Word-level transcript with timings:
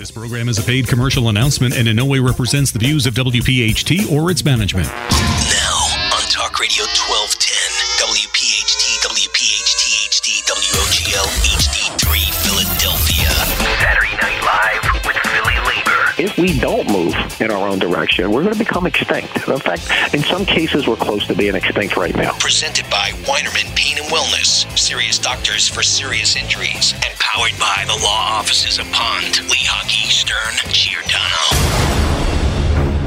This 0.00 0.10
program 0.10 0.48
is 0.48 0.58
a 0.58 0.62
paid 0.62 0.88
commercial 0.88 1.28
announcement 1.28 1.76
and 1.76 1.86
in 1.86 1.94
no 1.94 2.06
way 2.06 2.20
represents 2.20 2.70
the 2.70 2.78
views 2.78 3.04
of 3.04 3.12
WPHT 3.12 4.10
or 4.10 4.30
its 4.30 4.42
management. 4.42 4.88
Now 4.88 5.76
on 6.16 6.24
Talk 6.32 6.58
Radio 6.58 6.88
1210, 6.88 8.08
WPHT, 8.08 8.96
WPHT 9.04 10.08
HD, 10.08 10.40
WOGL 10.48 11.28
HD3 11.52 12.49
we 16.40 16.58
don't 16.58 16.90
move 16.90 17.14
in 17.40 17.50
our 17.50 17.68
own 17.68 17.78
direction, 17.78 18.30
we're 18.30 18.42
going 18.42 18.54
to 18.54 18.58
become 18.58 18.86
extinct. 18.86 19.46
In 19.46 19.58
fact, 19.58 20.14
in 20.14 20.22
some 20.22 20.46
cases, 20.46 20.86
we're 20.86 20.96
close 20.96 21.26
to 21.26 21.34
being 21.34 21.54
extinct 21.54 21.96
right 21.96 22.16
now. 22.16 22.32
Presented 22.38 22.88
by 22.90 23.10
Weinerman 23.24 23.74
Pain 23.76 23.98
and 23.98 24.06
Wellness. 24.06 24.66
Serious 24.78 25.18
doctors 25.18 25.68
for 25.68 25.82
serious 25.82 26.36
injuries. 26.36 26.94
And 26.94 27.18
powered 27.18 27.58
by 27.58 27.84
the 27.86 28.02
law 28.02 28.38
offices 28.38 28.78
of 28.78 28.90
Pond, 28.90 29.34
Lehocky, 29.50 30.10
Stern, 30.10 30.54
Giordano. 30.72 31.20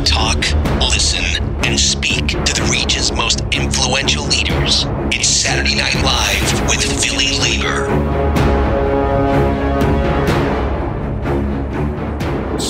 Talk, 0.06 0.38
listen, 0.82 1.26
and 1.66 1.80
speak 1.80 2.28
to 2.28 2.54
the 2.54 2.68
region's 2.72 3.12
most 3.12 3.42
influential 3.52 4.26
leaders. 4.26 4.86
It's 5.12 5.28
Saturday 5.28 5.76
Night 5.76 5.96
Live 6.04 6.70
with 6.70 6.84
Philly 7.04 7.40
Labor. 7.40 8.33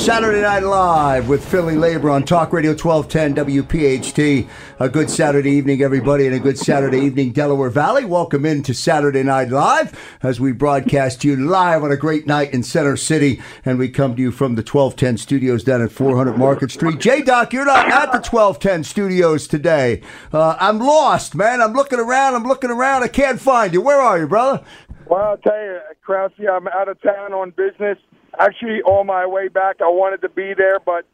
Saturday 0.04 0.42
Night 0.42 0.64
Live 0.64 1.30
with 1.30 1.48
Philly 1.48 1.78
Labor 1.78 2.10
on 2.10 2.26
Talk 2.26 2.52
Radio 2.52 2.72
1210 2.72 3.64
WPHT. 3.64 4.50
A 4.82 4.90
good 4.90 5.10
Saturday 5.10 5.52
evening, 5.52 5.82
everybody, 5.82 6.26
and 6.26 6.36
a 6.36 6.40
good 6.40 6.60
Saturday 6.60 7.00
evening, 7.00 7.32
Delaware 7.32 7.70
Valley. 7.70 8.04
Welcome 8.04 8.46
into 8.46 8.74
Saturday 8.74 9.24
Night 9.24 9.48
Live 9.48 9.98
as 10.22 10.42
we 10.42 10.52
broadcast 10.52 11.24
you 11.24 11.38
live 11.38 11.86
on 11.86 11.92
a 11.94 11.96
great 11.96 12.28
night 12.28 12.54
in 12.54 12.64
Center 12.64 12.98
City. 12.98 13.42
And 13.64 13.80
we 13.80 13.88
come 13.88 14.18
to 14.18 14.22
you 14.22 14.34
from 14.34 14.56
the 14.56 14.62
1210 14.62 15.20
studios 15.20 15.64
down 15.64 15.82
at 15.82 15.94
400 15.94 16.38
Market 16.38 16.72
Street. 16.72 17.00
J 17.00 17.22
Doc, 17.22 17.54
you're 17.54 17.64
not 17.64 17.88
at 17.88 18.12
the 18.12 18.20
1210 18.20 18.84
studios 18.84 19.48
today. 19.48 20.02
Uh, 20.34 20.58
I'm 20.60 20.80
lost, 20.80 21.34
man. 21.34 21.62
I'm 21.62 21.72
looking 21.72 22.00
around. 22.02 22.36
I'm 22.36 22.44
looking 22.44 22.72
around. 22.72 23.04
I 23.04 23.08
can't 23.08 23.40
find 23.40 23.72
you. 23.72 23.80
Where 23.80 24.02
are 24.02 24.20
you, 24.20 24.28
brother? 24.28 24.66
Well, 25.06 25.22
I'll 25.24 25.38
tell 25.38 25.64
you, 25.64 25.80
Krause, 26.02 26.32
I'm 26.40 26.68
out 26.68 26.90
of 26.90 27.02
town 27.02 27.32
on 27.32 27.52
business. 27.52 27.98
Actually, 28.40 28.82
on 28.84 29.08
my 29.08 29.26
way 29.26 29.48
back, 29.48 29.78
I 29.82 29.88
wanted 29.90 30.22
to 30.22 30.30
be 30.30 30.54
there, 30.58 30.80
but 30.80 31.06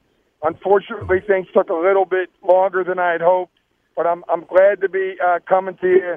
unfortunately, 0.43 1.19
things 1.25 1.47
took 1.53 1.69
a 1.69 1.73
little 1.73 2.05
bit 2.05 2.29
longer 2.47 2.83
than 2.83 2.99
I 2.99 3.11
had 3.13 3.21
hoped. 3.21 3.53
But 3.95 4.07
I'm 4.07 4.23
I'm 4.29 4.45
glad 4.45 4.81
to 4.81 4.89
be 4.89 5.15
uh, 5.25 5.39
coming 5.47 5.75
to 5.81 5.87
you 5.87 6.15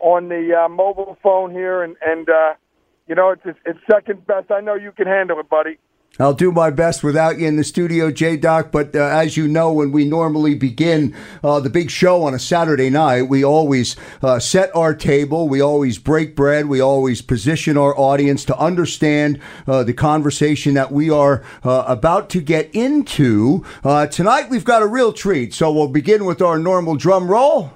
on 0.00 0.28
the 0.28 0.64
uh, 0.64 0.68
mobile 0.68 1.16
phone 1.22 1.50
here, 1.50 1.82
and 1.82 1.96
and 2.04 2.28
uh, 2.28 2.54
you 3.08 3.14
know 3.14 3.30
it's 3.30 3.58
it's 3.64 3.78
second 3.90 4.26
best. 4.26 4.50
I 4.50 4.60
know 4.60 4.74
you 4.74 4.92
can 4.92 5.06
handle 5.06 5.40
it, 5.40 5.48
buddy. 5.48 5.78
I'll 6.20 6.34
do 6.34 6.52
my 6.52 6.70
best 6.70 7.02
without 7.02 7.38
you 7.38 7.48
in 7.48 7.56
the 7.56 7.64
studio, 7.64 8.12
J 8.12 8.36
Doc. 8.36 8.70
But 8.70 8.94
uh, 8.94 9.00
as 9.00 9.36
you 9.36 9.48
know, 9.48 9.72
when 9.72 9.90
we 9.90 10.04
normally 10.04 10.54
begin 10.54 11.14
uh, 11.42 11.58
the 11.58 11.70
big 11.70 11.90
show 11.90 12.22
on 12.22 12.34
a 12.34 12.38
Saturday 12.38 12.88
night, 12.88 13.22
we 13.22 13.44
always 13.44 13.96
uh, 14.22 14.38
set 14.38 14.74
our 14.76 14.94
table, 14.94 15.48
we 15.48 15.60
always 15.60 15.98
break 15.98 16.36
bread, 16.36 16.66
we 16.66 16.80
always 16.80 17.20
position 17.20 17.76
our 17.76 17.98
audience 17.98 18.44
to 18.44 18.56
understand 18.58 19.40
uh, 19.66 19.82
the 19.82 19.92
conversation 19.92 20.74
that 20.74 20.92
we 20.92 21.10
are 21.10 21.42
uh, 21.64 21.84
about 21.88 22.30
to 22.30 22.40
get 22.40 22.70
into. 22.72 23.64
Uh, 23.82 24.06
tonight, 24.06 24.48
we've 24.48 24.64
got 24.64 24.82
a 24.82 24.86
real 24.86 25.12
treat. 25.12 25.52
So 25.52 25.72
we'll 25.72 25.88
begin 25.88 26.24
with 26.24 26.40
our 26.40 26.58
normal 26.58 26.94
drum 26.94 27.28
roll. 27.28 27.72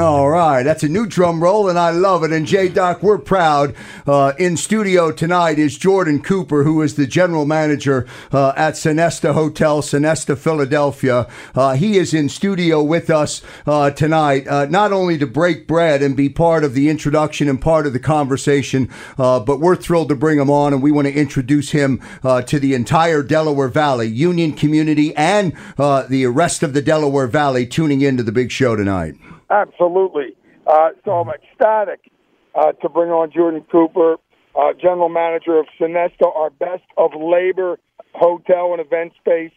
All 0.00 0.30
right, 0.30 0.62
that's 0.62 0.82
a 0.82 0.88
new 0.88 1.06
drum 1.06 1.42
roll, 1.42 1.68
and 1.68 1.78
I 1.78 1.90
love 1.90 2.24
it. 2.24 2.32
And 2.32 2.46
J 2.46 2.68
Doc, 2.68 3.02
we're 3.02 3.18
proud. 3.18 3.74
Uh, 4.06 4.32
in 4.38 4.56
studio 4.56 5.12
tonight 5.12 5.58
is 5.58 5.76
Jordan 5.76 6.22
Cooper, 6.22 6.64
who 6.64 6.80
is 6.80 6.94
the 6.94 7.06
general 7.06 7.44
manager 7.44 8.06
uh, 8.32 8.54
at 8.56 8.74
Sonesta 8.74 9.34
Hotel, 9.34 9.82
Sonesta, 9.82 10.38
Philadelphia. 10.38 11.28
Uh, 11.54 11.74
he 11.74 11.98
is 11.98 12.14
in 12.14 12.30
studio 12.30 12.82
with 12.82 13.10
us 13.10 13.42
uh, 13.66 13.90
tonight, 13.90 14.48
uh, 14.48 14.64
not 14.64 14.90
only 14.90 15.18
to 15.18 15.26
break 15.26 15.66
bread 15.66 16.00
and 16.02 16.16
be 16.16 16.30
part 16.30 16.64
of 16.64 16.72
the 16.72 16.88
introduction 16.88 17.46
and 17.46 17.60
part 17.60 17.86
of 17.86 17.92
the 17.92 17.98
conversation, 17.98 18.88
uh, 19.18 19.38
but 19.38 19.60
we're 19.60 19.76
thrilled 19.76 20.08
to 20.08 20.16
bring 20.16 20.38
him 20.38 20.48
on, 20.48 20.72
and 20.72 20.82
we 20.82 20.90
want 20.90 21.08
to 21.08 21.14
introduce 21.14 21.72
him 21.72 22.00
to 22.46 22.58
the 22.58 22.72
entire 22.72 23.22
Delaware 23.22 23.68
Valley, 23.68 24.06
Union 24.06 24.54
community, 24.54 25.14
and 25.14 25.52
the 25.76 26.26
rest 26.26 26.62
of 26.62 26.72
the 26.72 26.80
Delaware 26.80 27.26
Valley 27.26 27.66
tuning 27.66 28.00
into 28.00 28.22
the 28.22 28.32
big 28.32 28.50
show 28.50 28.74
tonight. 28.74 29.14
Absolutely. 29.50 30.36
Uh, 30.66 30.90
so 31.04 31.12
I'm 31.12 31.28
ecstatic 31.28 32.10
uh, 32.54 32.72
to 32.72 32.88
bring 32.88 33.10
on 33.10 33.30
Jordan 33.32 33.64
Cooper, 33.70 34.16
uh, 34.54 34.72
general 34.80 35.08
manager 35.08 35.58
of 35.58 35.66
Sonesta, 35.78 36.34
our 36.34 36.50
best 36.50 36.84
of 36.96 37.10
labor 37.14 37.78
hotel 38.14 38.72
and 38.72 38.80
event 38.80 39.12
space, 39.20 39.52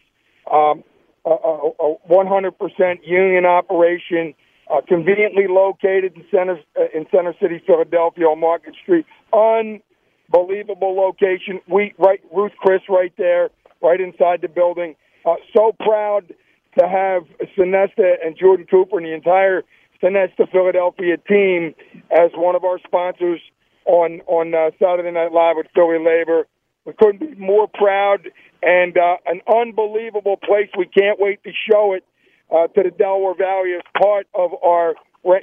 um, 0.52 0.82
a, 1.24 1.30
a, 1.30 1.70
a 1.80 1.96
100% 2.10 2.98
union 3.04 3.44
operation, 3.46 4.34
uh, 4.72 4.80
conveniently 4.86 5.46
located 5.48 6.14
in 6.16 6.24
center 6.30 6.58
uh, 6.78 6.84
in 6.94 7.06
Center 7.10 7.34
City, 7.40 7.62
Philadelphia, 7.66 8.24
on 8.26 8.40
Market 8.40 8.74
Street. 8.82 9.06
Unbelievable 9.32 10.94
location. 10.96 11.60
We 11.68 11.94
right 11.98 12.20
Ruth 12.34 12.52
Chris 12.58 12.82
right 12.88 13.12
there, 13.18 13.50
right 13.82 14.00
inside 14.00 14.40
the 14.42 14.48
building. 14.48 14.96
Uh, 15.24 15.34
so 15.54 15.72
proud 15.80 16.34
to 16.78 16.88
have 16.88 17.22
Sonesta 17.56 18.14
and 18.24 18.36
Jordan 18.36 18.66
Cooper 18.70 18.98
and 18.98 19.06
the 19.06 19.14
entire 19.14 19.62
Sonesta 20.02 20.50
Philadelphia 20.50 21.16
team 21.16 21.74
as 22.10 22.30
one 22.34 22.56
of 22.56 22.64
our 22.64 22.78
sponsors 22.86 23.40
on 23.86 24.20
on 24.26 24.54
uh, 24.54 24.70
Saturday 24.78 25.10
Night 25.10 25.32
Live 25.32 25.56
with 25.56 25.66
Philly 25.74 25.98
Labor. 25.98 26.46
We 26.84 26.92
couldn't 26.98 27.20
be 27.20 27.34
more 27.36 27.68
proud 27.68 28.28
and 28.62 28.96
uh, 28.96 29.16
an 29.26 29.40
unbelievable 29.48 30.36
place. 30.36 30.68
We 30.76 30.86
can't 30.86 31.18
wait 31.18 31.42
to 31.44 31.50
show 31.70 31.94
it 31.94 32.04
uh, 32.50 32.68
to 32.68 32.82
the 32.82 32.90
Delaware 32.90 33.34
Valley 33.34 33.74
as 33.74 33.82
part 34.00 34.26
of 34.34 34.52
our 34.62 34.94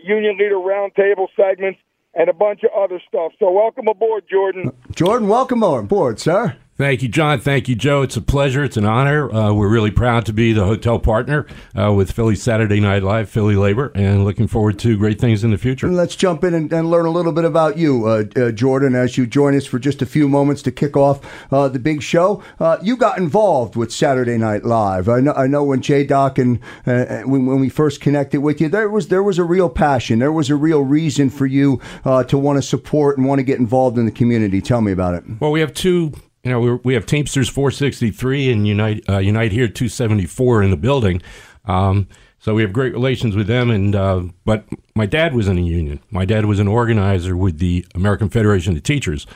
Union 0.04 0.38
Leader 0.38 0.56
Roundtable 0.56 1.28
segments 1.36 1.80
and 2.14 2.30
a 2.30 2.34
bunch 2.34 2.62
of 2.64 2.70
other 2.78 3.02
stuff. 3.08 3.32
So 3.40 3.52
welcome 3.52 3.88
aboard, 3.88 4.26
Jordan. 4.30 4.72
Jordan, 4.94 5.28
welcome 5.28 5.64
aboard, 5.64 6.20
sir. 6.20 6.58
Thank 6.82 7.04
you, 7.04 7.10
John. 7.10 7.40
Thank 7.40 7.70
you, 7.70 7.76
Joe. 7.76 8.02
It's 8.02 8.18
a 8.18 8.22
pleasure. 8.24 8.64
It's 8.64 8.76
an 8.76 8.86
honor. 8.86 9.32
Uh, 9.32 9.54
we're 9.54 9.68
really 9.68 9.92
proud 9.92 10.26
to 10.26 10.34
be 10.34 10.52
the 10.52 10.66
hotel 10.66 10.98
partner 10.98 11.46
uh, 11.78 11.94
with 11.94 12.12
Philly 12.12 12.36
Saturday 12.36 12.80
Night 12.80 13.04
Live, 13.04 13.30
Philly 13.30 13.56
Labor, 13.56 13.92
and 13.94 14.26
looking 14.26 14.48
forward 14.48 14.80
to 14.80 14.98
great 14.98 15.22
things 15.22 15.44
in 15.44 15.52
the 15.52 15.60
future. 15.60 15.88
Let's 15.90 16.16
jump 16.16 16.44
in 16.44 16.56
and, 16.56 16.74
and 16.74 16.90
learn 16.90 17.06
a 17.06 17.12
little 17.12 17.34
bit 17.34 17.46
about 17.46 17.78
you, 17.78 18.08
uh, 18.08 18.24
uh 18.36 18.52
Jordan, 18.52 18.96
as 18.96 19.16
you 19.16 19.28
join 19.28 19.56
us 19.56 19.68
for 19.68 19.78
just 19.78 20.02
a 20.02 20.08
few 20.08 20.28
moments 20.28 20.64
to 20.64 20.72
kick 20.72 20.98
off 20.98 21.20
uh, 21.54 21.68
the 21.68 21.78
big 21.78 22.02
show. 22.02 22.42
Uh, 22.60 22.80
you 22.82 22.98
got 22.98 23.20
involved 23.20 23.76
with 23.76 23.92
Saturday 23.92 24.40
Night 24.40 24.66
Live. 24.66 25.08
I 25.08 25.20
know, 25.20 25.34
I 25.34 25.46
know 25.46 25.64
when 25.64 25.84
J 25.84 26.04
Doc 26.04 26.40
and 26.40 26.60
when, 26.86 27.46
when, 27.46 27.60
we 27.60 27.70
first 27.70 28.02
connected 28.02 28.42
with 28.42 28.60
you, 28.60 28.70
there 28.70 28.90
was 28.90 29.10
there 29.10 29.22
was 29.22 29.38
a 29.38 29.44
real 29.44 29.70
passion. 29.70 30.18
There 30.18 30.32
was 30.32 30.50
a 30.50 30.56
real 30.56 30.82
reason 30.82 31.30
for 31.30 31.46
you 31.46 31.80
to 32.06 32.40
want 32.40 32.58
to 32.58 32.64
support 32.64 33.20
and 33.20 33.28
want 33.28 33.38
to 33.38 33.44
get 33.44 33.60
involved 33.60 34.00
in 34.00 34.06
the 34.06 34.12
community. 34.12 34.62
Tell 34.62 34.82
me 34.82 34.92
about 34.92 35.14
it. 35.14 35.24
Well, 35.40 35.52
we 35.52 35.60
have 35.60 35.76
two 35.76 36.14
you 36.44 36.52
know, 36.52 36.60
we 36.60 36.74
we 36.84 36.94
have 36.94 37.06
Teamsters 37.06 37.50
463 37.50 38.52
and 38.52 38.68
Unite 38.68 39.10
uh, 39.10 39.20
Unite 39.20 39.52
here 39.52 39.68
274 39.68 40.64
in 40.64 40.72
the 40.72 40.78
building. 40.78 41.22
Um, 41.66 42.08
so 42.40 42.56
we 42.56 42.64
have 42.64 42.74
great 42.74 42.94
relations 42.94 43.36
with 43.36 43.48
them. 43.48 43.70
And 43.70 43.96
uh, 43.96 44.24
but 44.46 44.66
my 44.96 45.06
dad 45.06 45.36
was 45.36 45.48
in 45.48 45.58
a 45.58 45.62
union. 45.62 46.00
My 46.10 46.26
dad 46.26 46.46
was 46.46 46.60
an 46.60 46.68
organizer 46.68 47.38
with 47.38 47.60
the 47.60 47.86
American 47.94 48.30
Federation 48.30 48.76
of 48.76 48.84
Teachers. 48.84 49.28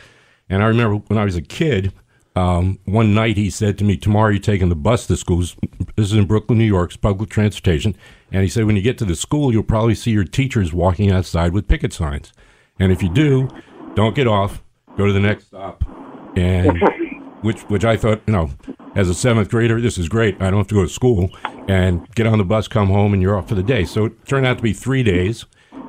And 0.50 0.64
I 0.64 0.68
remember 0.68 0.98
when 1.08 1.20
I 1.20 1.26
was 1.26 1.36
a 1.36 1.42
kid, 1.42 1.94
um, 2.36 2.80
one 2.86 3.14
night 3.14 3.38
he 3.38 3.50
said 3.50 3.78
to 3.78 3.84
me, 3.84 3.98
"Tomorrow 3.98 4.32
you're 4.32 4.40
taking 4.40 4.70
the 4.70 4.76
bus 4.76 5.06
to 5.08 5.16
school. 5.16 5.40
This 5.40 5.58
is 5.98 6.14
in 6.14 6.26
Brooklyn, 6.26 6.58
New 6.58 6.66
York. 6.66 6.92
It's 6.92 6.98
public 6.98 7.30
transportation." 7.30 7.96
And 8.32 8.42
he 8.42 8.50
said, 8.50 8.66
"When 8.66 8.76
you 8.76 8.82
get 8.82 8.98
to 8.98 9.06
the 9.06 9.16
school, 9.16 9.52
you'll 9.52 9.64
probably 9.64 9.96
see 9.96 10.12
your 10.12 10.26
teachers 10.26 10.74
walking 10.74 11.12
outside 11.12 11.54
with 11.54 11.68
picket 11.68 11.94
signs. 11.94 12.34
And 12.80 12.92
if 12.92 13.04
you 13.04 13.10
do, 13.10 13.48
don't 13.94 14.16
get 14.16 14.28
off. 14.28 14.64
Go 14.98 15.06
to 15.06 15.14
the 15.14 15.20
next 15.20 15.48
stop." 15.48 15.95
And 16.36 16.82
which 17.42 17.62
which 17.64 17.86
I 17.86 17.98
thought, 17.98 18.22
you 18.28 18.34
know, 18.34 18.50
as 18.96 19.10
a 19.10 19.14
seventh 19.14 19.50
grader, 19.50 19.80
this 19.80 19.98
is 19.98 20.10
great. 20.10 20.36
I 20.42 20.50
don't 20.50 20.60
have 20.60 20.68
to 20.68 20.76
go 20.76 20.84
to 20.84 20.90
school 20.90 21.30
and 21.68 22.08
get 22.16 22.28
on 22.28 22.38
the 22.38 22.44
bus, 22.44 22.68
come 22.68 22.88
home, 22.88 23.14
and 23.14 23.22
you're 23.22 23.38
off 23.38 23.48
for 23.50 23.56
the 23.56 23.64
day. 23.64 23.86
So 23.86 24.06
it 24.06 24.26
turned 24.26 24.46
out 24.46 24.58
to 24.58 24.64
be 24.64 24.74
three 24.74 25.04
days, 25.04 25.46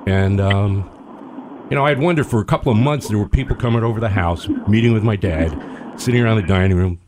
and 0.06 0.40
um, 0.40 0.90
you 1.70 1.76
know, 1.76 1.84
I'd 1.84 1.98
wondered 2.00 2.26
for 2.26 2.40
a 2.40 2.44
couple 2.44 2.70
of 2.70 2.78
months 2.78 3.08
there 3.08 3.18
were 3.18 3.28
people 3.28 3.56
coming 3.56 3.82
over 3.82 4.00
the 4.00 4.08
house, 4.08 4.48
meeting 4.68 4.92
with 4.92 5.02
my 5.02 5.16
dad, 5.16 5.50
sitting 5.96 6.20
around 6.20 6.36
the 6.36 6.46
dining 6.46 6.76
room, 6.76 7.00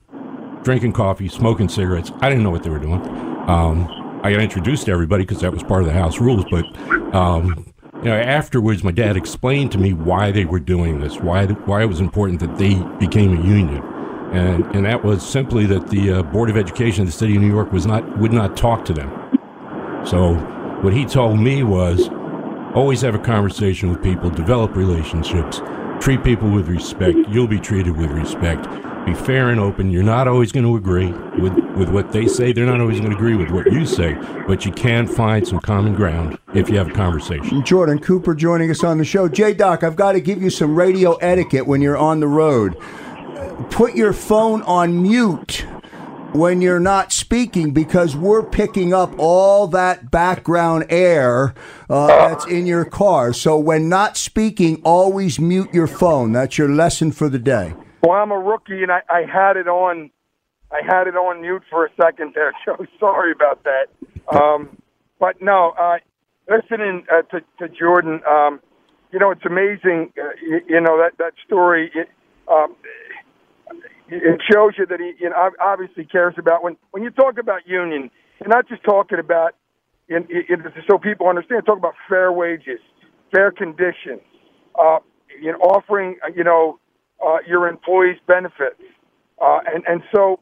drinking 0.62 0.92
coffee, 0.92 1.28
smoking 1.28 1.68
cigarettes. 1.68 2.10
I 2.20 2.28
didn't 2.28 2.42
know 2.42 2.50
what 2.50 2.62
they 2.62 2.70
were 2.70 2.80
doing. 2.80 3.00
Um, 3.48 4.20
I 4.24 4.32
got 4.32 4.40
introduced 4.40 4.86
to 4.86 4.92
everybody 4.92 5.24
because 5.24 5.40
that 5.42 5.52
was 5.52 5.62
part 5.62 5.82
of 5.82 5.86
the 5.86 5.94
house 5.94 6.18
rules, 6.18 6.44
but 6.50 6.64
um, 7.14 7.72
you 7.98 8.04
know, 8.04 8.16
afterwards, 8.16 8.84
my 8.84 8.92
dad 8.92 9.16
explained 9.16 9.72
to 9.72 9.78
me 9.78 9.92
why 9.92 10.30
they 10.30 10.44
were 10.44 10.60
doing 10.60 11.00
this, 11.00 11.16
why 11.16 11.46
why 11.46 11.82
it 11.82 11.86
was 11.86 11.98
important 11.98 12.38
that 12.40 12.56
they 12.56 12.74
became 13.04 13.36
a 13.36 13.42
union, 13.42 13.82
and 14.32 14.64
and 14.76 14.84
that 14.84 15.04
was 15.04 15.28
simply 15.28 15.66
that 15.66 15.88
the 15.88 16.12
uh, 16.12 16.22
board 16.22 16.48
of 16.48 16.56
education 16.56 17.02
of 17.02 17.08
the 17.08 17.12
city 17.12 17.34
of 17.34 17.42
New 17.42 17.48
York 17.48 17.72
was 17.72 17.86
not 17.86 18.18
would 18.18 18.32
not 18.32 18.56
talk 18.56 18.84
to 18.84 18.92
them. 18.92 19.10
So, 20.06 20.34
what 20.82 20.92
he 20.92 21.06
told 21.06 21.40
me 21.40 21.64
was, 21.64 22.08
always 22.74 23.00
have 23.00 23.16
a 23.16 23.18
conversation 23.18 23.90
with 23.90 24.00
people, 24.00 24.30
develop 24.30 24.76
relationships, 24.76 25.60
treat 26.00 26.22
people 26.22 26.48
with 26.50 26.68
respect. 26.68 27.18
You'll 27.28 27.48
be 27.48 27.58
treated 27.58 27.96
with 27.96 28.12
respect. 28.12 28.66
Be 29.08 29.14
fair 29.14 29.48
and 29.48 29.58
open. 29.58 29.90
You're 29.90 30.02
not 30.02 30.28
always 30.28 30.52
going 30.52 30.66
to 30.66 30.76
agree 30.76 31.12
with, 31.40 31.54
with 31.76 31.88
what 31.88 32.12
they 32.12 32.26
say. 32.28 32.52
They're 32.52 32.66
not 32.66 32.78
always 32.78 33.00
going 33.00 33.10
to 33.10 33.16
agree 33.16 33.36
with 33.36 33.50
what 33.50 33.72
you 33.72 33.86
say, 33.86 34.12
but 34.46 34.66
you 34.66 34.72
can 34.72 35.06
find 35.06 35.48
some 35.48 35.60
common 35.60 35.94
ground 35.94 36.36
if 36.54 36.68
you 36.68 36.76
have 36.76 36.90
a 36.90 36.92
conversation. 36.92 37.64
Jordan 37.64 38.00
Cooper 38.00 38.34
joining 38.34 38.70
us 38.70 38.84
on 38.84 38.98
the 38.98 39.06
show. 39.06 39.26
J 39.26 39.54
Doc, 39.54 39.82
I've 39.82 39.96
got 39.96 40.12
to 40.12 40.20
give 40.20 40.42
you 40.42 40.50
some 40.50 40.74
radio 40.74 41.14
etiquette 41.14 41.66
when 41.66 41.80
you're 41.80 41.96
on 41.96 42.20
the 42.20 42.26
road. 42.26 42.78
Put 43.70 43.94
your 43.94 44.12
phone 44.12 44.60
on 44.64 45.00
mute 45.00 45.64
when 46.34 46.60
you're 46.60 46.78
not 46.78 47.10
speaking 47.10 47.70
because 47.70 48.14
we're 48.14 48.42
picking 48.42 48.92
up 48.92 49.14
all 49.16 49.68
that 49.68 50.10
background 50.10 50.84
air 50.90 51.54
uh, 51.88 52.08
that's 52.08 52.44
in 52.44 52.66
your 52.66 52.84
car. 52.84 53.32
So 53.32 53.58
when 53.58 53.88
not 53.88 54.18
speaking, 54.18 54.82
always 54.84 55.40
mute 55.40 55.72
your 55.72 55.86
phone. 55.86 56.32
That's 56.32 56.58
your 56.58 56.68
lesson 56.68 57.10
for 57.10 57.30
the 57.30 57.38
day. 57.38 57.72
Well, 58.02 58.12
I'm 58.12 58.30
a 58.30 58.38
rookie, 58.38 58.82
and 58.82 58.92
I, 58.92 59.00
I 59.08 59.20
had 59.20 59.56
it 59.56 59.68
on. 59.68 60.10
I 60.70 60.80
had 60.86 61.06
it 61.06 61.16
on 61.16 61.40
mute 61.40 61.62
for 61.70 61.86
a 61.86 61.88
second 62.00 62.32
there, 62.34 62.52
Joe. 62.64 62.76
Sorry 63.00 63.32
about 63.32 63.64
that. 63.64 63.86
Um, 64.30 64.76
but 65.18 65.40
no, 65.40 65.72
uh, 65.80 65.96
listening 66.48 67.04
uh, 67.10 67.22
to, 67.22 67.40
to 67.58 67.74
Jordan, 67.74 68.20
um, 68.28 68.60
you 69.10 69.18
know, 69.18 69.30
it's 69.30 69.44
amazing. 69.46 70.12
Uh, 70.18 70.30
you, 70.42 70.60
you 70.68 70.80
know 70.80 70.98
that 70.98 71.12
that 71.18 71.32
story. 71.46 71.90
It, 71.94 72.08
um, 72.48 72.76
it 74.10 74.40
shows 74.50 74.72
you 74.78 74.86
that 74.86 75.00
he 75.00 75.12
you 75.20 75.30
know, 75.30 75.50
obviously 75.60 76.04
cares 76.04 76.34
about 76.38 76.62
when 76.62 76.76
when 76.92 77.02
you 77.02 77.10
talk 77.10 77.38
about 77.38 77.66
union, 77.66 78.10
you're 78.40 78.48
not 78.48 78.68
just 78.68 78.82
talking 78.84 79.18
about 79.18 79.54
in, 80.08 80.26
in, 80.30 80.64
so 80.88 80.98
people 80.98 81.28
understand. 81.28 81.64
Talk 81.66 81.78
about 81.78 81.94
fair 82.08 82.32
wages, 82.32 82.80
fair 83.34 83.50
conditions, 83.50 84.22
uh, 84.78 84.98
you 85.40 85.52
know, 85.52 85.58
offering 85.58 86.16
you 86.34 86.44
know 86.44 86.78
uh, 87.24 87.38
your 87.46 87.68
employees 87.68 88.18
benefits, 88.26 88.80
uh, 89.40 89.60
and 89.72 89.84
and 89.88 90.02
so 90.14 90.40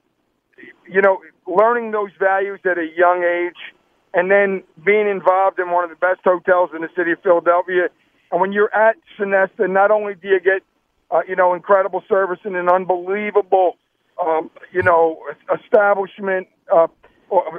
you 0.88 1.02
know 1.02 1.20
learning 1.46 1.90
those 1.92 2.10
values 2.18 2.60
at 2.64 2.78
a 2.78 2.88
young 2.96 3.24
age, 3.24 3.74
and 4.14 4.30
then 4.30 4.62
being 4.84 5.08
involved 5.08 5.58
in 5.58 5.70
one 5.70 5.84
of 5.84 5.90
the 5.90 5.96
best 5.96 6.20
hotels 6.24 6.70
in 6.74 6.82
the 6.82 6.88
city 6.96 7.12
of 7.12 7.22
Philadelphia. 7.22 7.88
And 8.32 8.40
when 8.40 8.52
you're 8.52 8.74
at 8.74 8.96
Sonesta, 9.16 9.70
not 9.70 9.92
only 9.92 10.14
do 10.14 10.28
you 10.28 10.40
get 10.40 10.62
uh, 11.10 11.20
you 11.28 11.36
know, 11.36 11.54
incredible 11.54 12.02
service 12.08 12.38
and 12.44 12.56
an 12.56 12.68
unbelievable, 12.68 13.76
um, 14.22 14.50
you 14.72 14.82
know, 14.82 15.18
establishment. 15.62 16.48
Uh, 16.74 16.88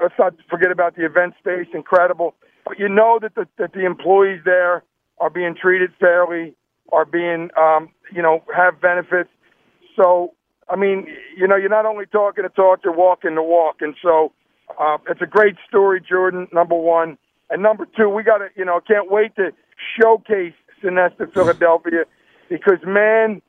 let's 0.02 0.16
not 0.20 0.34
forget 0.50 0.72
about 0.72 0.96
the 0.96 1.06
event 1.06 1.34
space, 1.40 1.68
incredible. 1.74 2.36
But 2.66 2.80
you 2.80 2.90
know 2.90 3.20
that 3.22 3.36
the, 3.36 3.48
that 3.58 3.74
the 3.74 3.86
employees 3.86 4.42
there 4.44 4.84
are 5.20 5.30
being 5.30 5.56
treated 5.56 5.92
fairly, 6.00 6.54
are 6.92 7.06
being, 7.06 7.50
um, 7.58 7.90
you 8.14 8.22
know, 8.22 8.44
have 8.56 8.80
benefits. 8.82 9.30
So, 9.96 10.34
I 10.70 10.76
mean, 10.76 11.08
you 11.36 11.48
know, 11.48 11.56
you're 11.56 11.70
not 11.70 11.86
only 11.86 12.06
talking 12.06 12.44
the 12.44 12.50
talk, 12.50 12.80
you're 12.84 12.96
walking 12.96 13.36
the 13.36 13.44
walk. 13.44 13.78
And 13.82 13.96
so 14.02 14.32
uh, 14.80 14.98
it's 15.10 15.22
a 15.22 15.26
great 15.26 15.56
story, 15.68 16.02
Jordan, 16.02 16.48
number 16.52 16.76
one. 16.76 17.18
And 17.50 17.64
number 17.64 17.88
two, 17.98 18.10
we 18.10 18.24
got 18.24 18.40
to, 18.40 18.48
you 18.56 18.66
know, 18.66 18.80
can't 18.86 19.10
wait 19.10 19.36
to 19.38 19.52
showcase 20.00 20.54
Sonesta 20.84 21.32
Philadelphia 21.34 22.04
because 22.50 22.80
man, 22.86 23.42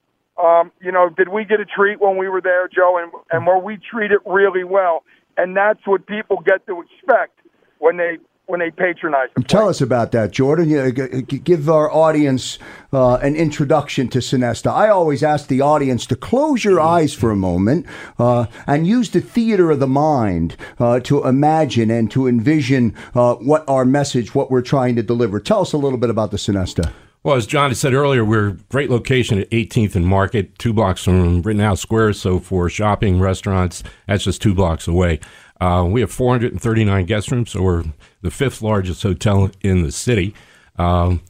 um, 0.43 0.71
you 0.81 0.93
know, 0.93 1.09
did 1.11 1.29
we 1.29 1.45
get 1.45 1.61
a 1.61 1.65
treat 1.65 2.01
when 2.01 2.17
we 2.17 2.29
were 2.29 2.41
there, 2.41 2.69
Joe? 2.69 2.99
And 3.03 3.13
and 3.33 3.47
were 3.47 3.59
we 3.59 3.79
treated 3.79 4.21
really 4.25 4.65
well? 4.65 5.03
And 5.37 5.57
that's 5.57 5.81
what 5.85 6.07
people 6.07 6.41
get 6.45 6.67
to 6.67 6.83
expect 6.83 7.41
when 7.79 7.97
they 7.97 8.19
when 8.49 8.61
they 8.61 8.71
patronize. 8.71 9.29
The 9.37 9.43
Tell 9.43 9.69
us 9.69 9.81
about 9.81 10.13
that, 10.13 10.33
Jordan. 10.33 10.71
You, 10.71 10.91
give 10.91 11.69
our 11.69 11.93
audience 11.93 12.59
uh, 12.93 13.17
an 13.17 13.37
introduction 13.37 14.09
to 14.09 14.19
Sonesta. 14.19 14.73
I 14.73 14.89
always 14.89 15.23
ask 15.23 15.49
the 15.49 15.61
audience 15.61 16.07
to 16.07 16.17
close 16.17 16.65
your 16.65 16.81
eyes 16.81 17.13
for 17.13 17.31
a 17.31 17.37
moment 17.37 17.87
uh, 18.19 18.47
and 18.67 18.87
use 18.87 19.11
the 19.11 19.21
theater 19.21 19.71
of 19.71 19.81
the 19.81 19.87
mind 19.87 20.57
uh, 20.79 21.01
to 21.01 21.25
imagine 21.25 21.91
and 21.91 22.11
to 22.11 22.27
envision 22.27 22.95
uh, 23.15 23.35
what 23.35 23.69
our 23.69 23.85
message, 23.85 24.35
what 24.35 24.51
we're 24.51 24.63
trying 24.63 24.97
to 24.97 25.03
deliver. 25.03 25.39
Tell 25.41 25.61
us 25.61 25.75
a 25.75 25.79
little 25.79 25.99
bit 25.99 26.11
about 26.11 26.31
the 26.31 26.39
Sonesta. 26.39 26.91
Well, 27.25 27.37
as 27.37 27.47
John 27.47 27.75
said 27.75 27.95
earlier, 27.95 28.25
we're 28.25 28.57
great 28.71 28.91
location 28.91 29.41
at 29.41 29.51
18th 29.51 29.97
and 29.97 30.07
Market, 30.07 30.57
two 30.59 30.73
blocks 30.73 31.05
from 31.05 31.43
Rittenhouse 31.43 31.81
Square. 31.81 32.15
So 32.15 32.39
for 32.39 32.71
shopping, 32.71 33.21
restaurants, 33.21 33.83
that's 34.07 34.25
just 34.25 34.41
two 34.41 34.55
blocks 34.55 34.87
away. 34.87 35.21
Uh, 35.61 35.87
we 35.89 36.01
have 36.01 36.11
439 36.13 37.05
guest 37.07 37.31
rooms, 37.31 37.51
so 37.51 37.63
we're 37.63 37.85
the 38.23 38.31
fifth 38.31 38.63
largest 38.63 39.03
hotel 39.03 39.51
in 39.63 39.83
the 39.83 39.93
city. 39.93 40.35
Um, 40.77 41.23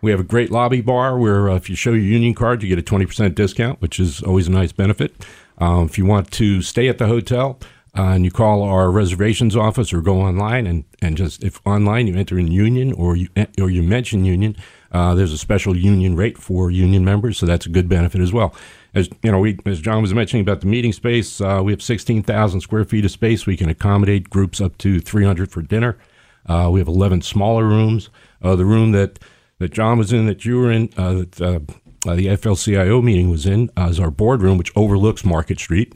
we 0.00 0.10
have 0.10 0.20
a 0.20 0.24
great 0.24 0.50
lobby 0.50 0.80
bar 0.80 1.18
where 1.18 1.50
uh, 1.50 1.56
if 1.56 1.70
you 1.70 1.76
show 1.76 1.90
your 1.90 2.04
union 2.04 2.34
card, 2.34 2.62
you 2.62 2.68
get 2.68 2.78
a 2.78 2.82
20% 2.82 3.34
discount, 3.34 3.80
which 3.80 3.98
is 3.98 4.22
always 4.22 4.48
a 4.48 4.50
nice 4.50 4.72
benefit. 4.72 5.14
Um, 5.58 5.86
if 5.86 5.98
you 5.98 6.04
want 6.04 6.30
to 6.32 6.62
stay 6.62 6.88
at 6.88 6.98
the 6.98 7.06
hotel, 7.06 7.58
uh, 7.96 8.02
and 8.02 8.24
you 8.24 8.30
call 8.30 8.62
our 8.62 8.90
reservations 8.90 9.56
office 9.56 9.92
or 9.92 10.00
go 10.00 10.20
online 10.20 10.66
and, 10.66 10.84
and 11.00 11.16
just 11.16 11.44
if 11.44 11.60
online 11.64 12.08
you 12.08 12.16
enter 12.16 12.38
in 12.38 12.48
union 12.48 12.92
or 12.92 13.14
you 13.14 13.28
or 13.60 13.70
you 13.70 13.82
mention 13.82 14.24
union, 14.24 14.56
uh, 14.94 15.12
there's 15.12 15.32
a 15.32 15.38
special 15.38 15.76
union 15.76 16.14
rate 16.14 16.38
for 16.38 16.70
union 16.70 17.04
members, 17.04 17.36
so 17.36 17.46
that's 17.46 17.66
a 17.66 17.68
good 17.68 17.88
benefit 17.88 18.20
as 18.20 18.32
well. 18.32 18.54
As 18.94 19.10
you 19.24 19.32
know, 19.32 19.40
we, 19.40 19.58
as 19.66 19.80
John 19.80 20.00
was 20.00 20.14
mentioning 20.14 20.42
about 20.42 20.60
the 20.60 20.68
meeting 20.68 20.92
space, 20.92 21.40
uh, 21.40 21.60
we 21.64 21.72
have 21.72 21.82
16,000 21.82 22.60
square 22.60 22.84
feet 22.84 23.04
of 23.04 23.10
space. 23.10 23.44
We 23.44 23.56
can 23.56 23.68
accommodate 23.68 24.30
groups 24.30 24.60
up 24.60 24.78
to 24.78 25.00
300 25.00 25.50
for 25.50 25.62
dinner. 25.62 25.98
Uh, 26.46 26.70
we 26.72 26.78
have 26.78 26.86
11 26.86 27.22
smaller 27.22 27.64
rooms. 27.64 28.08
Uh, 28.40 28.54
the 28.54 28.64
room 28.64 28.92
that 28.92 29.18
that 29.58 29.72
John 29.72 29.98
was 29.98 30.12
in, 30.12 30.26
that 30.26 30.44
you 30.44 30.58
were 30.58 30.70
in, 30.70 30.90
uh, 30.96 31.14
that 31.14 31.40
uh, 31.40 32.14
the 32.14 32.26
FLCIO 32.26 33.02
meeting 33.02 33.30
was 33.30 33.46
in, 33.46 33.70
is 33.76 33.98
our 33.98 34.10
boardroom, 34.10 34.58
which 34.58 34.72
overlooks 34.76 35.24
Market 35.24 35.58
Street. 35.58 35.94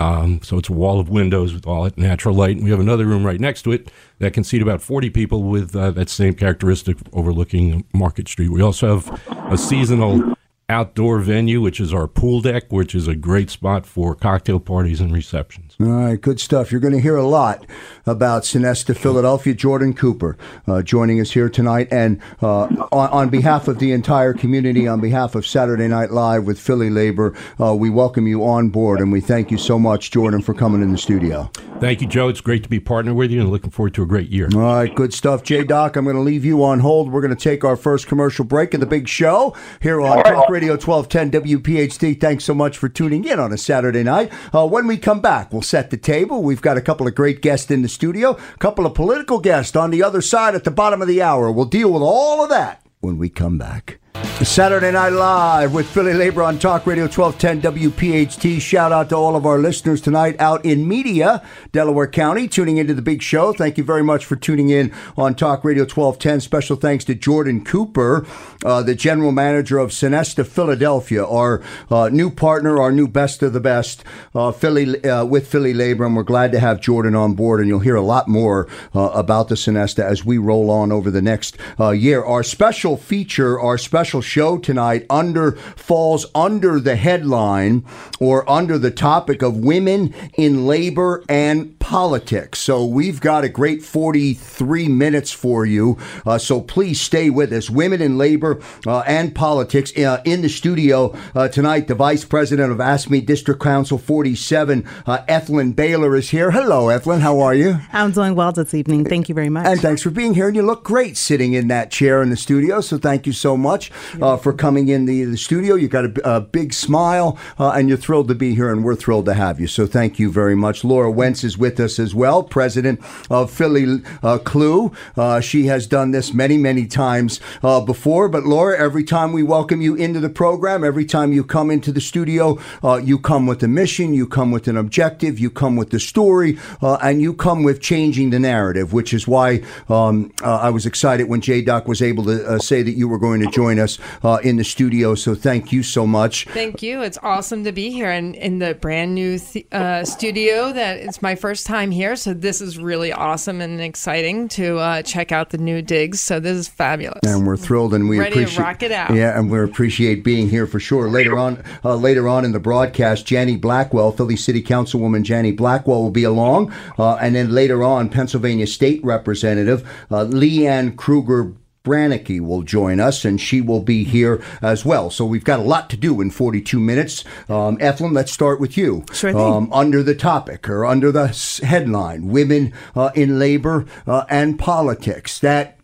Um, 0.00 0.40
so 0.44 0.58
it's 0.58 0.68
a 0.68 0.72
wall 0.72 1.00
of 1.00 1.08
windows 1.08 1.52
with 1.52 1.66
all 1.66 1.82
that 1.82 1.98
natural 1.98 2.32
light. 2.32 2.54
And 2.56 2.64
we 2.64 2.70
have 2.70 2.78
another 2.78 3.04
room 3.04 3.26
right 3.26 3.40
next 3.40 3.62
to 3.62 3.72
it 3.72 3.90
that 4.20 4.32
can 4.32 4.44
seat 4.44 4.62
about 4.62 4.80
40 4.80 5.10
people 5.10 5.42
with 5.42 5.74
uh, 5.74 5.90
that 5.90 6.08
same 6.08 6.34
characteristic 6.34 6.98
overlooking 7.12 7.84
Market 7.92 8.28
Street. 8.28 8.50
We 8.50 8.62
also 8.62 8.96
have 8.96 9.20
a 9.50 9.58
seasonal 9.58 10.34
outdoor 10.70 11.20
venue, 11.20 11.60
which 11.60 11.80
is 11.80 11.94
our 11.94 12.06
pool 12.06 12.40
deck, 12.42 12.70
which 12.70 12.94
is 12.94 13.08
a 13.08 13.14
great 13.14 13.48
spot 13.48 13.86
for 13.86 14.14
cocktail 14.14 14.60
parties 14.60 15.00
and 15.00 15.12
receptions. 15.12 15.74
All 15.80 15.86
right, 15.86 16.20
good 16.20 16.40
stuff. 16.40 16.70
You're 16.70 16.80
going 16.80 16.92
to 16.92 17.00
hear 17.00 17.16
a 17.16 17.26
lot 17.26 17.64
about 18.04 18.42
Sonesta 18.42 18.96
Philadelphia. 18.96 19.54
Jordan 19.54 19.94
Cooper 19.94 20.36
uh, 20.66 20.82
joining 20.82 21.20
us 21.20 21.30
here 21.30 21.48
tonight. 21.48 21.88
And 21.90 22.20
uh, 22.42 22.64
on, 22.92 23.10
on, 23.10 23.28
behalf 23.28 23.68
of 23.68 23.78
the 23.78 23.92
entire 23.92 24.34
community, 24.34 24.86
on 24.86 25.00
behalf 25.00 25.34
of 25.34 25.46
Saturday 25.46 25.88
Night 25.88 26.10
Live 26.10 26.44
with 26.44 26.58
Philly 26.60 26.90
Labor, 26.90 27.34
uh, 27.60 27.74
we 27.74 27.90
welcome 27.90 28.26
you 28.26 28.44
on 28.44 28.68
board 28.68 29.00
and 29.00 29.10
we 29.10 29.20
thank 29.20 29.50
you 29.50 29.58
so 29.58 29.78
much, 29.78 30.10
Jordan, 30.10 30.42
for 30.42 30.54
coming 30.54 30.82
in 30.82 30.92
the 30.92 30.98
studio. 30.98 31.50
Thank 31.80 32.00
you, 32.00 32.08
Joe. 32.08 32.28
It's 32.28 32.40
great 32.40 32.64
to 32.64 32.68
be 32.68 32.80
partnered 32.80 33.14
with 33.14 33.30
you 33.30 33.40
and 33.40 33.50
looking 33.50 33.70
forward 33.70 33.94
to 33.94 34.02
a 34.02 34.06
great 34.06 34.30
year. 34.30 34.48
All 34.52 34.60
right, 34.60 34.92
good 34.92 35.14
stuff. 35.14 35.44
J 35.44 35.62
Doc, 35.62 35.94
I'm 35.94 36.04
going 36.04 36.16
to 36.16 36.22
leave 36.22 36.44
you 36.44 36.64
on 36.64 36.80
hold. 36.80 37.12
We're 37.12 37.20
going 37.20 37.34
to 37.34 37.40
take 37.40 37.62
our 37.62 37.76
first 37.76 38.08
commercial 38.08 38.44
break 38.44 38.74
of 38.74 38.80
the 38.80 38.86
big 38.86 39.06
show 39.06 39.54
here 39.80 40.00
on 40.00 40.24
Talk 40.24 40.50
Radio 40.50 40.72
1210 40.72 41.30
WPHT. 41.42 42.20
Thanks 42.20 42.44
so 42.44 42.52
much 42.52 42.76
for 42.76 42.88
tuning 42.88 43.24
in 43.24 43.38
on 43.38 43.52
a 43.52 43.58
Saturday 43.58 44.02
night. 44.02 44.32
Uh, 44.52 44.66
when 44.66 44.88
we 44.88 44.96
come 44.96 45.20
back, 45.20 45.52
we'll 45.52 45.62
set 45.62 45.90
the 45.90 45.96
table. 45.96 46.42
We've 46.42 46.60
got 46.60 46.76
a 46.76 46.82
couple 46.82 47.06
of 47.06 47.14
great 47.14 47.42
guests 47.42 47.70
in 47.70 47.82
the 47.82 47.88
studio, 47.88 48.32
a 48.32 48.58
couple 48.58 48.84
of 48.84 48.94
political 48.94 49.38
guests 49.38 49.76
on 49.76 49.92
the 49.92 50.02
other 50.02 50.20
side 50.20 50.56
at 50.56 50.64
the 50.64 50.72
bottom 50.72 51.00
of 51.00 51.06
the 51.06 51.22
hour. 51.22 51.52
We'll 51.52 51.64
deal 51.64 51.92
with 51.92 52.02
all 52.02 52.42
of 52.42 52.50
that 52.50 52.84
when 53.00 53.18
we 53.18 53.28
come 53.28 53.56
back. 53.56 54.00
Saturday 54.44 54.90
Night 54.90 55.10
Live 55.10 55.74
with 55.74 55.88
Philly 55.88 56.14
Labor 56.14 56.42
on 56.42 56.58
Talk 56.58 56.86
Radio 56.86 57.04
1210 57.04 57.90
WPHT. 57.90 58.60
Shout 58.60 58.92
out 58.92 59.10
to 59.10 59.14
all 59.14 59.36
of 59.36 59.44
our 59.44 59.58
listeners 59.58 60.00
tonight 60.00 60.36
out 60.40 60.64
in 60.64 60.88
Media, 60.88 61.44
Delaware 61.70 62.08
County, 62.08 62.48
tuning 62.48 62.78
into 62.78 62.94
the 62.94 63.02
big 63.02 63.20
show. 63.20 63.52
Thank 63.52 63.78
you 63.78 63.84
very 63.84 64.02
much 64.02 64.24
for 64.24 64.36
tuning 64.36 64.70
in 64.70 64.92
on 65.16 65.34
Talk 65.34 65.64
Radio 65.64 65.82
1210. 65.82 66.40
Special 66.40 66.76
thanks 66.76 67.04
to 67.04 67.14
Jordan 67.14 67.64
Cooper, 67.64 68.26
uh, 68.64 68.82
the 68.82 68.94
general 68.94 69.32
manager 69.32 69.78
of 69.78 69.90
Sonesta 69.90 70.46
Philadelphia, 70.46 71.24
our 71.24 71.62
uh, 71.90 72.08
new 72.08 72.30
partner, 72.30 72.80
our 72.80 72.90
new 72.90 73.06
best 73.06 73.42
of 73.42 73.52
the 73.52 73.60
best 73.60 74.02
uh, 74.34 74.50
Philly 74.50 75.04
uh, 75.04 75.24
with 75.24 75.46
Philly 75.46 75.74
Labor. 75.74 76.06
And 76.06 76.16
we're 76.16 76.22
glad 76.22 76.52
to 76.52 76.58
have 76.58 76.80
Jordan 76.80 77.14
on 77.14 77.34
board. 77.34 77.60
And 77.60 77.68
you'll 77.68 77.80
hear 77.80 77.96
a 77.96 78.02
lot 78.02 78.28
more 78.28 78.66
uh, 78.94 79.10
about 79.10 79.48
the 79.48 79.56
Sonesta 79.56 80.02
as 80.02 80.24
we 80.24 80.38
roll 80.38 80.70
on 80.70 80.90
over 80.90 81.10
the 81.10 81.22
next 81.22 81.58
uh, 81.78 81.90
year. 81.90 82.24
Our 82.24 82.42
special 82.42 82.96
feature, 82.96 83.60
our 83.60 83.76
special 83.76 84.07
show 84.08 84.58
tonight 84.58 85.06
under 85.10 85.52
falls 85.52 86.26
under 86.34 86.80
the 86.80 86.96
headline 86.96 87.84
or 88.20 88.48
under 88.50 88.78
the 88.78 88.90
topic 88.90 89.42
of 89.42 89.56
women 89.56 90.14
in 90.36 90.66
labor 90.66 91.22
and 91.28 91.78
politics. 91.78 92.58
So 92.58 92.84
we've 92.84 93.20
got 93.20 93.44
a 93.44 93.48
great 93.48 93.82
43 93.82 94.88
minutes 94.88 95.32
for 95.32 95.64
you. 95.64 95.96
Uh, 96.26 96.38
so 96.38 96.60
please 96.60 97.00
stay 97.00 97.30
with 97.30 97.52
us. 97.52 97.70
Women 97.70 98.02
in 98.02 98.18
labor 98.18 98.60
uh, 98.86 99.00
and 99.00 99.34
politics 99.34 99.96
uh, 99.96 100.20
in 100.24 100.42
the 100.42 100.48
studio 100.48 101.16
uh, 101.34 101.48
tonight. 101.48 101.88
The 101.88 101.94
vice 101.94 102.24
president 102.24 102.72
of 102.72 102.78
AFSCME 102.78 103.24
District 103.24 103.60
Council 103.60 103.98
47, 103.98 104.86
uh, 105.06 105.18
Ethelind 105.28 105.76
Baylor, 105.76 106.16
is 106.16 106.30
here. 106.30 106.50
Hello, 106.50 106.86
Ethelind. 106.86 107.20
How 107.20 107.40
are 107.40 107.54
you? 107.54 107.78
I'm 107.92 108.12
doing 108.12 108.34
well 108.34 108.52
this 108.52 108.74
evening. 108.74 109.04
Thank 109.04 109.28
you 109.28 109.34
very 109.34 109.48
much. 109.48 109.66
And 109.66 109.80
thanks 109.80 110.02
for 110.02 110.10
being 110.10 110.34
here. 110.34 110.48
And 110.48 110.56
you 110.56 110.62
look 110.62 110.84
great 110.84 111.16
sitting 111.16 111.52
in 111.52 111.68
that 111.68 111.90
chair 111.90 112.22
in 112.22 112.30
the 112.30 112.36
studio. 112.36 112.80
So 112.80 112.98
thank 112.98 113.26
you 113.26 113.32
so 113.32 113.56
much. 113.56 113.90
Uh, 114.20 114.36
for 114.36 114.52
coming 114.52 114.88
in 114.88 115.06
the, 115.06 115.24
the 115.24 115.36
studio. 115.36 115.74
You've 115.74 115.90
got 115.90 116.04
a, 116.04 116.36
a 116.36 116.40
big 116.40 116.72
smile, 116.72 117.38
uh, 117.58 117.70
and 117.70 117.88
you're 117.88 117.98
thrilled 117.98 118.28
to 118.28 118.34
be 118.34 118.54
here, 118.54 118.70
and 118.70 118.84
we're 118.84 118.96
thrilled 118.96 119.26
to 119.26 119.34
have 119.34 119.60
you. 119.60 119.66
So 119.66 119.86
thank 119.86 120.18
you 120.18 120.30
very 120.30 120.54
much. 120.54 120.84
Laura 120.84 121.10
Wentz 121.10 121.44
is 121.44 121.56
with 121.56 121.78
us 121.80 121.98
as 121.98 122.14
well, 122.14 122.42
president 122.42 123.00
of 123.30 123.50
Philly 123.50 124.02
uh, 124.22 124.38
CLUW. 124.38 124.94
Uh, 125.16 125.40
she 125.40 125.66
has 125.66 125.86
done 125.86 126.10
this 126.10 126.34
many, 126.34 126.56
many 126.56 126.86
times 126.86 127.40
uh, 127.62 127.80
before. 127.80 128.28
But 128.28 128.44
Laura, 128.44 128.78
every 128.78 129.04
time 129.04 129.32
we 129.32 129.42
welcome 129.42 129.80
you 129.80 129.94
into 129.94 130.20
the 130.20 130.28
program, 130.28 130.84
every 130.84 131.04
time 131.04 131.32
you 131.32 131.44
come 131.44 131.70
into 131.70 131.92
the 131.92 132.00
studio, 132.00 132.58
uh, 132.82 132.96
you 132.96 133.18
come 133.18 133.46
with 133.46 133.62
a 133.62 133.68
mission, 133.68 134.14
you 134.14 134.26
come 134.26 134.50
with 134.50 134.68
an 134.68 134.76
objective, 134.76 135.38
you 135.38 135.50
come 135.50 135.76
with 135.76 135.90
the 135.90 136.00
story, 136.00 136.58
and 136.80 137.22
you 137.22 137.32
come 137.32 137.62
with 137.62 137.80
changing 137.80 138.30
the 138.30 138.38
narrative, 138.38 138.92
which 138.92 139.14
is 139.14 139.26
why 139.26 139.62
um, 139.88 140.32
I 140.42 140.70
was 140.70 140.86
excited 140.86 141.28
when 141.28 141.40
J 141.40 141.62
Doc 141.62 141.88
was 141.88 142.02
able 142.02 142.24
to 142.24 142.58
say 142.60 142.82
that 142.82 142.92
you 142.92 143.08
were 143.08 143.18
going 143.18 143.40
to 143.40 143.50
join 143.50 143.78
us 143.78 143.87
uh, 144.22 144.38
in 144.42 144.56
the 144.56 144.64
studio. 144.64 145.14
So 145.14 145.34
thank 145.34 145.72
you 145.72 145.82
so 145.82 146.06
much. 146.06 146.46
Thank 146.46 146.82
you. 146.82 147.02
It's 147.02 147.18
awesome 147.22 147.64
to 147.64 147.72
be 147.72 147.90
here 147.90 148.10
in, 148.10 148.34
in 148.34 148.58
the 148.58 148.74
brand 148.74 149.14
new 149.14 149.38
th- 149.38 149.66
uh, 149.72 150.04
studio. 150.04 150.72
That 150.72 150.98
it's 150.98 151.22
my 151.22 151.34
first 151.34 151.66
time 151.66 151.90
here, 151.90 152.16
so 152.16 152.34
this 152.34 152.60
is 152.60 152.78
really 152.78 153.12
awesome 153.12 153.60
and 153.60 153.80
exciting 153.80 154.48
to 154.48 154.78
uh, 154.78 155.02
check 155.02 155.32
out 155.32 155.50
the 155.50 155.58
new 155.58 155.80
digs. 155.82 156.20
So 156.20 156.40
this 156.40 156.56
is 156.56 156.68
fabulous. 156.68 157.20
and 157.24 157.46
we're 157.46 157.56
thrilled 157.56 157.94
and 157.94 158.08
we 158.08 158.18
Ready 158.18 158.44
to 158.44 158.60
rock 158.60 158.82
it 158.82 158.92
out. 158.92 159.14
Yeah, 159.14 159.38
and 159.38 159.50
we 159.50 159.60
appreciate 159.60 160.24
being 160.24 160.48
here 160.48 160.66
for 160.66 160.80
sure. 160.80 161.08
Later 161.08 161.38
on, 161.38 161.62
uh, 161.84 161.94
later 161.94 162.26
on 162.28 162.44
in 162.44 162.52
the 162.52 162.60
broadcast, 162.60 163.26
Jannie 163.26 163.56
Blackwell, 163.56 164.10
Philly 164.12 164.36
City 164.36 164.62
Councilwoman 164.62 165.22
Jannie 165.22 165.52
Blackwell, 165.52 166.02
will 166.02 166.10
be 166.10 166.24
along, 166.24 166.72
uh, 166.98 167.14
and 167.16 167.34
then 167.36 167.50
later 167.50 167.82
on, 167.84 168.08
Pennsylvania 168.08 168.66
State 168.66 169.02
Representative 169.04 169.88
uh, 170.10 170.24
Leanne 170.24 170.96
Krueger. 170.96 171.52
Braneky 171.84 172.40
will 172.40 172.62
join 172.62 173.00
us, 173.00 173.24
and 173.24 173.40
she 173.40 173.60
will 173.60 173.80
be 173.80 174.04
here 174.04 174.42
as 174.60 174.84
well. 174.84 175.10
So 175.10 175.24
we've 175.24 175.44
got 175.44 175.60
a 175.60 175.62
lot 175.62 175.88
to 175.90 175.96
do 175.96 176.20
in 176.20 176.30
42 176.30 176.78
minutes. 176.78 177.24
Um, 177.48 177.78
let's 177.78 178.32
start 178.32 178.60
with 178.60 178.76
you. 178.76 179.04
Sure 179.12 179.32
thing. 179.32 179.40
Um, 179.40 179.72
under 179.72 180.02
the 180.02 180.14
topic 180.14 180.68
or 180.68 180.84
under 180.84 181.10
the 181.10 181.28
headline, 181.64 182.28
"Women 182.28 182.72
uh, 182.94 183.10
in 183.14 183.38
Labor 183.38 183.86
uh, 184.06 184.24
and 184.28 184.58
Politics." 184.58 185.38
That 185.38 185.78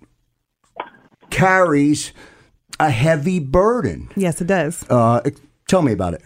carries 1.31 2.13
a 2.79 2.91
heavy 2.91 3.39
burden. 3.39 4.11
Yes, 4.17 4.41
it 4.41 4.47
does. 4.47 4.85
Uh, 4.89 5.21
tell 5.69 5.83
me 5.83 5.93
about 5.93 6.15
it. 6.15 6.23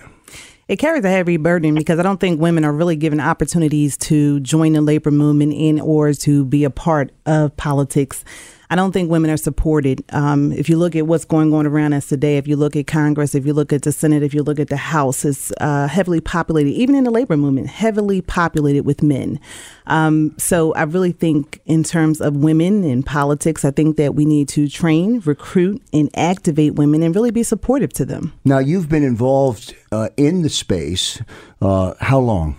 It 0.68 0.76
carries 0.76 1.04
a 1.04 1.08
heavy 1.08 1.38
burden 1.38 1.75
because 1.75 1.98
I 1.98 2.02
don't 2.02 2.20
think 2.20 2.40
women 2.40 2.62
are 2.62 2.72
really 2.72 2.96
given 2.96 3.20
opportunities 3.20 3.96
to 3.98 4.38
join 4.40 4.75
the 4.75 4.82
labor 4.82 5.10
movement 5.10 5.54
in 5.54 5.80
or 5.80 6.12
to 6.12 6.44
be 6.44 6.64
a 6.64 6.70
part 6.70 7.10
of 7.25 7.56
politics. 7.56 8.22
I 8.70 8.76
don't 8.76 8.92
think 8.92 9.10
women 9.10 9.30
are 9.30 9.38
supported. 9.38 10.04
Um, 10.10 10.52
if 10.52 10.68
you 10.68 10.76
look 10.76 10.94
at 10.94 11.06
what's 11.06 11.25
going 11.25 11.54
on 11.54 11.66
around 11.66 11.94
us 11.94 12.06
today, 12.06 12.37
if 12.37 12.46
you 12.46 12.54
look 12.54 12.76
at 12.76 12.87
Congress, 12.87 13.34
if 13.34 13.46
you 13.46 13.54
look 13.54 13.72
at 13.72 13.82
the 13.82 13.92
Senate, 13.92 14.22
if 14.22 14.34
you 14.34 14.42
look 14.42 14.60
at 14.60 14.68
the 14.68 14.76
House, 14.76 15.25
it's 15.25 15.52
uh, 15.60 15.88
heavily 15.88 16.20
populated, 16.20 16.70
even 16.70 16.94
in 16.94 17.04
the 17.04 17.10
labor 17.10 17.37
movement, 17.37 17.68
heavily 17.68 18.20
populated 18.20 18.84
with 18.84 19.02
men. 19.02 19.40
Um, 19.87 20.34
so 20.37 20.75
I 20.75 20.82
really 20.82 21.12
think, 21.12 21.60
in 21.64 21.82
terms 21.82 22.20
of 22.20 22.37
women 22.37 22.84
in 22.84 23.02
politics, 23.02 23.64
I 23.64 23.70
think 23.70 23.96
that 23.96 24.14
we 24.14 24.26
need 24.26 24.48
to 24.50 24.68
train, 24.68 25.20
recruit, 25.20 25.82
and 25.92 26.10
activate 26.14 26.75
women 26.75 27.02
and 27.02 27.14
really 27.14 27.30
be 27.30 27.42
supportive 27.42 27.92
to 27.94 28.04
them. 28.04 28.34
Now 28.44 28.58
you've 28.58 28.90
been 28.90 29.02
involved 29.02 29.75
uh, 29.90 30.10
in 30.18 30.42
the 30.42 30.50
space. 30.50 31.22
Uh, 31.62 31.94
how 32.00 32.18
long? 32.18 32.56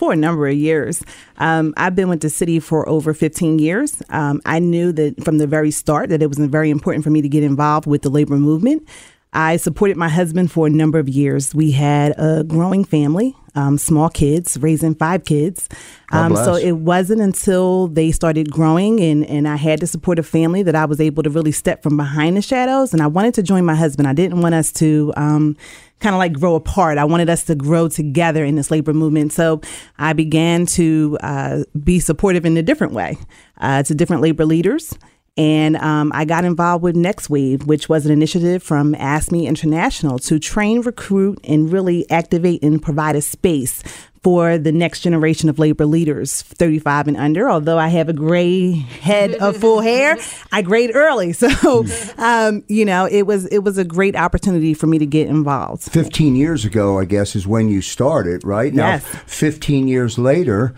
For 0.00 0.14
a 0.14 0.16
number 0.16 0.48
of 0.48 0.56
years. 0.56 1.02
Um, 1.36 1.74
I've 1.76 1.94
been 1.94 2.08
with 2.08 2.22
the 2.22 2.30
city 2.30 2.58
for 2.58 2.88
over 2.88 3.12
15 3.12 3.58
years. 3.58 4.02
Um, 4.08 4.40
I 4.46 4.58
knew 4.58 4.92
that 4.92 5.22
from 5.22 5.36
the 5.36 5.46
very 5.46 5.70
start 5.70 6.08
that 6.08 6.22
it 6.22 6.26
was 6.26 6.38
very 6.38 6.70
important 6.70 7.04
for 7.04 7.10
me 7.10 7.20
to 7.20 7.28
get 7.28 7.42
involved 7.42 7.86
with 7.86 8.00
the 8.00 8.08
labor 8.08 8.38
movement. 8.38 8.88
I 9.32 9.56
supported 9.58 9.96
my 9.96 10.08
husband 10.08 10.50
for 10.50 10.66
a 10.66 10.70
number 10.70 10.98
of 10.98 11.08
years. 11.08 11.54
We 11.54 11.70
had 11.70 12.18
a 12.18 12.42
growing 12.42 12.84
family, 12.84 13.36
um, 13.54 13.78
small 13.78 14.08
kids, 14.08 14.58
raising 14.60 14.96
five 14.96 15.24
kids. 15.24 15.68
Um, 16.10 16.34
so 16.34 16.56
it 16.56 16.72
wasn't 16.72 17.20
until 17.20 17.86
they 17.86 18.10
started 18.10 18.50
growing 18.50 19.00
and, 19.00 19.24
and 19.26 19.46
I 19.46 19.54
had 19.54 19.78
to 19.80 19.86
support 19.86 20.18
a 20.18 20.24
family 20.24 20.64
that 20.64 20.74
I 20.74 20.84
was 20.84 21.00
able 21.00 21.22
to 21.22 21.30
really 21.30 21.52
step 21.52 21.82
from 21.82 21.96
behind 21.96 22.36
the 22.36 22.42
shadows. 22.42 22.92
And 22.92 23.00
I 23.00 23.06
wanted 23.06 23.34
to 23.34 23.42
join 23.44 23.64
my 23.64 23.76
husband. 23.76 24.08
I 24.08 24.12
didn't 24.14 24.40
want 24.40 24.56
us 24.56 24.72
to 24.74 25.12
um, 25.16 25.56
kind 26.00 26.14
of 26.14 26.18
like 26.18 26.32
grow 26.32 26.56
apart. 26.56 26.98
I 26.98 27.04
wanted 27.04 27.30
us 27.30 27.44
to 27.44 27.54
grow 27.54 27.88
together 27.88 28.44
in 28.44 28.56
this 28.56 28.70
labor 28.70 28.92
movement. 28.92 29.32
So 29.32 29.60
I 29.98 30.12
began 30.12 30.66
to 30.66 31.18
uh, 31.22 31.62
be 31.84 32.00
supportive 32.00 32.44
in 32.44 32.56
a 32.56 32.62
different 32.62 32.94
way 32.94 33.16
uh, 33.58 33.84
to 33.84 33.94
different 33.94 34.22
labor 34.22 34.44
leaders. 34.44 34.92
And 35.36 35.76
um, 35.76 36.12
I 36.14 36.24
got 36.24 36.44
involved 36.44 36.82
with 36.82 36.96
Next 36.96 37.30
Wave, 37.30 37.66
which 37.66 37.88
was 37.88 38.04
an 38.04 38.12
initiative 38.12 38.62
from 38.62 38.94
AFSCME 38.94 39.46
International 39.46 40.18
to 40.20 40.38
train, 40.38 40.82
recruit, 40.82 41.38
and 41.44 41.72
really 41.72 42.08
activate 42.10 42.62
and 42.62 42.82
provide 42.82 43.16
a 43.16 43.22
space 43.22 43.82
for 44.22 44.58
the 44.58 44.70
next 44.70 45.00
generation 45.00 45.48
of 45.48 45.58
labor 45.58 45.86
leaders, 45.86 46.42
35 46.42 47.08
and 47.08 47.16
under. 47.16 47.48
Although 47.48 47.78
I 47.78 47.88
have 47.88 48.10
a 48.10 48.12
gray 48.12 48.72
head 48.72 49.34
of 49.36 49.56
full 49.56 49.80
hair, 49.90 50.18
I 50.52 50.60
grade 50.60 50.90
early. 50.94 51.32
So, 51.40 51.86
um, 52.18 52.62
you 52.68 52.84
know, 52.84 53.06
it 53.06 53.22
was 53.22 53.46
it 53.46 53.60
was 53.60 53.78
a 53.78 53.84
great 53.84 54.16
opportunity 54.16 54.74
for 54.74 54.86
me 54.86 54.98
to 54.98 55.06
get 55.06 55.28
involved. 55.28 55.84
15 55.84 56.36
years 56.36 56.66
ago, 56.66 56.98
I 56.98 57.06
guess, 57.06 57.34
is 57.34 57.46
when 57.46 57.70
you 57.70 57.80
started, 57.80 58.44
right? 58.44 58.74
Now, 58.74 58.88
Yes. 58.88 59.04
15 59.26 59.88
years 59.88 60.18
later, 60.18 60.74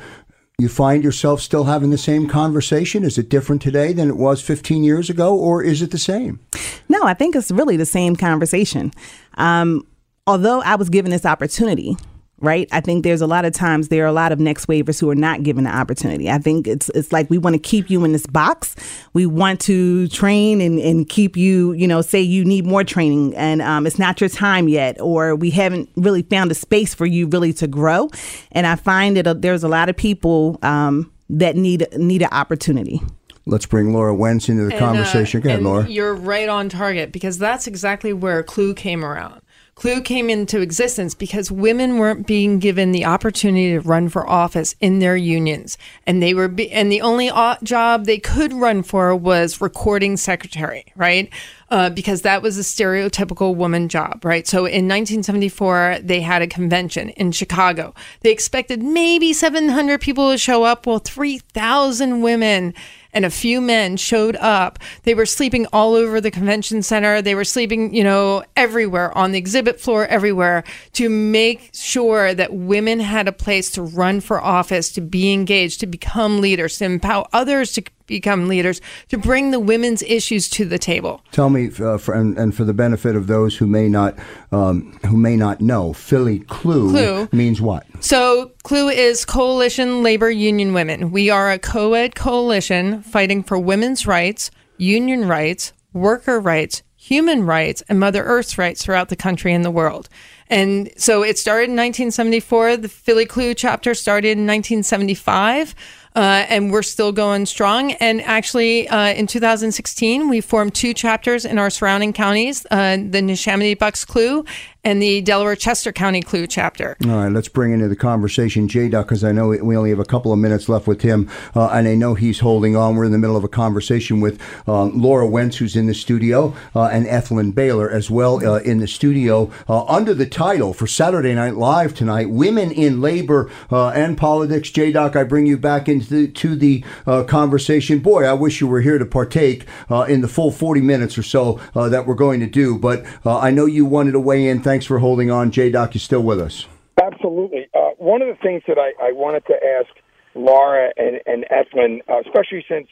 you 0.63 0.69
find 0.69 1.05
yourself 1.05 1.43
still 1.43 1.65
having 1.65 1.91
the 1.91 1.99
same 1.99 2.29
conversation? 2.29 3.05
Is 3.05 3.19
it 3.19 3.29
different 3.29 3.61
today 3.61 3.93
than 3.93 4.09
it 4.09 4.17
was 4.17 4.41
15 4.41 4.85
years 4.85 5.11
ago, 5.11 5.37
or 5.37 5.63
is 5.63 5.83
it 5.83 5.91
the 5.91 5.99
same? 5.99 6.41
No, 6.89 7.03
I 7.03 7.15
think 7.15 7.37
it's 7.37 7.51
really 7.51 7.77
the 7.77 7.85
same 7.85 8.17
conversation. 8.17 8.93
Um, 9.35 9.87
although 10.27 10.63
I 10.63 10.77
was 10.77 10.89
given 10.89 11.11
this 11.11 11.27
opportunity, 11.27 11.97
right? 12.43 12.69
I 12.73 12.81
think 12.81 13.05
there's 13.05 13.21
a 13.21 13.27
lot 13.27 13.45
of 13.45 13.55
times 13.55 13.89
there 13.89 14.05
are 14.05 14.09
a 14.09 14.13
lot 14.13 14.33
of 14.33 14.41
next 14.41 14.67
waivers 14.67 15.01
who 15.01 15.09
are 15.09 15.15
not 15.15 15.43
given 15.43 15.65
the 15.65 15.75
opportunity. 15.75 16.29
I 16.29 16.39
think 16.39 16.67
it's 16.67 16.89
it's 16.91 17.13
like 17.13 17.31
we 17.31 17.39
want 17.39 17.55
to 17.55 17.61
keep 17.61 17.89
you 17.89 18.05
in 18.05 18.13
this 18.13 18.27
box. 18.27 18.75
We 19.15 19.27
want 19.27 19.61
to 19.63 20.09
train 20.09 20.61
and, 20.61 20.79
and 20.79 21.09
keep 21.09 21.37
you, 21.37 21.73
you 21.73 21.87
know, 21.87 22.03
say 22.03 22.21
you 22.21 22.45
need 22.45 22.67
more 22.67 22.85
training 22.85 23.35
and 23.37 23.63
um, 23.63 23.87
it's 23.87 23.99
not 23.99 24.21
your 24.21 24.29
time 24.29 24.69
yet, 24.69 25.01
or 25.01 25.37
we 25.37 25.51
haven't 25.51 25.89
really 25.97 26.23
found 26.23 26.51
a 26.51 26.55
space 26.55 26.95
for 26.95 27.07
you 27.07 27.27
really 27.29 27.53
to 27.55 27.67
grow. 27.67 28.11
And 28.51 28.67
I 28.67 28.77
find 28.77 29.17
that 29.17 29.27
uh, 29.27 29.35
there's 29.35 29.63
a 29.63 29.69
lot 29.69 29.89
of 29.89 29.97
people 29.97 30.59
um, 30.63 31.11
that 31.31 31.57
need 31.57 31.87
need 31.97 32.23
an 32.23 32.29
opportunity. 32.33 33.01
Let's 33.45 33.67
bring 33.67 33.93
Laura 33.93 34.15
Wentz 34.15 34.49
into 34.49 34.65
the 34.65 34.75
And, 34.75 34.83
uh, 34.83 34.87
conversation. 34.87 35.41
Go 35.41 35.49
ahead, 35.49 35.59
and 35.59 35.69
Laura. 35.69 35.89
You're 35.89 36.15
right 36.15 36.49
on 36.49 36.69
target 36.69 37.11
because 37.11 37.39
that's 37.39 37.67
exactly 37.67 38.13
where 38.13 38.43
CLUW 38.45 38.77
came 38.77 39.05
around. 39.05 39.42
CLUW 39.75 40.05
came 40.05 40.29
into 40.29 40.61
existence 40.61 41.15
because 41.15 41.51
women 41.51 41.99
weren't 41.99 42.27
being 42.27 42.59
given 42.59 42.93
the 42.93 43.07
opportunity 43.07 43.71
to 43.71 43.81
run 43.81 44.09
for 44.09 44.29
office 44.29 44.75
in 44.81 44.99
their 44.99 45.17
unions, 45.17 45.79
and 46.07 46.23
they 46.23 46.35
were, 46.35 46.47
be- 46.47 46.71
and 46.71 46.93
the 46.93 47.01
only 47.01 47.31
job 47.63 48.05
they 48.05 48.19
could 48.19 48.53
run 48.53 48.83
for 48.83 49.17
was 49.17 49.61
recording 49.63 50.17
secretary, 50.19 50.85
right? 50.95 51.33
Uh, 51.71 51.89
because 51.89 52.21
that 52.21 52.43
was 52.43 52.59
a 52.59 52.61
stereotypical 52.61 53.57
woman 53.57 53.89
job, 53.89 54.23
right? 54.27 54.47
So 54.47 54.59
in 54.59 54.87
1974, 54.87 56.01
they 56.03 56.21
had 56.21 56.43
a 56.43 56.47
convention 56.47 57.09
in 57.11 57.33
Chicago. 57.33 57.95
They 58.21 58.31
expected 58.31 58.83
maybe 58.83 59.33
700 59.33 59.99
people 60.03 60.31
to 60.31 60.37
show 60.37 60.65
up. 60.65 60.87
Well, 60.87 60.99
3,000 60.99 62.21
women 62.21 62.75
and 63.13 63.25
a 63.25 63.31
few 63.31 63.61
men 63.61 63.97
showed 63.97 64.37
up. 64.37 64.79
They 65.03 65.15
were 65.15 65.27
sleeping 65.27 65.67
all 65.73 65.95
over 65.95 66.21
the 66.21 66.31
convention 66.31 66.83
center. 66.83 67.23
They 67.23 67.35
were 67.35 67.45
sleeping, 67.45 67.95
you 67.95 68.05
know, 68.05 68.45
everywhere 68.57 69.17
on 69.17 69.33
the 69.33 69.39
exhibit 69.39 69.81
floor, 69.81 70.07
everywhere 70.07 70.65
to 70.95 71.09
make 71.09 71.71
sure 71.75 72.35
that 72.35 72.55
women 72.55 73.01
had 73.01 73.29
a 73.29 73.33
place 73.33 73.71
to 73.73 73.83
run 73.83 74.21
for 74.21 74.43
office, 74.43 74.91
to 74.93 75.01
be 75.01 75.33
engaged, 75.33 75.81
to 75.81 75.87
become 75.87 76.41
leaders, 76.41 76.79
to 76.79 76.85
empower 76.85 77.27
others 77.33 77.73
to 77.73 77.83
become 78.13 78.49
leaders, 78.49 78.81
to 79.09 79.19
bring 79.19 79.51
the 79.51 79.61
women's 79.61 80.03
issues 80.03 80.49
to 80.51 80.65
the 80.65 80.79
table. 80.79 81.23
Tell 81.33 81.51
me, 81.51 81.71
uh, 81.81 81.99
for, 81.99 82.15
and, 82.15 82.37
and 82.39 82.55
for 82.55 82.65
the 82.65 82.75
benefit 82.75 83.17
of 83.17 83.27
those 83.27 83.57
who 83.57 83.67
may 83.67 83.89
not 83.89 84.19
um, 84.53 84.99
who 85.07 85.17
may 85.17 85.37
not 85.37 85.61
know, 85.61 85.93
Philly 85.93 86.41
CLUW, 86.41 86.93
CLUW. 86.93 87.33
means 87.33 87.61
what? 87.61 87.87
So, 88.01 88.53
CLUW 88.65 88.95
is 88.95 89.25
Coalition 89.25 90.03
Labor 90.03 90.31
Union 90.31 90.75
Women. 90.75 91.11
We 91.11 91.31
are 91.31 91.51
a 91.51 91.59
co 91.59 91.95
ed 91.95 92.15
coalition 92.15 93.03
fighting 93.03 93.43
for 93.43 93.59
women's 93.59 94.07
rights, 94.07 94.51
union 94.77 95.27
rights, 95.27 95.73
worker 95.93 96.39
rights, 96.39 96.83
human 96.97 97.45
rights, 97.45 97.83
and 97.89 97.99
Mother 97.99 98.23
Earth's 98.23 98.59
rights 98.59 98.85
throughout 98.85 99.09
the 99.09 99.17
country 99.17 99.53
and 99.53 99.65
the 99.65 99.71
world. 99.71 100.09
And 100.49 100.91
so 100.97 101.23
it 101.23 101.39
started 101.39 101.71
in 101.71 101.77
1974. 101.77 102.77
The 102.77 102.89
Philly 102.89 103.27
CLUW 103.27 103.55
chapter 103.57 103.95
started 103.95 104.33
in 104.33 104.47
1975. 104.47 105.75
Uh, 106.15 106.45
and 106.49 106.71
we're 106.71 106.83
still 106.83 107.11
going 107.11 107.47
strong. 107.47 107.93
And 107.93 108.21
actually, 108.23 108.87
uh, 108.89 109.15
in 109.15 109.27
2016, 109.27 110.29
we 110.29 110.43
formed 110.43 110.75
two 110.75 110.93
chapters 110.93 111.45
in 111.47 111.59
our 111.59 111.71
surrounding 111.71 112.13
counties, 112.13 112.67
uh, 112.71 112.97
the 112.97 113.23
Neshaminy 113.23 113.79
Bucks 113.79 114.05
CLUW 114.05 114.47
and 114.85 115.01
the 115.01 115.21
Delaware 115.21 115.55
Chester 115.55 115.93
County 115.93 116.23
CLUW 116.23 116.47
chapter. 116.49 116.97
All 117.05 117.11
right, 117.11 117.33
let's 117.33 117.49
bring 117.49 117.73
into 117.73 117.89
the 117.89 117.97
conversation 117.97 118.67
J 118.67 118.89
Doc 118.89 119.07
because 119.07 119.23
I 119.23 119.31
know 119.31 119.49
we 119.49 119.77
only 119.77 119.91
have 119.91 120.01
a 120.01 120.05
couple 120.05 120.33
of 120.33 120.39
minutes 120.39 120.69
left 120.69 120.87
with 120.87 121.03
him, 121.03 121.31
uh, 121.55 121.69
and 121.69 121.87
I 121.87 121.95
know 121.95 122.15
he's 122.15 122.41
holding 122.41 122.75
on. 122.75 122.97
We're 122.97 123.05
in 123.05 123.13
the 123.13 123.19
middle 123.19 123.37
of 123.37 123.45
a 123.45 123.49
conversation 123.49 124.21
with 124.21 124.41
um, 124.69 125.01
Laura 125.01 125.27
Wentz, 125.27 125.59
who's 125.59 125.77
in 125.77 125.87
the 125.87 125.95
studio, 125.95 126.55
uh, 126.75 126.87
and 126.87 127.07
Ethelind 127.07 127.55
Baylor 127.55 127.89
as 127.89 128.11
well 128.11 128.45
uh, 128.45 128.59
in 128.61 128.79
the 128.79 128.89
studio, 128.89 129.51
uh, 129.69 129.85
under 129.85 130.15
the 130.15 130.27
title 130.27 130.75
for 130.75 130.87
Saturday 130.87 131.35
Night 131.35 131.55
Live 131.55 131.95
tonight 131.95 132.31
Women 132.31 132.73
in 132.73 133.01
Labor 133.01 133.51
uh, 133.71 133.91
and 133.91 134.19
Politics. 134.19 134.71
J 134.71 134.91
Doc, 134.91 135.15
I 135.15 135.23
bring 135.23 135.47
you 135.47 135.57
back 135.57 135.89
into 135.89 136.13
the, 136.13 136.29
to 136.29 136.57
the 136.57 136.85
uh, 137.07 137.23
conversation. 137.23 138.01
Boy, 138.01 138.25
I 138.25 138.33
wish 138.33 138.61
you 138.61 138.67
were 138.67 138.81
here 138.81 138.99
to 138.99 139.07
partake 139.07 139.67
in 140.09 140.23
the 140.23 140.29
full 140.29 140.51
40 140.51 140.81
minutes 140.81 141.17
or 141.17 141.23
so 141.23 141.61
that 141.75 142.07
we're 142.07 142.15
going 142.15 142.41
to 142.41 142.47
do, 142.47 142.79
but 142.79 143.05
I 143.25 143.51
know 143.51 143.67
you 143.67 143.85
wanted 143.85 144.13
to 144.13 144.21
weigh 144.21 144.49
in. 144.49 144.63
Thanks 144.73 144.87
for 144.87 144.99
holding 145.01 145.31
on. 145.31 145.51
J 145.51 145.69
Doc, 145.69 145.93
you 145.93 146.01
still 146.01 146.23
with 146.23 146.41
us? 146.41 146.67
Absolutely. 146.99 147.69
Uh, 147.75 147.91
one 147.99 148.23
of 148.23 148.29
the 148.29 148.43
things 148.43 148.63
that 148.67 148.79
I, 148.79 148.95
I 149.07 149.13
wanted 149.13 149.45
to 149.49 149.53
ask 149.53 149.95
Laura 150.35 150.91
and, 150.97 151.21
and 151.27 151.45
Ethelind, 151.53 152.01
uh, 152.09 152.21
especially 152.25 152.65
since 152.67 152.89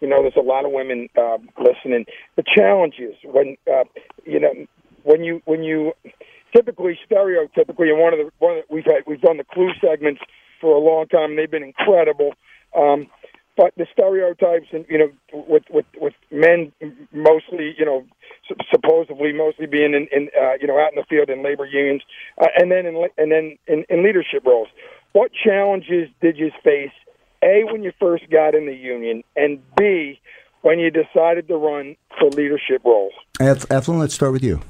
you 0.00 0.06
know 0.06 0.22
there's 0.22 0.36
a 0.36 0.40
lot 0.40 0.64
of 0.64 0.70
women 0.70 1.08
uh, 1.18 1.38
listening, 1.58 2.06
the 2.36 2.44
challenges 2.44 3.16
when 3.24 3.56
uh, 3.66 3.82
you 4.24 4.38
know 4.38 4.52
when 5.02 5.24
you 5.24 5.42
when 5.44 5.64
you 5.64 5.92
typically 6.54 6.96
stereotypically 7.10 7.90
and 7.90 7.98
one 7.98 8.12
of 8.12 8.20
the 8.20 8.30
one 8.38 8.58
of 8.58 8.62
the, 8.68 8.72
we've 8.72 8.84
had 8.84 9.02
we've 9.04 9.20
done 9.20 9.36
the 9.36 9.42
CLUW 9.42 9.70
segments 9.80 10.20
for 10.60 10.76
a 10.76 10.78
long 10.78 11.08
time 11.08 11.30
and 11.30 11.38
they've 11.40 11.50
been 11.50 11.64
incredible. 11.64 12.34
Um, 12.76 13.08
but 13.56 13.72
the 13.76 13.86
stereotypes 13.92 14.66
and 14.72 14.84
you 14.88 14.98
know 14.98 15.10
with 15.32 15.64
with 15.70 15.86
with 16.00 16.14
men 16.30 16.72
mostly 17.12 17.74
you 17.78 17.84
know 17.84 18.04
supposedly 18.70 19.32
mostly 19.32 19.66
being 19.66 19.94
in, 19.94 20.08
in 20.12 20.28
uh, 20.40 20.52
you 20.60 20.66
know 20.66 20.78
out 20.78 20.92
in 20.92 20.96
the 20.96 21.04
field 21.08 21.30
in 21.30 21.42
labor 21.42 21.66
unions 21.66 22.02
uh, 22.40 22.46
and 22.56 22.70
then 22.70 22.86
in 22.86 23.08
and 23.16 23.32
then 23.32 23.56
in, 23.66 23.84
in 23.88 24.04
leadership 24.04 24.44
roles. 24.44 24.68
What 25.12 25.30
challenges 25.32 26.08
did 26.20 26.36
you 26.36 26.50
face 26.62 26.90
a 27.42 27.62
when 27.64 27.82
you 27.82 27.92
first 28.00 28.28
got 28.30 28.54
in 28.54 28.66
the 28.66 28.74
union 28.74 29.22
and 29.36 29.60
b 29.76 30.20
when 30.62 30.78
you 30.78 30.90
decided 30.90 31.46
to 31.48 31.56
run 31.56 31.94
for 32.18 32.30
leadership 32.30 32.82
roles? 32.84 33.12
Ethelind, 33.38 33.98
let's 33.98 34.14
start 34.14 34.32
with 34.32 34.42
you. 34.42 34.60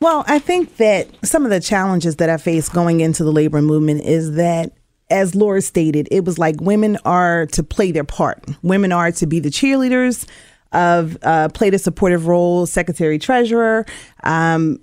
Well 0.00 0.24
i 0.26 0.38
think 0.38 0.76
that 0.76 1.08
some 1.24 1.44
of 1.44 1.50
the 1.50 1.60
challenges 1.60 2.16
that 2.16 2.28
i 2.28 2.36
faced 2.36 2.72
going 2.72 3.00
into 3.00 3.24
the 3.24 3.32
labor 3.32 3.62
movement 3.62 4.02
is 4.02 4.34
that 4.34 4.72
as 5.10 5.34
Laura 5.34 5.60
stated, 5.60 6.08
it 6.10 6.24
was 6.24 6.38
like 6.38 6.60
women 6.60 6.96
are 7.04 7.46
to 7.46 7.62
play 7.62 7.92
their 7.92 8.04
part. 8.04 8.44
Women 8.62 8.92
are 8.92 9.12
to 9.12 9.26
be 9.26 9.40
the 9.40 9.50
cheerleaders 9.50 10.26
of 10.72 11.16
uh, 11.22 11.48
played 11.50 11.74
a 11.74 11.78
supportive 11.78 12.26
role, 12.26 12.66
secretary 12.66 13.18
treasurer, 13.18 13.86
um, 14.22 14.78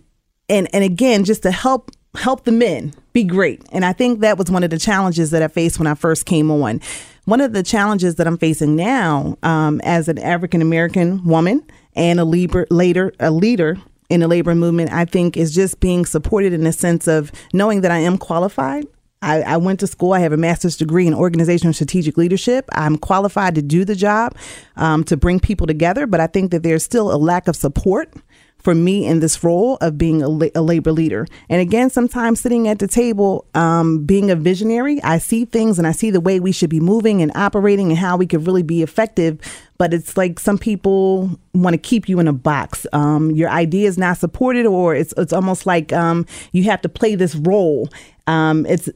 and 0.47 0.67
and 0.73 0.83
again 0.83 1.23
just 1.23 1.43
to 1.43 1.51
help 1.51 1.91
help 2.15 2.43
the 2.45 2.51
men 2.51 2.93
be 3.13 3.23
great. 3.23 3.61
And 3.71 3.85
I 3.85 3.93
think 3.93 4.19
that 4.19 4.37
was 4.37 4.49
one 4.49 4.63
of 4.63 4.69
the 4.69 4.79
challenges 4.79 5.31
that 5.31 5.41
I 5.41 5.47
faced 5.47 5.79
when 5.79 5.87
I 5.87 5.95
first 5.95 6.25
came 6.25 6.51
on. 6.51 6.81
One 7.25 7.41
of 7.41 7.53
the 7.53 7.63
challenges 7.63 8.15
that 8.15 8.27
I'm 8.27 8.37
facing 8.37 8.75
now 8.75 9.37
um, 9.43 9.79
as 9.83 10.07
an 10.07 10.17
African 10.17 10.61
American 10.61 11.23
woman 11.25 11.63
and 11.93 12.19
a 12.19 12.25
leader, 12.25 12.67
later 12.69 13.13
a 13.19 13.31
leader 13.31 13.77
in 14.09 14.19
the 14.19 14.27
labor 14.27 14.53
movement, 14.55 14.91
I 14.91 15.05
think 15.05 15.37
is 15.37 15.53
just 15.53 15.79
being 15.79 16.05
supported 16.05 16.51
in 16.51 16.63
the 16.63 16.73
sense 16.73 17.07
of 17.07 17.31
knowing 17.53 17.81
that 17.81 17.91
I 17.91 17.99
am 17.99 18.17
qualified. 18.17 18.85
I, 19.21 19.41
I, 19.41 19.57
went 19.57 19.79
to 19.81 19.87
school. 19.87 20.13
I 20.13 20.19
have 20.19 20.33
a 20.33 20.37
master's 20.37 20.77
degree 20.77 21.05
in 21.05 21.13
organizational 21.13 21.73
strategic 21.73 22.17
leadership. 22.17 22.67
I'm 22.73 22.97
qualified 22.97 23.55
to 23.55 23.61
do 23.61 23.85
the 23.85 23.95
job, 23.95 24.35
um, 24.77 25.03
to 25.05 25.17
bring 25.17 25.39
people 25.39 25.67
together, 25.67 26.07
but 26.07 26.19
I 26.19 26.27
think 26.27 26.51
that 26.51 26.63
there's 26.63 26.83
still 26.83 27.13
a 27.13 27.17
lack 27.17 27.47
of 27.47 27.55
support 27.55 28.13
for 28.61 28.75
me 28.75 29.05
in 29.05 29.19
this 29.19 29.43
role 29.43 29.77
of 29.81 29.97
being 29.97 30.21
a, 30.21 30.29
la- 30.29 30.47
a 30.55 30.61
labor 30.61 30.91
leader. 30.91 31.25
And 31.49 31.61
again, 31.61 31.89
sometimes 31.89 32.39
sitting 32.39 32.67
at 32.67 32.79
the 32.79 32.87
table, 32.87 33.45
um, 33.55 34.05
being 34.05 34.29
a 34.29 34.35
visionary, 34.35 35.01
I 35.03 35.17
see 35.17 35.45
things 35.45 35.77
and 35.77 35.87
I 35.87 35.91
see 35.91 36.11
the 36.11 36.21
way 36.21 36.39
we 36.39 36.51
should 36.51 36.69
be 36.69 36.79
moving 36.79 37.21
and 37.21 37.31
operating 37.35 37.89
and 37.89 37.97
how 37.97 38.17
we 38.17 38.27
could 38.27 38.45
really 38.45 38.63
be 38.63 38.83
effective. 38.83 39.39
But 39.77 39.93
it's 39.93 40.15
like 40.15 40.39
some 40.39 40.59
people 40.59 41.39
want 41.55 41.73
to 41.73 41.77
keep 41.79 42.07
you 42.07 42.19
in 42.19 42.27
a 42.27 42.33
box. 42.33 42.85
Um, 42.93 43.31
your 43.31 43.49
idea 43.49 43.87
is 43.87 43.97
not 43.97 44.17
supported, 44.17 44.67
or 44.67 44.93
it's 44.93 45.11
it's 45.17 45.33
almost 45.33 45.65
like 45.65 45.91
um, 45.91 46.27
you 46.51 46.65
have 46.65 46.81
to 46.81 46.89
play 46.89 47.15
this 47.15 47.33
role. 47.33 47.89
Um, 48.31 48.65
it's 48.65 48.87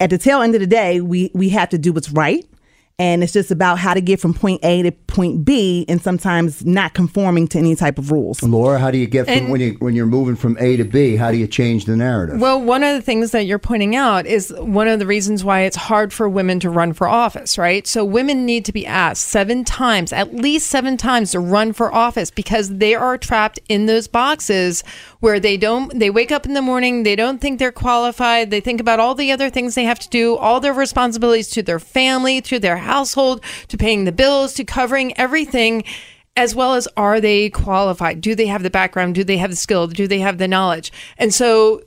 at 0.00 0.10
the 0.10 0.18
tail 0.18 0.42
end 0.42 0.54
of 0.54 0.60
the 0.60 0.66
day, 0.66 1.00
we 1.00 1.30
we 1.34 1.50
have 1.50 1.68
to 1.70 1.78
do 1.78 1.92
what's 1.92 2.10
right 2.10 2.44
and 2.98 3.24
it's 3.24 3.32
just 3.32 3.50
about 3.50 3.78
how 3.78 3.94
to 3.94 4.00
get 4.00 4.20
from 4.20 4.34
point 4.34 4.64
A 4.64 4.82
to 4.82 4.92
point 4.92 5.44
B, 5.44 5.84
and 5.88 6.00
sometimes 6.00 6.64
not 6.64 6.94
conforming 6.94 7.48
to 7.48 7.58
any 7.58 7.74
type 7.74 7.98
of 7.98 8.12
rules. 8.12 8.42
Laura, 8.42 8.78
how 8.78 8.90
do 8.90 8.98
you 8.98 9.06
get 9.06 9.26
from 9.26 9.34
and, 9.34 9.50
when 9.50 9.60
you 9.60 9.72
when 9.80 9.96
you're 9.96 10.06
moving 10.06 10.36
from 10.36 10.56
A 10.60 10.76
to 10.76 10.84
B? 10.84 11.16
How 11.16 11.30
do 11.30 11.36
you 11.36 11.46
change 11.46 11.86
the 11.86 11.96
narrative? 11.96 12.40
Well, 12.40 12.60
one 12.60 12.84
of 12.84 12.94
the 12.94 13.02
things 13.02 13.30
that 13.32 13.44
you're 13.44 13.58
pointing 13.58 13.96
out 13.96 14.26
is 14.26 14.54
one 14.58 14.88
of 14.88 14.98
the 14.98 15.06
reasons 15.06 15.42
why 15.42 15.62
it's 15.62 15.76
hard 15.76 16.12
for 16.12 16.28
women 16.28 16.60
to 16.60 16.70
run 16.70 16.92
for 16.92 17.08
office, 17.08 17.58
right? 17.58 17.86
So 17.86 18.04
women 18.04 18.46
need 18.46 18.64
to 18.66 18.72
be 18.72 18.86
asked 18.86 19.26
seven 19.26 19.64
times, 19.64 20.12
at 20.12 20.34
least 20.34 20.68
seven 20.68 20.96
times, 20.96 21.32
to 21.32 21.40
run 21.40 21.72
for 21.72 21.92
office 21.92 22.30
because 22.30 22.76
they 22.76 22.94
are 22.94 23.18
trapped 23.18 23.58
in 23.68 23.86
those 23.86 24.06
boxes 24.06 24.84
where 25.22 25.38
they 25.38 25.56
don't. 25.56 25.96
They 25.96 26.10
wake 26.10 26.32
up 26.32 26.46
in 26.46 26.54
the 26.54 26.60
morning, 26.60 27.04
they 27.04 27.14
don't 27.14 27.40
think 27.40 27.58
they're 27.58 27.70
qualified. 27.70 28.50
They 28.50 28.60
think 28.60 28.80
about 28.80 28.98
all 28.98 29.14
the 29.14 29.30
other 29.30 29.50
things 29.50 29.76
they 29.76 29.84
have 29.84 30.00
to 30.00 30.08
do, 30.08 30.36
all 30.36 30.58
their 30.58 30.72
responsibilities 30.72 31.48
to 31.50 31.62
their 31.62 31.78
family, 31.78 32.40
to 32.42 32.58
their 32.58 32.78
household, 32.78 33.40
to 33.68 33.76
paying 33.76 34.04
the 34.04 34.10
bills, 34.10 34.52
to 34.54 34.64
covering 34.64 35.16
everything 35.16 35.84
as 36.36 36.54
well 36.54 36.74
as 36.74 36.88
are 36.96 37.20
they 37.20 37.50
qualified? 37.50 38.20
Do 38.20 38.34
they 38.34 38.46
have 38.46 38.64
the 38.64 38.70
background? 38.70 39.14
Do 39.14 39.22
they 39.22 39.36
have 39.36 39.50
the 39.50 39.56
skill? 39.56 39.86
Do 39.86 40.08
they 40.08 40.18
have 40.18 40.38
the 40.38 40.48
knowledge? 40.48 40.90
And 41.18 41.32
so 41.32 41.82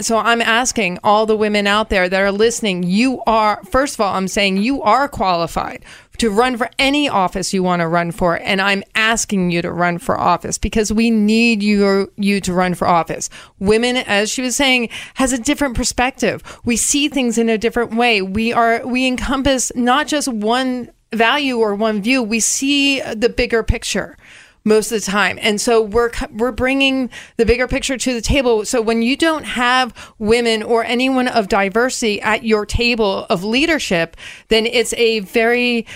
so 0.00 0.18
I'm 0.18 0.42
asking 0.42 0.98
all 1.02 1.26
the 1.26 1.36
women 1.36 1.66
out 1.66 1.90
there 1.90 2.08
that 2.08 2.20
are 2.20 2.30
listening, 2.30 2.84
you 2.84 3.22
are 3.26 3.64
first 3.64 3.94
of 3.94 4.00
all, 4.00 4.14
I'm 4.14 4.28
saying 4.28 4.58
you 4.58 4.82
are 4.82 5.08
qualified 5.08 5.84
to 6.18 6.30
run 6.30 6.56
for 6.56 6.68
any 6.78 7.08
office 7.08 7.52
you 7.52 7.62
want 7.62 7.80
to 7.80 7.88
run 7.88 8.10
for 8.10 8.38
and 8.38 8.60
I'm 8.60 8.82
asking 8.94 9.50
you 9.50 9.62
to 9.62 9.72
run 9.72 9.98
for 9.98 10.18
office 10.18 10.58
because 10.58 10.92
we 10.92 11.10
need 11.10 11.62
you 11.62 12.12
you 12.16 12.40
to 12.40 12.52
run 12.52 12.74
for 12.74 12.86
office. 12.86 13.30
Women 13.58 13.96
as 13.96 14.30
she 14.30 14.42
was 14.42 14.56
saying 14.56 14.90
has 15.14 15.32
a 15.32 15.38
different 15.38 15.76
perspective. 15.76 16.42
We 16.64 16.76
see 16.76 17.08
things 17.08 17.38
in 17.38 17.48
a 17.48 17.58
different 17.58 17.94
way. 17.94 18.22
We 18.22 18.52
are 18.52 18.86
we 18.86 19.06
encompass 19.06 19.72
not 19.74 20.06
just 20.06 20.28
one 20.28 20.90
value 21.12 21.58
or 21.58 21.74
one 21.74 22.02
view. 22.02 22.22
We 22.22 22.40
see 22.40 23.00
the 23.00 23.28
bigger 23.28 23.62
picture 23.62 24.16
most 24.64 24.92
of 24.92 25.00
the 25.00 25.10
time. 25.10 25.38
And 25.40 25.60
so 25.60 25.82
we're 25.82 26.10
we're 26.30 26.52
bringing 26.52 27.10
the 27.36 27.46
bigger 27.46 27.66
picture 27.66 27.96
to 27.96 28.14
the 28.14 28.20
table. 28.20 28.64
So 28.64 28.80
when 28.82 29.02
you 29.02 29.16
don't 29.16 29.44
have 29.44 29.94
women 30.18 30.62
or 30.62 30.84
anyone 30.84 31.28
of 31.28 31.48
diversity 31.48 32.20
at 32.20 32.44
your 32.44 32.66
table 32.66 33.26
of 33.30 33.42
leadership, 33.42 34.16
then 34.48 34.66
it's 34.66 34.92
a 34.94 35.20
very 35.20 35.86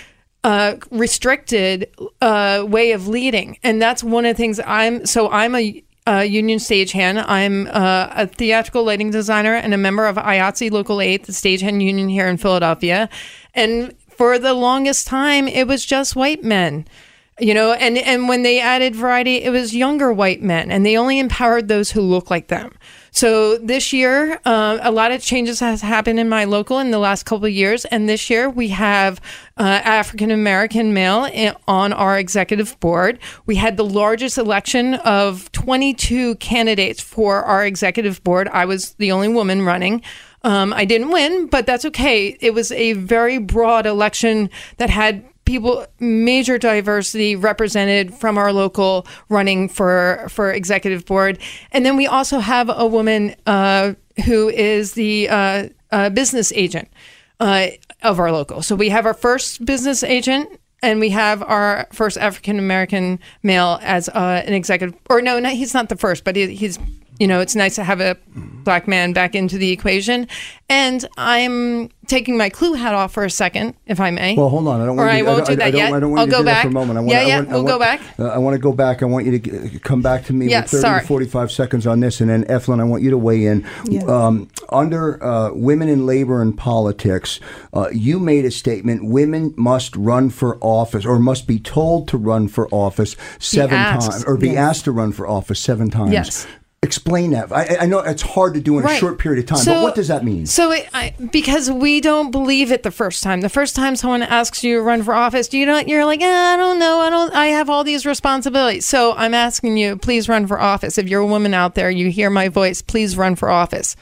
uh, 0.45 0.77
restricted 0.91 1.89
uh, 2.21 2.65
way 2.67 2.93
of 2.93 3.09
leading, 3.09 3.59
and 3.63 3.81
that's 3.81 4.03
one 4.03 4.25
of 4.25 4.37
the 4.37 4.41
things 4.41 4.61
I'm. 4.67 5.07
So 5.07 5.31
I'm 5.31 5.55
a 5.55 5.83
uh, 6.07 6.19
union 6.19 6.59
stagehand. 6.59 7.25
I'm 7.29 7.69
uh, 7.69 8.09
a 8.11 8.27
theatrical 8.27 8.85
lighting 8.85 9.11
designer 9.11 9.55
and 9.55 9.73
a 9.73 9.79
member 9.79 10.07
of 10.07 10.17
IATSE 10.17 10.71
Local 10.71 11.01
8, 11.01 11.25
the 11.25 11.33
stagehand 11.33 11.83
union 11.83 12.09
here 12.09 12.27
in 12.27 12.37
Philadelphia. 12.37 13.09
And 13.55 13.95
for 14.09 14.39
the 14.39 14.55
longest 14.55 15.07
time, 15.07 15.47
it 15.47 15.67
was 15.67 15.85
just 15.85 16.17
white 16.17 16.43
men. 16.43 16.87
You 17.39 17.55
know, 17.55 17.73
and, 17.73 17.97
and 17.99 18.29
when 18.29 18.43
they 18.43 18.61
added 18.61 18.95
variety, 18.95 19.43
it 19.43 19.51
was 19.51 19.75
younger 19.75 20.13
white 20.13 20.43
men, 20.43 20.71
and 20.71 20.85
they 20.85 20.97
only 20.97 21.19
empowered 21.19 21.67
those 21.67 21.91
who 21.91 22.03
look 22.03 22.31
like 22.31 22.49
them. 22.49 22.77
So 23.15 23.59
this 23.59 23.93
year, 23.93 24.41
uh, 24.47 24.79
a 24.81 24.91
lot 24.91 25.13
of 25.13 25.21
changes 25.21 25.61
has 25.61 25.83
happened 25.83 26.19
in 26.19 26.31
my 26.31 26.45
local 26.45 26.79
in 26.79 26.91
the 26.93 26.99
last 26.99 27.25
couple 27.25 27.45
of 27.45 27.53
years, 27.53 27.85
and 27.85 28.09
this 28.09 28.31
year 28.31 28.49
we 28.49 28.69
have 28.69 29.21
uh, 29.59 29.65
African 29.85 30.31
American 30.31 30.95
male 30.95 31.29
on 31.69 31.93
our 31.93 32.19
executive 32.19 32.81
board. 32.81 33.19
We 33.45 33.57
had 33.57 33.77
the 33.77 33.85
largest 33.85 34.39
election 34.39 34.95
of 34.95 35.53
22 35.53 36.37
candidates 36.37 37.03
for 37.03 37.43
our 37.43 37.67
executive 37.67 38.25
board. 38.25 38.49
I 38.49 38.65
was 38.65 38.95
the 38.95 39.13
only 39.13 39.29
woman 39.29 39.61
running. 39.61 40.01
Um, 40.43 40.73
I 40.73 40.87
didn't 40.87 41.11
win, 41.11 41.49
but 41.49 41.67
that's 41.67 41.85
okay. 41.85 42.39
It 42.41 42.55
was 42.55 42.73
a 42.73 42.95
very 42.95 43.37
broad 43.37 43.85
election 43.85 44.49
that 44.79 44.89
had 44.89 45.23
people 45.45 45.87
major 45.99 46.59
diversity 46.59 47.37
represented 47.37 48.15
from 48.15 48.39
our 48.39 48.53
local 48.53 49.07
running 49.29 49.69
for 49.69 50.27
for 50.29 50.53
executive 50.53 51.05
board. 51.05 51.39
And 51.73 51.85
then 51.85 51.97
we 51.97 52.07
also 52.07 52.39
have 52.39 52.71
a 52.75 52.87
woman 52.87 53.35
uh, 53.47 53.95
who 54.25 54.49
is 54.49 54.93
the 54.93 55.29
uh, 55.29 55.69
uh, 55.91 56.11
business 56.11 56.53
agent 56.53 56.89
uh, 57.41 57.69
of 58.03 58.19
our 58.19 58.33
local. 58.33 58.63
So 58.63 58.77
we 58.77 58.89
have 58.91 59.07
our 59.07 59.15
first 59.15 59.65
business 59.65 60.03
agent 60.03 60.49
and 60.83 61.01
we 61.01 61.11
have 61.11 61.43
our 61.43 61.87
first 61.93 62.19
African 62.19 62.59
American 62.59 63.21
male 63.43 63.79
as 63.83 64.09
uh, 64.09 64.43
an 64.45 64.53
executive 64.53 64.99
or 65.09 65.23
no, 65.23 65.39
no 65.39 65.51
he's 65.51 65.75
not 65.75 65.89
the 65.89 65.97
first 65.97 66.25
but 66.25 66.37
he, 66.37 66.55
he's 66.55 66.79
you 67.23 67.29
know, 67.29 67.39
it's 67.39 67.55
nice 67.55 67.77
to 67.77 67.85
have 67.85 68.01
a 68.01 68.17
black 68.35 68.89
man 68.89 69.13
back 69.13 69.37
into 69.37 69.57
the 69.57 69.71
equation. 69.71 70.27
And 70.69 71.07
I'm 71.17 71.89
taking 72.09 72.37
my 72.37 72.51
CLUW 72.51 72.77
hat 72.77 72.95
off 72.95 73.13
for 73.13 73.25
a 73.25 73.31
second, 73.31 73.75
if 73.87 74.01
I 74.01 74.11
may. 74.11 74.35
Well, 74.35 74.49
hold 74.49 74.67
on. 74.67 74.81
I 74.81 74.87
don't 74.87 74.99
Or 74.99 75.05
want 75.05 75.11
I 75.11 75.19
to, 75.21 75.23
won't 75.27 75.47
do 75.47 75.53
I, 75.53 75.55
that 75.57 75.65
I 75.67 75.71
don't, 75.71 75.79
yet. 75.79 75.93
I 75.93 76.01
don't 76.01 76.11
want 76.11 76.21
I'll 76.21 76.39
go 76.39 76.45
back. 76.45 76.63
for 76.63 76.69
a 76.69 76.73
moment. 76.73 76.99
I 76.99 77.01
want, 77.03 77.13
Yeah, 77.13 77.19
I 77.21 77.23
yeah, 77.27 77.37
want, 77.37 77.49
I 77.49 77.53
we'll 77.53 77.63
go 77.63 77.79
want- 77.79 77.81
back. 77.81 78.01
Uh, 78.19 78.27
I 78.29 78.39
want 78.39 78.55
to 78.55 78.59
go 78.59 78.73
back. 78.73 79.03
I 79.03 79.05
want 79.05 79.27
you 79.27 79.39
to 79.39 79.79
come 79.81 80.03
back 80.03 80.25
to 80.25 80.33
me 80.33 80.49
Yeah, 80.49 80.63
with 80.63 80.71
30 80.73 80.81
sorry. 80.81 81.01
to 81.03 81.07
45 81.07 81.53
seconds 81.53 81.87
on 81.87 82.01
this. 82.01 82.21
And 82.21 82.29
then, 82.29 82.43
Eflin, 82.47 82.81
I 82.81 82.85
want 82.85 83.05
you 83.05 83.11
to 83.11 83.19
weigh 83.19 83.45
in. 83.47 83.65
Yeah. 83.85 84.03
Um, 84.05 84.49
under 84.71 85.23
uh, 85.23 85.53
women 85.53 85.89
in 85.89 86.05
labor 86.07 86.43
and 86.43 86.57
politics, 86.59 87.39
uh, 87.73 87.89
you 87.93 88.19
made 88.19 88.45
a 88.45 88.51
statement 88.51 89.05
women 89.05 89.55
must 89.57 89.95
run 89.95 90.29
for 90.31 90.59
office 90.61 91.05
or 91.07 91.21
must 91.21 91.47
be 91.47 91.61
told 91.61 92.09
to 92.09 92.17
run 92.19 92.49
for 92.49 92.67
office 92.75 93.15
seven 93.39 93.77
times 93.79 94.25
or 94.25 94.37
be 94.37 94.49
Yes. 94.49 94.57
asked 94.57 94.85
to 94.87 94.93
run 94.93 95.13
for 95.13 95.29
office 95.29 95.61
seven 95.61 95.89
times. 95.91 96.13
Yes. 96.13 96.47
Explain 96.85 97.31
that. 97.31 97.53
I, 97.53 97.77
I 97.83 97.87
know 97.87 98.01
it's 98.01 98.23
hard 98.23 98.55
to 98.55 98.61
do 98.61 98.77
in 98.77 98.85
a 98.85 98.97
short 98.97 99.17
period 99.21 99.39
of 99.39 99.47
time, 99.47 99.59
So- 99.61 99.75
but 99.75 99.83
what 99.85 99.95
does 99.95 100.09
that 100.09 100.25
mean? 100.25 100.47
So, 100.47 100.73
it, 100.73 100.89
I, 100.93 101.15
because 101.31 101.71
we 101.71 102.01
don't 102.01 102.33
believe 102.33 102.73
it 102.73 102.83
the 102.83 102.91
first 102.91 103.23
time. 103.23 103.41
The 103.41 103.49
first 103.49 103.77
time 103.77 103.95
someone 103.95 104.21
asks 104.23 104.65
you 104.65 104.79
to 104.79 104.83
run 104.83 105.05
for 105.05 105.15
office, 105.15 105.55
you 105.55 105.65
don't. 105.65 105.87
You're 105.87 106.05
like, 106.05 106.21
eh, 106.21 106.27
I 106.27 106.57
don't 106.57 106.81
know. 106.81 106.99
I 106.99 107.09
don't. 107.09 107.33
I 107.35 107.47
have 107.47 107.71
all 107.71 107.85
these 107.85 108.05
responsibilities. 108.05 108.85
So 108.85 109.13
I'm 109.13 109.33
asking 109.33 109.77
you, 109.77 109.97
please 109.97 110.29
run 110.29 110.49
for 110.49 110.61
office. 110.61 110.99
If 110.99 111.09
you're 111.09 111.21
a 111.21 111.27
woman 111.27 111.55
out 111.55 111.77
there, 111.77 111.89
you 111.89 112.11
hear 112.11 112.31
my 112.31 112.49
voice, 112.49 112.83
please 112.83 113.17
run 113.17 113.37
for 113.37 113.49
office. 113.49 113.95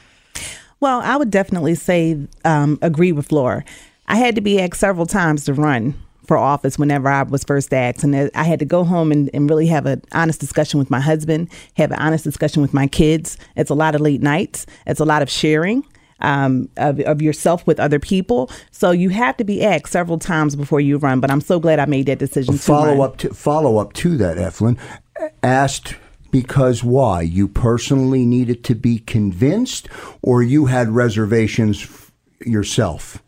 Well, 0.79 1.01
I 1.01 1.17
would 1.17 1.29
definitely 1.29 1.75
say 1.75 2.17
um, 2.43 2.79
agree 2.81 3.11
with 3.11 3.31
Laura. 3.31 3.63
I 4.07 4.15
had 4.15 4.33
to 4.33 4.41
be 4.41 4.59
asked 4.59 4.79
several 4.79 5.05
times 5.05 5.45
to 5.45 5.53
run 5.53 5.93
for 6.31 6.37
office 6.37 6.79
whenever 6.79 7.09
I 7.09 7.23
was 7.23 7.43
first 7.43 7.73
asked, 7.73 8.05
and 8.05 8.31
I 8.33 8.43
had 8.45 8.59
to 8.59 8.65
go 8.65 8.85
home 8.85 9.11
and, 9.11 9.29
and 9.33 9.49
really 9.49 9.67
have 9.67 9.85
an 9.85 10.01
honest 10.13 10.39
discussion 10.39 10.79
with 10.79 10.89
my 10.89 11.01
husband, 11.01 11.49
have 11.75 11.91
an 11.91 11.99
honest 11.99 12.23
discussion 12.23 12.61
with 12.61 12.73
my 12.73 12.87
kids. 12.87 13.37
It's 13.57 13.69
a 13.69 13.73
lot 13.73 13.95
of 13.95 13.99
late 13.99 14.21
nights. 14.21 14.65
It's 14.87 15.01
a 15.01 15.03
lot 15.05 15.21
of 15.21 15.29
sharing. 15.29 15.85
Um, 16.21 16.69
of, 16.77 17.01
of 17.01 17.21
yourself 17.21 17.67
with 17.67 17.81
other 17.81 17.99
people, 17.99 18.49
so 18.69 18.91
you 18.91 19.09
have 19.09 19.35
to 19.37 19.43
be 19.43 19.65
asked 19.65 19.91
several 19.91 20.19
times 20.19 20.55
before 20.55 20.79
you 20.79 20.99
run. 20.99 21.19
But 21.19 21.31
I'm 21.31 21.41
so 21.41 21.59
glad 21.59 21.79
I 21.79 21.85
made 21.85 22.05
that 22.05 22.19
decision. 22.19 22.53
to 22.53 22.59
follow 22.61 22.95
run. 22.95 23.01
up 23.01 23.17
to 23.17 23.33
follow 23.33 23.79
up 23.79 23.91
to 23.93 24.15
that, 24.17 24.37
Eflin. 24.37 24.77
Asked 25.43 25.95
because 26.29 26.81
why? 26.81 27.23
You 27.23 27.47
personally 27.47 28.23
needed 28.23 28.63
to 28.65 28.75
be 28.75 28.99
convinced, 28.99 29.89
or 30.21 30.43
you 30.43 30.67
had 30.67 30.89
reservations 30.89 31.81
f- 31.81 32.11
yourself. 32.39 33.21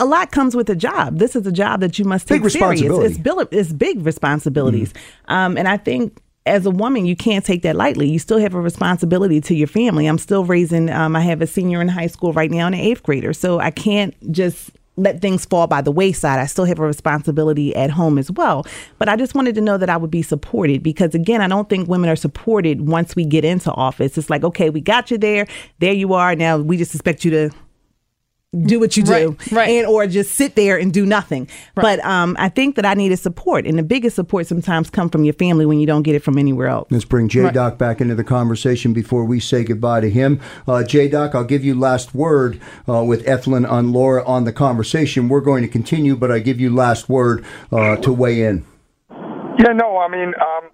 A 0.00 0.04
lot 0.04 0.30
comes 0.30 0.54
with 0.54 0.70
a 0.70 0.76
job. 0.76 1.18
This 1.18 1.34
is 1.34 1.46
a 1.46 1.52
job 1.52 1.80
that 1.80 1.98
you 1.98 2.04
must 2.04 2.28
Big 2.28 2.42
take 2.42 2.50
serious. 2.50 2.80
responsibility. 2.82 3.06
It's, 3.06 3.18
bill- 3.18 3.48
it's 3.50 3.72
big 3.72 4.04
responsibilities. 4.06 4.94
Um, 5.26 5.56
and 5.56 5.66
I 5.68 5.76
think 5.76 6.18
as 6.46 6.64
a 6.66 6.70
woman, 6.70 7.04
you 7.04 7.16
can't 7.16 7.44
take 7.44 7.62
that 7.62 7.76
lightly. 7.76 8.08
You 8.08 8.18
still 8.18 8.38
have 8.38 8.54
a 8.54 8.60
responsibility 8.60 9.40
to 9.42 9.54
your 9.54 9.66
family. 9.66 10.06
I'm 10.06 10.18
still 10.18 10.44
raising, 10.44 10.88
um, 10.90 11.14
I 11.16 11.20
have 11.20 11.42
a 11.42 11.46
senior 11.46 11.80
in 11.82 11.88
high 11.88 12.06
school 12.06 12.32
right 12.32 12.50
now 12.50 12.66
and 12.66 12.74
an 12.74 12.80
eighth 12.80 13.02
grader. 13.02 13.32
So 13.32 13.58
I 13.58 13.70
can't 13.70 14.14
just 14.32 14.70
let 14.96 15.20
things 15.20 15.44
fall 15.44 15.66
by 15.66 15.80
the 15.80 15.92
wayside. 15.92 16.40
I 16.40 16.46
still 16.46 16.64
have 16.64 16.78
a 16.78 16.82
responsibility 16.86 17.74
at 17.76 17.90
home 17.90 18.18
as 18.18 18.30
well. 18.30 18.66
But 18.98 19.08
I 19.08 19.16
just 19.16 19.34
wanted 19.34 19.54
to 19.56 19.60
know 19.60 19.78
that 19.78 19.90
I 19.90 19.96
would 19.96 20.10
be 20.10 20.22
supported 20.22 20.82
because, 20.82 21.14
again, 21.14 21.40
I 21.40 21.48
don't 21.48 21.68
think 21.68 21.88
women 21.88 22.08
are 22.10 22.16
supported 22.16 22.88
once 22.88 23.14
we 23.14 23.24
get 23.24 23.44
into 23.44 23.70
office. 23.72 24.16
It's 24.18 24.30
like, 24.30 24.42
okay, 24.42 24.70
we 24.70 24.80
got 24.80 25.10
you 25.10 25.18
there. 25.18 25.46
There 25.80 25.92
you 25.92 26.14
are. 26.14 26.34
Now 26.34 26.58
we 26.58 26.76
just 26.76 26.94
expect 26.94 27.24
you 27.24 27.30
to 27.32 27.50
do 28.66 28.80
what 28.80 28.96
you 28.96 29.02
do 29.02 29.12
Right, 29.12 29.52
right. 29.52 29.68
and 29.68 29.86
or 29.86 30.06
just 30.06 30.34
sit 30.34 30.54
there 30.54 30.78
and 30.78 30.90
do 30.90 31.04
nothing 31.04 31.48
but 31.74 32.02
um, 32.02 32.34
i 32.38 32.48
think 32.48 32.76
that 32.76 32.86
i 32.86 32.94
needed 32.94 33.18
support 33.18 33.66
and 33.66 33.78
the 33.78 33.82
biggest 33.82 34.16
support 34.16 34.46
sometimes 34.46 34.88
come 34.88 35.10
from 35.10 35.22
your 35.22 35.34
family 35.34 35.66
when 35.66 35.78
you 35.78 35.86
don't 35.86 36.00
get 36.02 36.14
it 36.14 36.22
from 36.22 36.38
anywhere 36.38 36.68
else 36.68 36.88
Let's 36.90 37.04
bring 37.04 37.28
J 37.28 37.50
Doc 37.50 37.76
back 37.76 38.00
into 38.00 38.14
the 38.14 38.24
conversation 38.24 38.94
before 38.94 39.24
we 39.26 39.38
say 39.38 39.64
goodbye 39.64 40.00
to 40.00 40.08
him. 40.10 40.40
Uh, 40.66 40.82
J 40.82 41.08
Doc, 41.08 41.34
I'll 41.34 41.44
give 41.44 41.62
you 41.64 41.78
last 41.78 42.14
word 42.14 42.58
uh, 42.88 43.04
with 43.04 43.24
Eflin 43.26 43.68
on 43.70 43.92
Laura 43.92 44.24
on 44.24 44.44
the 44.44 44.52
conversation. 44.52 45.28
We're 45.28 45.40
going 45.42 45.62
to 45.62 45.68
continue, 45.68 46.16
but 46.16 46.30
I 46.32 46.38
give 46.38 46.58
you 46.60 46.74
last 46.74 47.08
word 47.08 47.44
uh, 47.70 47.96
to 47.96 48.12
weigh 48.12 48.42
in. 48.44 48.64
Yeah, 49.10 49.72
no, 49.74 49.98
I 49.98 50.08
mean, 50.08 50.28
um, 50.40 50.70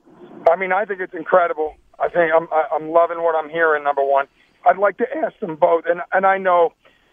I 0.50 0.56
mean, 0.56 0.72
I 0.72 0.84
think 0.84 1.00
it's 1.00 1.14
incredible. 1.14 1.74
I 1.98 2.08
think 2.08 2.32
I'm, 2.36 2.46
I- 2.52 2.68
I'm 2.74 2.90
loving 2.90 3.18
what 3.22 3.34
I'm 3.34 3.50
hearing. 3.50 3.82
Number 3.84 4.04
one, 4.04 4.26
I'd 4.66 4.78
like 4.78 4.96
to 4.98 5.06
ask 5.24 5.38
them 5.40 5.56
both, 5.56 5.84
and 5.86 6.00
and 6.12 6.24
I 6.26 6.38
know 6.38 6.72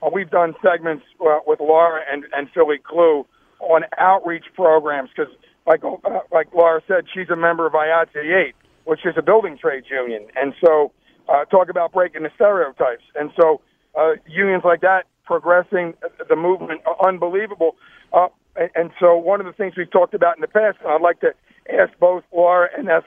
we've 0.09 0.29
done 0.29 0.55
segments 0.63 1.03
uh, 1.21 1.39
with 1.45 1.59
Laura 1.59 2.01
and 2.11 2.25
and 2.33 2.49
Philly 2.53 2.77
CLUW 2.79 3.25
on 3.59 3.83
outreach 3.99 4.45
programs 4.55 5.09
because, 5.15 5.33
like 5.67 5.83
uh, 5.83 6.19
like 6.31 6.47
Laura 6.53 6.81
said, 6.87 7.05
she's 7.13 7.29
a 7.29 7.35
member 7.35 7.67
of 7.67 7.73
IATSE 7.73 8.17
8, 8.17 8.55
which 8.85 9.05
is 9.05 9.13
a 9.17 9.21
building 9.21 9.57
trades 9.57 9.87
union, 9.89 10.27
and 10.35 10.53
so 10.65 10.91
uh, 11.29 11.45
talk 11.45 11.69
about 11.69 11.93
breaking 11.93 12.23
the 12.23 12.31
stereotypes, 12.35 13.03
and 13.15 13.31
so 13.39 13.61
uh, 13.95 14.13
unions 14.27 14.63
like 14.65 14.81
that 14.81 15.05
progressing 15.31 15.93
the 16.27 16.35
movement, 16.35 16.81
are 16.85 17.07
unbelievable. 17.07 17.77
Uh, 18.11 18.27
and, 18.57 18.69
and 18.75 18.91
so 18.99 19.15
one 19.15 19.39
of 19.39 19.45
the 19.45 19.53
things 19.53 19.75
we've 19.77 19.89
talked 19.89 20.13
about 20.13 20.35
in 20.35 20.41
the 20.41 20.47
past, 20.47 20.77
and 20.83 20.91
I'd 20.91 21.01
like 21.01 21.21
to 21.21 21.33
ask 21.71 21.97
both 21.99 22.23
Laura 22.33 22.67
and 22.77 22.89
uh, 22.89 22.99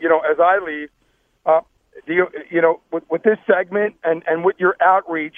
you 0.00 0.08
know, 0.08 0.20
as 0.20 0.38
I 0.40 0.58
leave, 0.58 0.88
uh, 1.46 1.60
do 2.06 2.14
you, 2.14 2.26
you 2.50 2.60
know, 2.60 2.80
with, 2.92 3.04
with 3.08 3.22
this 3.22 3.38
segment 3.46 3.94
and, 4.02 4.22
and 4.26 4.44
with 4.44 4.56
your 4.58 4.76
outreach, 4.80 5.36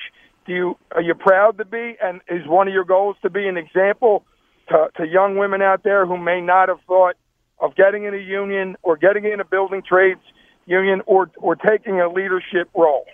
do 0.50 0.56
you 0.56 0.76
are 0.90 1.00
you 1.00 1.14
proud 1.14 1.58
to 1.58 1.64
be, 1.64 1.96
and 2.02 2.20
is 2.28 2.46
one 2.46 2.66
of 2.66 2.74
your 2.74 2.84
goals 2.84 3.16
to 3.22 3.30
be 3.30 3.46
an 3.46 3.56
example 3.56 4.24
to, 4.68 4.88
to 4.96 5.06
young 5.06 5.36
women 5.36 5.62
out 5.62 5.84
there 5.84 6.06
who 6.06 6.18
may 6.18 6.40
not 6.40 6.68
have 6.68 6.80
thought 6.86 7.14
of 7.60 7.76
getting 7.76 8.04
in 8.04 8.14
a 8.14 8.18
union 8.18 8.76
or 8.82 8.96
getting 8.96 9.24
in 9.24 9.38
a 9.38 9.44
building 9.44 9.82
trades 9.88 10.20
union 10.66 11.02
or 11.06 11.30
or 11.36 11.54
taking 11.54 12.00
a 12.00 12.08
leadership 12.08 12.68
role? 12.74 13.06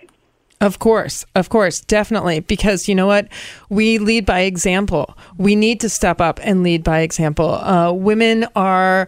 Of 0.59 0.79
course, 0.79 1.25
of 1.35 1.49
course, 1.49 1.81
definitely. 1.81 2.39
Because 2.39 2.87
you 2.87 2.95
know 2.95 3.05
what? 3.05 3.27
We 3.69 3.99
lead 3.99 4.25
by 4.25 4.39
example. 4.39 5.15
We 5.37 5.55
need 5.55 5.79
to 5.81 5.89
step 5.89 6.19
up 6.19 6.39
and 6.41 6.63
lead 6.63 6.83
by 6.83 7.01
example. 7.01 7.53
Uh, 7.53 7.91
women 7.91 8.47
are, 8.55 9.07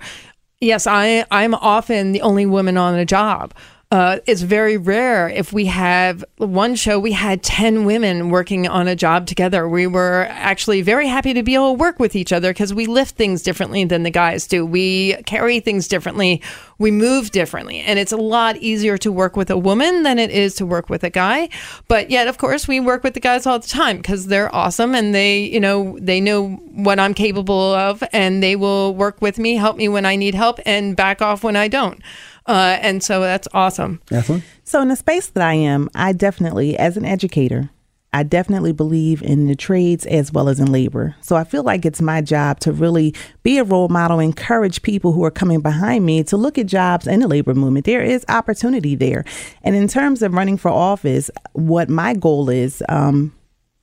yes, 0.61 0.85
I, 0.85 1.25
I'm 1.31 1.55
often 1.55 2.11
the 2.11 2.21
only 2.21 2.45
woman 2.45 2.77
on 2.77 2.93
a 2.93 3.05
job. 3.05 3.55
Uh, 3.91 4.19
it's 4.27 4.43
very 4.43 4.77
rare. 4.77 5.27
If 5.27 5.51
we 5.51 5.65
have 5.65 6.23
one 6.37 6.75
show 6.75 6.99
we 6.99 7.11
had 7.11 7.41
10 7.41 7.85
women 7.85 8.29
working 8.29 8.67
on 8.67 8.87
a 8.87 8.95
job 8.95 9.25
together. 9.25 9.67
We 9.67 9.87
were 9.87 10.27
actually 10.29 10.83
very 10.83 11.07
happy 11.07 11.33
to 11.33 11.41
be 11.41 11.55
able 11.55 11.73
to 11.73 11.79
work 11.79 11.97
with 11.97 12.15
each 12.15 12.31
other 12.31 12.51
because 12.51 12.71
we 12.71 12.85
lift 12.85 13.15
things 13.15 13.41
differently 13.41 13.85
than 13.85 14.03
the 14.03 14.11
guys 14.11 14.45
do. 14.45 14.63
We 14.63 15.15
carry 15.25 15.59
things 15.59 15.87
differently. 15.87 16.39
We 16.77 16.91
move 16.91 17.31
differently. 17.31 17.79
And 17.79 17.97
it's 17.97 18.11
a 18.11 18.17
lot 18.17 18.57
easier 18.57 18.95
to 18.99 19.11
work 19.11 19.35
with 19.35 19.49
a 19.49 19.57
woman 19.57 20.03
than 20.03 20.19
it 20.19 20.29
is 20.29 20.53
to 20.55 20.67
work 20.67 20.91
with 20.91 21.03
a 21.03 21.09
guy. 21.09 21.49
But 21.87 22.11
yet 22.11 22.27
of 22.27 22.37
course 22.37 22.67
we 22.67 22.79
work 22.79 23.03
with 23.03 23.15
the 23.15 23.19
guys 23.19 23.47
all 23.47 23.57
the 23.57 23.67
time 23.67 23.97
because 23.97 24.27
they're 24.27 24.53
awesome 24.53 24.93
and 24.93 25.15
they 25.15 25.39
you 25.39 25.59
know 25.59 25.97
they 25.99 26.21
know 26.21 26.49
what 26.73 26.99
i'm 26.99 27.13
capable 27.13 27.73
of 27.73 28.03
and 28.13 28.41
they 28.41 28.55
will 28.55 28.93
work 28.93 29.21
with 29.21 29.37
me 29.37 29.55
help 29.55 29.75
me 29.75 29.87
when 29.87 30.05
i 30.05 30.15
need 30.15 30.35
help 30.35 30.59
and 30.65 30.95
back 30.95 31.21
off 31.21 31.43
when 31.43 31.55
i 31.55 31.67
don't 31.67 32.01
uh, 32.49 32.77
and 32.81 33.01
so 33.01 33.21
that's 33.21 33.47
awesome 33.53 34.01
Eflin? 34.11 34.41
So, 34.69 34.83
in 34.83 34.89
the 34.89 34.95
space 34.95 35.25
that 35.29 35.41
I 35.43 35.55
am, 35.55 35.89
I 35.95 36.13
definitely, 36.13 36.77
as 36.77 36.95
an 36.95 37.03
educator, 37.03 37.71
I 38.13 38.21
definitely 38.21 38.71
believe 38.71 39.23
in 39.23 39.47
the 39.47 39.55
trades 39.55 40.05
as 40.05 40.31
well 40.31 40.47
as 40.47 40.59
in 40.59 40.71
labor. 40.71 41.15
So, 41.21 41.35
I 41.35 41.43
feel 41.43 41.63
like 41.63 41.87
it's 41.87 42.03
my 42.03 42.21
job 42.21 42.59
to 42.59 42.71
really 42.71 43.15
be 43.41 43.57
a 43.57 43.63
role 43.63 43.89
model, 43.89 44.19
encourage 44.19 44.83
people 44.83 45.11
who 45.11 45.23
are 45.23 45.31
coming 45.31 45.61
behind 45.61 46.05
me 46.05 46.23
to 46.25 46.37
look 46.37 46.59
at 46.59 46.67
jobs 46.67 47.07
in 47.07 47.21
the 47.21 47.27
labor 47.27 47.55
movement. 47.55 47.87
There 47.87 48.03
is 48.03 48.23
opportunity 48.29 48.93
there. 48.93 49.25
And 49.63 49.75
in 49.75 49.87
terms 49.87 50.21
of 50.21 50.35
running 50.35 50.57
for 50.57 50.69
office, 50.69 51.31
what 51.53 51.89
my 51.89 52.13
goal 52.13 52.47
is, 52.47 52.83
um, 52.89 53.33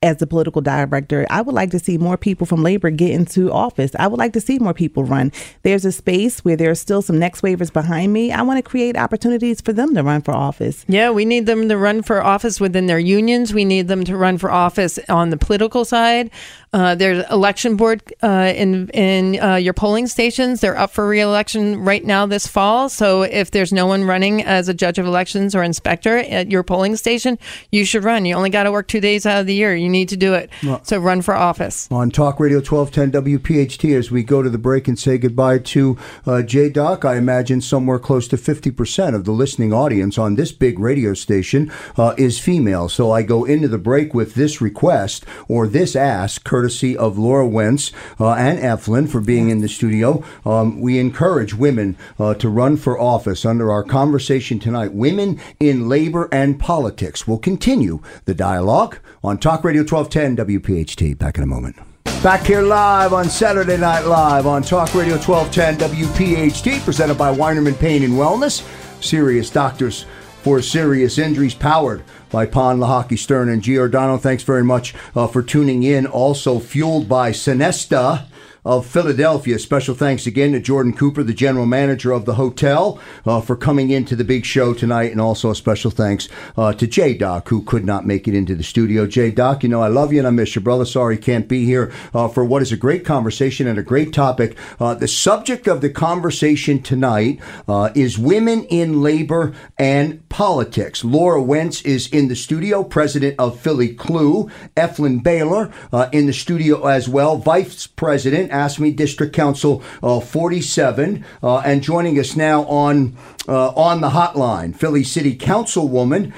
as 0.03 0.17
the 0.17 0.27
political 0.27 0.61
director, 0.61 1.25
I 1.29 1.41
would 1.41 1.55
like 1.55 1.71
to 1.71 1.79
see 1.79 1.97
more 1.97 2.17
people 2.17 2.45
from 2.45 2.61
labor 2.61 2.89
get 2.91 3.11
into 3.11 3.51
office. 3.51 3.91
I 3.97 4.07
would 4.07 4.19
like 4.19 4.33
to 4.33 4.41
see 4.41 4.59
more 4.59 4.73
people 4.73 5.03
run. 5.03 5.31
There's 5.63 5.85
a 5.85 5.91
space 5.91 6.45
where 6.45 6.55
there 6.55 6.69
are 6.69 6.75
still 6.75 7.01
some 7.01 7.17
next 7.17 7.41
waivers 7.41 7.73
behind 7.73 8.13
me. 8.13 8.31
I 8.31 8.43
want 8.43 8.57
to 8.57 8.69
create 8.69 8.95
opportunities 8.95 9.59
for 9.59 9.73
them 9.73 9.95
to 9.95 10.03
run 10.03 10.21
for 10.21 10.33
office. 10.33 10.85
Yeah, 10.87 11.09
we 11.09 11.25
need 11.25 11.47
them 11.47 11.67
to 11.69 11.77
run 11.77 12.03
for 12.03 12.23
office 12.23 12.59
within 12.59 12.85
their 12.85 12.99
unions. 12.99 13.53
We 13.53 13.65
need 13.65 13.87
them 13.87 14.03
to 14.05 14.15
run 14.15 14.37
for 14.37 14.51
office 14.51 14.99
on 15.09 15.31
the 15.31 15.37
political 15.37 15.83
side. 15.83 16.29
Uh, 16.73 16.95
there's 16.95 17.25
election 17.31 17.75
board 17.75 18.03
uh, 18.21 18.53
in 18.55 18.89
in 18.89 19.41
uh, 19.41 19.55
your 19.55 19.73
polling 19.73 20.05
stations. 20.05 20.59
They're 20.59 20.77
up 20.77 20.91
for 20.91 21.07
reelection 21.07 21.79
right 21.79 22.03
now 22.03 22.25
this 22.25 22.45
fall. 22.45 22.89
So 22.89 23.23
if 23.23 23.51
there's 23.51 23.71
no 23.71 23.87
one 23.87 24.03
running 24.03 24.43
as 24.43 24.67
a 24.67 24.73
judge 24.73 24.99
of 24.99 25.05
elections 25.05 25.55
or 25.55 25.63
inspector 25.63 26.17
at 26.17 26.51
your 26.51 26.63
polling 26.63 26.97
station, 26.97 27.39
you 27.71 27.85
should 27.85 28.03
run. 28.03 28.25
You 28.25 28.35
only 28.35 28.49
got 28.49 28.63
to 28.63 28.71
work 28.71 28.89
two 28.89 28.99
days 28.99 29.25
out 29.25 29.39
of 29.39 29.47
the 29.47 29.53
year. 29.53 29.75
You 29.75 29.86
You 29.87 29.91
need 29.91 30.09
to 30.09 30.17
do 30.17 30.33
it. 30.33 30.49
So 30.83 30.99
run 30.99 31.21
for 31.21 31.33
office. 31.33 31.87
on 31.89 32.11
Talk 32.11 32.41
Radio 32.41 32.57
1210 32.57 33.39
WPHT 33.39 33.97
as 33.97 34.11
we 34.11 34.21
go 34.21 34.41
to 34.41 34.49
the 34.49 34.57
break 34.57 34.89
and 34.89 34.99
say 34.99 35.17
goodbye 35.17 35.59
to 35.59 35.97
uh, 36.25 36.41
J 36.41 36.67
Doc. 36.67 37.05
I 37.05 37.15
imagine 37.15 37.61
somewhere 37.61 37.97
close 37.97 38.27
to 38.27 38.35
50% 38.35 39.15
of 39.15 39.23
the 39.23 39.31
listening 39.31 39.71
audience 39.71 40.17
on 40.17 40.35
this 40.35 40.51
big 40.51 40.77
radio 40.77 41.13
station 41.13 41.71
uh, 41.95 42.15
is 42.17 42.37
female. 42.37 42.89
So 42.89 43.11
I 43.11 43.21
go 43.21 43.45
into 43.45 43.69
the 43.69 43.77
break 43.77 44.13
with 44.13 44.33
this 44.33 44.59
request 44.59 45.23
or 45.47 45.67
this 45.67 45.95
ask, 45.95 46.43
courtesy 46.43 46.97
of 46.97 47.17
Laura 47.17 47.47
Wentz 47.47 47.93
uh, 48.19 48.33
and 48.33 48.59
Eflin 48.59 49.07
for 49.07 49.21
being 49.21 49.49
in 49.49 49.61
the 49.61 49.69
studio. 49.69 50.21
Um, 50.45 50.81
we 50.81 50.99
encourage 50.99 51.53
women 51.53 51.95
uh, 52.19 52.33
to 52.33 52.49
run 52.49 52.75
for 52.75 52.99
office 52.99 53.45
under 53.45 53.71
our 53.71 53.85
conversation 53.85 54.59
tonight. 54.59 54.91
Women 54.91 55.39
in 55.61 55.87
labor 55.87 56.27
and 56.33 56.59
politics. 56.59 57.25
We'll 57.25 57.37
continue 57.37 58.01
the 58.25 58.33
dialogue 58.33 58.99
on 59.23 59.37
Talk 59.37 59.63
Radio 59.63 59.81
1210 59.83 60.45
WPHT. 60.45 61.17
Back 61.17 61.37
in 61.37 61.43
a 61.43 61.47
moment. 61.47 61.75
Back 62.23 62.45
here 62.45 62.61
live 62.61 63.13
on 63.13 63.29
Saturday 63.29 63.77
Night 63.77 64.05
Live 64.05 64.47
on 64.47 64.63
Talk 64.63 64.93
Radio 64.95 65.17
1210 65.17 65.89
WPHT, 65.89 66.83
presented 66.83 67.17
by 67.17 67.33
Weinerman 67.33 67.77
Pain 67.77 68.03
and 68.03 68.13
Wellness. 68.13 68.67
Serious 69.03 69.49
doctors 69.49 70.05
for 70.41 70.61
serious 70.61 71.17
injuries, 71.17 71.53
powered 71.53 72.03
by 72.29 72.45
Pond, 72.45 72.81
Lehocky, 72.81 73.17
Stern, 73.17 73.49
and 73.49 73.61
Giordano. 73.61 74.17
Thanks 74.17 74.43
very 74.43 74.63
much 74.63 74.95
uh, 75.15 75.27
for 75.27 75.43
tuning 75.43 75.83
in. 75.83 76.07
Also 76.07 76.59
fueled 76.59 77.07
by 77.07 77.31
Sonesta 77.31 78.25
of 78.67 78.85
Philadelphia. 78.85 79.57
Special 79.57 79.95
thanks 79.95 80.27
again 80.27 80.51
to 80.51 80.59
Jordan 80.59 80.93
Cooper, 80.93 81.23
the 81.23 81.33
general 81.33 81.65
manager 81.65 82.11
of 82.11 82.25
the 82.25 82.35
hotel, 82.35 82.99
uh, 83.25 83.39
for 83.39 83.55
coming 83.55 83.89
into 83.91 84.13
the 84.13 84.25
big 84.25 84.45
show 84.45 84.73
tonight. 84.73 85.11
And 85.11 85.21
also 85.21 85.49
a 85.49 85.55
special 85.55 85.89
thanks 85.89 86.27
uh, 86.57 86.73
to 86.73 86.85
J 86.85 87.13
Doc, 87.13 87.47
who 87.47 87.63
could 87.63 87.85
not 87.85 88.05
make 88.05 88.27
it 88.27 88.35
into 88.35 88.55
the 88.55 88.63
studio. 88.63 89.07
J 89.07 89.31
Doc, 89.31 89.63
you 89.63 89.69
know, 89.69 89.81
I 89.81 89.87
love 89.87 90.11
you 90.11 90.19
and 90.19 90.27
I 90.27 90.31
miss 90.31 90.53
your 90.53 90.63
brother. 90.63 90.83
Sorry 90.83 91.17
can't 91.17 91.47
be 91.47 91.63
here 91.63 91.93
uh, 92.13 92.27
for 92.27 92.43
what 92.43 92.61
is 92.61 92.73
a 92.73 92.77
great 92.77 93.05
conversation 93.05 93.67
and 93.67 93.79
a 93.79 93.83
great 93.83 94.11
topic. 94.11 94.57
Uh, 94.81 94.93
the 94.93 95.07
subject 95.07 95.67
of 95.67 95.79
the 95.79 95.89
conversation 95.89 96.81
tonight 96.81 97.39
uh, 97.69 97.89
is 97.95 98.19
women 98.19 98.65
in 98.65 99.01
labor 99.01 99.53
and 99.77 100.27
politics. 100.27 101.05
Laura 101.05 101.41
Wentz 101.41 101.81
is 101.83 102.07
in 102.07 102.27
the 102.27 102.35
studio, 102.35 102.83
president 102.83 103.35
of 103.39 103.57
Philly 103.57 103.95
CLUW. 103.95 104.51
Eflin 104.75 105.23
Baylor 105.23 105.71
uh, 105.93 106.09
in 106.11 106.25
the 106.25 106.33
studio 106.33 106.85
as 106.87 107.07
well, 107.07 107.37
vice 107.37 107.87
president, 107.87 108.51
AFSCME 108.57 108.95
District 108.95 109.33
Council 109.33 109.83
uh, 110.01 110.19
47, 110.19 111.25
uh, 111.41 111.57
and 111.59 111.81
joining 111.81 112.19
us 112.19 112.35
now 112.35 112.63
on 112.65 113.15
uh, 113.47 113.69
on 113.69 114.01
the 114.01 114.09
hotline, 114.09 114.75
Philly 114.75 115.03
City 115.03 115.37
Councilwoman 115.37 116.33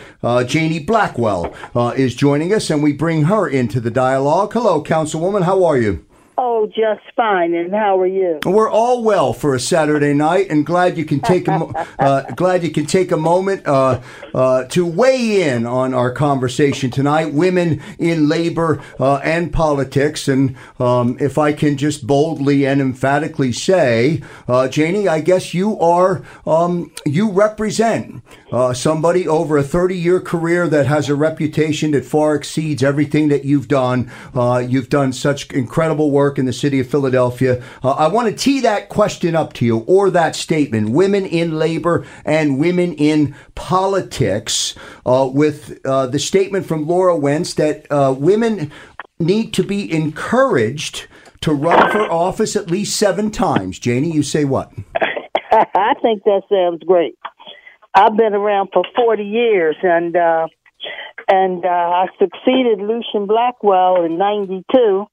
Jannie 0.48 0.80
Blackwell 0.80 1.54
is 1.96 2.14
joining 2.14 2.54
us, 2.54 2.70
and 2.70 2.84
we 2.84 2.94
bring 2.94 3.24
her 3.24 3.48
into 3.48 3.80
the 3.80 3.90
dialogue. 3.90 4.54
Hello, 4.54 4.84
Councilwoman. 4.84 5.44
How 5.44 5.64
are 5.64 5.78
you? 5.78 6.06
Oh, 6.42 6.68
just 6.68 7.02
fine. 7.18 7.54
And 7.54 7.74
how 7.74 8.00
are 8.00 8.08
you? 8.08 8.40
We're 8.46 8.72
all 8.72 9.04
well 9.04 9.34
for 9.34 9.56
a 9.56 9.60
Saturday 9.60 10.14
night, 10.14 10.50
and 10.50 10.66
glad 10.66 10.98
you 10.98 11.04
can 11.04 11.20
take 11.20 11.50
a 11.50 11.52
uh, 12.00 12.32
glad 12.32 12.64
you 12.64 12.72
can 12.72 12.86
take 12.86 13.12
a 13.12 13.18
moment 13.18 13.68
uh, 13.68 14.00
uh, 14.34 14.64
to 14.68 14.86
weigh 14.86 15.50
in 15.50 15.66
on 15.66 15.94
our 15.94 16.14
conversation 16.14 16.92
tonight. 16.92 17.34
Women 17.34 17.82
in 18.00 18.30
labor 18.30 18.82
uh, 19.02 19.18
and 19.18 19.52
politics, 19.52 20.30
and 20.30 20.56
um, 20.80 21.18
if 21.20 21.38
I 21.38 21.52
can 21.52 21.76
just 21.76 22.08
boldly 22.08 22.66
and 22.66 22.80
emphatically 22.80 23.52
say, 23.52 24.22
uh, 24.48 24.70
Jannie, 24.70 25.10
I 25.10 25.20
guess 25.20 25.54
you 25.54 25.78
are 25.82 26.24
um, 26.48 26.94
you 27.06 27.30
represent 27.30 28.24
uh, 28.54 28.74
somebody 28.74 29.28
over 29.28 29.58
a 29.58 29.64
thirty-year 29.64 30.22
career 30.22 30.70
that 30.70 30.88
has 30.88 31.10
a 31.10 31.16
reputation 31.16 31.92
that 31.92 32.06
far 32.06 32.34
exceeds 32.34 32.82
everything 32.82 33.28
that 33.28 33.44
you've 33.44 33.68
done. 33.68 34.10
Uh, 34.34 34.64
you've 34.66 34.88
done 34.88 35.12
such 35.12 35.52
incredible 35.52 36.12
work 36.12 36.29
in 36.38 36.46
the 36.46 36.54
city 36.54 36.80
of 36.80 36.88
Philadelphia. 36.88 37.64
Uh, 37.82 37.92
I 37.92 38.08
want 38.08 38.30
to 38.30 38.36
tee 38.36 38.60
that 38.62 38.90
question 38.90 39.36
up 39.36 39.54
to 39.54 39.66
you, 39.66 39.80
or 39.80 40.10
that 40.12 40.36
statement: 40.36 40.90
women 40.90 41.26
in 41.26 41.58
labor 41.58 42.06
and 42.26 42.60
women 42.60 42.94
in 42.94 43.36
politics, 43.56 44.76
uh, 45.06 45.30
with 45.32 45.80
uh, 45.86 46.08
the 46.08 46.20
statement 46.20 46.66
from 46.66 46.86
Laura 46.86 47.16
Wentz 47.16 47.54
that 47.56 47.88
uh, 47.92 48.14
women 48.18 48.72
need 49.20 49.54
to 49.54 49.64
be 49.64 49.92
encouraged 49.92 51.08
to 51.42 51.54
run 51.54 51.92
for 51.92 52.12
office 52.12 52.56
at 52.56 52.70
least 52.70 52.98
seven 52.98 53.32
times. 53.32 53.80
Jannie, 53.80 54.12
you 54.12 54.24
say 54.24 54.46
what? 54.46 54.72
I 55.52 55.94
think 56.02 56.24
that 56.24 56.44
sounds 56.50 56.84
great. 56.84 57.18
I've 57.96 58.16
been 58.16 58.34
around 58.34 58.70
for 58.72 58.84
40 58.96 59.24
years 59.24 59.76
and, 59.82 60.16
uh, 60.16 60.48
and, 61.28 61.66
uh, 61.66 61.68
I 61.68 62.06
succeeded 62.20 62.80
Lucien 62.80 63.26
Blackwell 63.26 64.06
in 64.06 64.18
92 64.18 65.06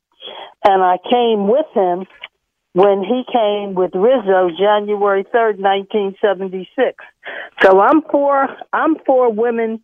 and 0.65 0.83
I 0.83 0.97
came 0.99 1.49
with 1.49 1.67
him 1.75 2.07
when 2.73 3.03
he 3.03 3.23
came 3.33 3.75
with 3.75 3.93
Rizzo 3.95 4.51
January 4.59 5.25
3rd, 5.25 5.59
1976. 5.59 7.05
So 7.63 7.81
I'm 7.81 8.03
for, 8.03 8.49
I'm 8.73 8.97
for 9.07 9.33
women, 9.33 9.83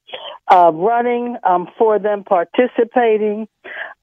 uh, 0.50 0.70
running. 0.74 1.37
I'm 1.42 1.66
for 1.78 1.98
them 1.98 2.24
participating. 2.24 3.48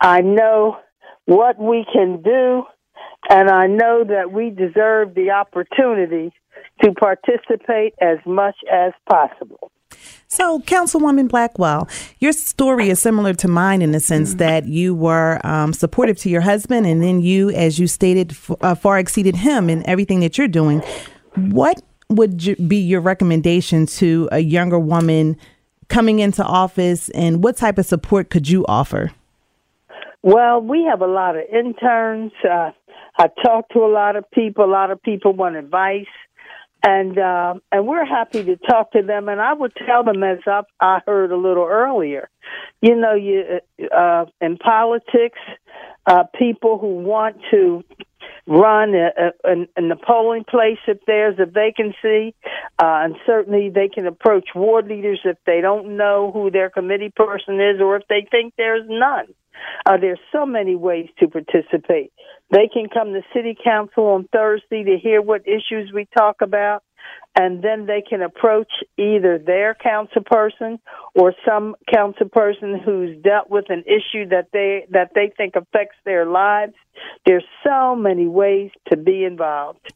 I 0.01 0.21
know 0.21 0.77
what 1.25 1.59
we 1.59 1.85
can 1.93 2.23
do 2.23 2.63
and 3.27 3.49
I 3.49 3.67
know 3.67 4.03
that 4.07 4.31
we 4.31 4.49
deserve 4.49 5.13
the 5.15 5.31
opportunity 5.31 6.31
to 6.83 6.91
participate 6.93 7.93
as 8.01 8.17
much 8.25 8.55
as 8.71 8.93
possible. 9.09 9.71
So, 10.27 10.59
Councilwoman 10.59 11.27
Blackwell, 11.27 11.87
your 12.19 12.33
story 12.33 12.89
is 12.89 12.99
similar 12.99 13.33
to 13.33 13.47
mine 13.47 13.81
in 13.81 13.91
the 13.91 13.99
sense 13.99 14.35
that 14.35 14.67
you 14.67 14.93
were 14.93 15.39
um, 15.43 15.73
supportive 15.73 16.17
to 16.19 16.29
your 16.29 16.41
husband, 16.41 16.85
and 16.85 17.01
then 17.01 17.21
you, 17.21 17.49
as 17.49 17.79
you 17.79 17.87
stated, 17.87 18.31
f- 18.31 18.51
uh, 18.61 18.75
far 18.75 18.99
exceeded 18.99 19.35
him 19.35 19.69
in 19.69 19.85
everything 19.87 20.19
that 20.19 20.37
you're 20.37 20.47
doing. 20.47 20.83
What 21.35 21.81
would 22.09 22.45
you, 22.45 22.55
be 22.55 22.77
your 22.77 23.01
recommendation 23.01 23.85
to 23.87 24.29
a 24.31 24.39
younger 24.39 24.79
woman 24.79 25.35
coming 25.87 26.19
into 26.19 26.43
office, 26.43 27.09
and 27.09 27.43
what 27.43 27.57
type 27.57 27.77
of 27.77 27.85
support 27.85 28.29
could 28.29 28.47
you 28.47 28.65
offer? 28.67 29.11
Well, 30.21 30.61
we 30.61 30.83
have 30.83 31.01
a 31.01 31.07
lot 31.07 31.35
of 31.35 31.43
interns. 31.51 32.31
Uh, 32.43 32.71
I 33.17 33.27
talk 33.43 33.69
to 33.69 33.79
a 33.79 33.91
lot 33.91 34.15
of 34.15 34.29
people. 34.31 34.65
A 34.65 34.67
lot 34.67 34.91
of 34.91 35.01
people 35.01 35.33
want 35.33 35.55
advice, 35.55 36.05
and 36.83 37.17
uh, 37.17 37.55
and 37.71 37.87
we're 37.87 38.05
happy 38.05 38.43
to 38.43 38.55
talk 38.55 38.91
to 38.91 39.01
them. 39.01 39.27
And 39.29 39.41
I 39.41 39.53
would 39.53 39.73
tell 39.85 40.03
them, 40.03 40.23
as 40.23 40.39
I, 40.45 40.61
I 40.79 41.01
heard 41.05 41.31
a 41.31 41.37
little 41.37 41.65
earlier, 41.65 42.29
you 42.81 42.95
know, 42.95 43.13
you 43.13 43.59
uh, 43.95 44.25
in 44.41 44.57
politics, 44.57 45.39
uh, 46.05 46.23
people 46.37 46.77
who 46.77 46.99
want 46.99 47.37
to 47.51 47.83
run 48.47 48.95
in, 48.95 49.67
in 49.77 49.89
the 49.89 49.95
polling 49.95 50.43
place 50.43 50.79
if 50.87 50.97
there's 51.05 51.37
a 51.39 51.45
vacancy, 51.45 52.33
uh, 52.81 53.03
and 53.03 53.15
certainly 53.25 53.69
they 53.69 53.87
can 53.87 54.07
approach 54.07 54.49
ward 54.55 54.87
leaders 54.87 55.19
if 55.23 55.37
they 55.45 55.61
don't 55.61 55.97
know 55.97 56.31
who 56.33 56.49
their 56.49 56.69
committee 56.69 57.11
person 57.15 57.55
is 57.61 57.79
or 57.79 57.97
if 57.97 58.03
they 58.09 58.27
think 58.31 58.53
there's 58.57 58.85
none. 58.87 59.27
Uh, 59.85 59.97
there's 59.97 60.19
so 60.31 60.45
many 60.45 60.75
ways 60.75 61.09
to 61.19 61.27
participate. 61.27 62.11
They 62.51 62.67
can 62.71 62.87
come 62.91 63.13
to 63.13 63.21
city 63.33 63.55
council 63.61 64.05
on 64.07 64.27
Thursday 64.31 64.83
to 64.83 64.97
hear 64.97 65.21
what 65.21 65.47
issues 65.47 65.91
we 65.93 66.07
talk 66.17 66.37
about, 66.41 66.83
and 67.35 67.63
then 67.63 67.85
they 67.85 68.01
can 68.01 68.21
approach 68.21 68.71
either 68.97 69.37
their 69.37 69.75
council 69.75 70.23
person 70.25 70.79
or 71.13 71.33
some 71.47 71.75
council 71.93 72.27
person 72.27 72.79
who's 72.83 73.21
dealt 73.21 73.49
with 73.49 73.65
an 73.69 73.83
issue 73.85 74.27
that 74.29 74.47
they 74.51 74.85
that 74.91 75.11
they 75.13 75.31
think 75.37 75.55
affects 75.55 75.97
their 76.05 76.25
lives. 76.25 76.73
There's 77.25 77.45
so 77.65 77.95
many 77.95 78.27
ways 78.27 78.71
to 78.89 78.97
be 78.97 79.23
involved. 79.23 79.93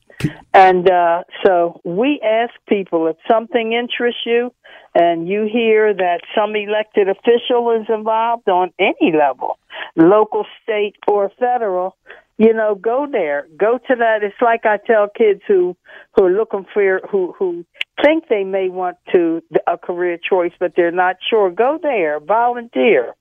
And 0.53 0.89
uh, 0.89 1.23
so 1.43 1.81
we 1.83 2.21
ask 2.23 2.53
people 2.69 3.07
if 3.07 3.17
something 3.29 3.73
interests 3.73 4.21
you 4.25 4.53
and 4.95 5.27
you 5.27 5.49
hear 5.51 5.93
that 5.93 6.21
some 6.35 6.55
elected 6.55 7.09
official 7.09 7.71
is 7.71 7.87
involved 7.89 8.47
on 8.47 8.71
any 8.79 9.11
level, 9.11 9.57
local, 9.95 10.45
state, 10.61 10.95
or 11.07 11.31
federal, 11.39 11.97
you 12.43 12.53
know, 12.53 12.75
go 12.75 13.07
there. 13.09 13.47
Go 13.57 13.79
to 13.87 13.95
that. 13.95 14.19
It's 14.21 14.35
like 14.41 14.65
I 14.65 14.77
tell 14.77 15.07
kids 15.07 15.41
who 15.47 15.77
who 16.15 16.25
are 16.25 16.31
looking 16.31 16.65
for 16.73 16.99
who 17.09 17.33
who 17.37 17.65
think 18.03 18.27
they 18.27 18.43
may 18.43 18.67
want 18.67 18.97
to 19.13 19.41
a 19.65 19.77
career 19.77 20.17
choice, 20.17 20.51
but 20.59 20.73
they're 20.75 20.91
not 20.91 21.15
sure. 21.29 21.49
Go 21.49 21.79
there, 21.81 22.19
volunteer, 22.19 23.13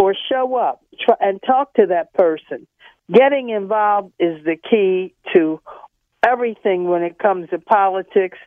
or 0.00 0.14
show 0.30 0.56
up 0.56 0.82
try, 0.98 1.16
and 1.20 1.40
talk 1.46 1.74
to 1.74 1.86
that 1.86 2.14
person. 2.14 2.66
Getting 3.12 3.50
involved 3.50 4.12
is 4.18 4.42
the 4.44 4.56
key 4.56 5.12
to 5.34 5.60
everything 6.26 6.84
when 6.84 7.02
it 7.02 7.18
comes 7.18 7.50
to 7.50 7.58
politics 7.58 8.38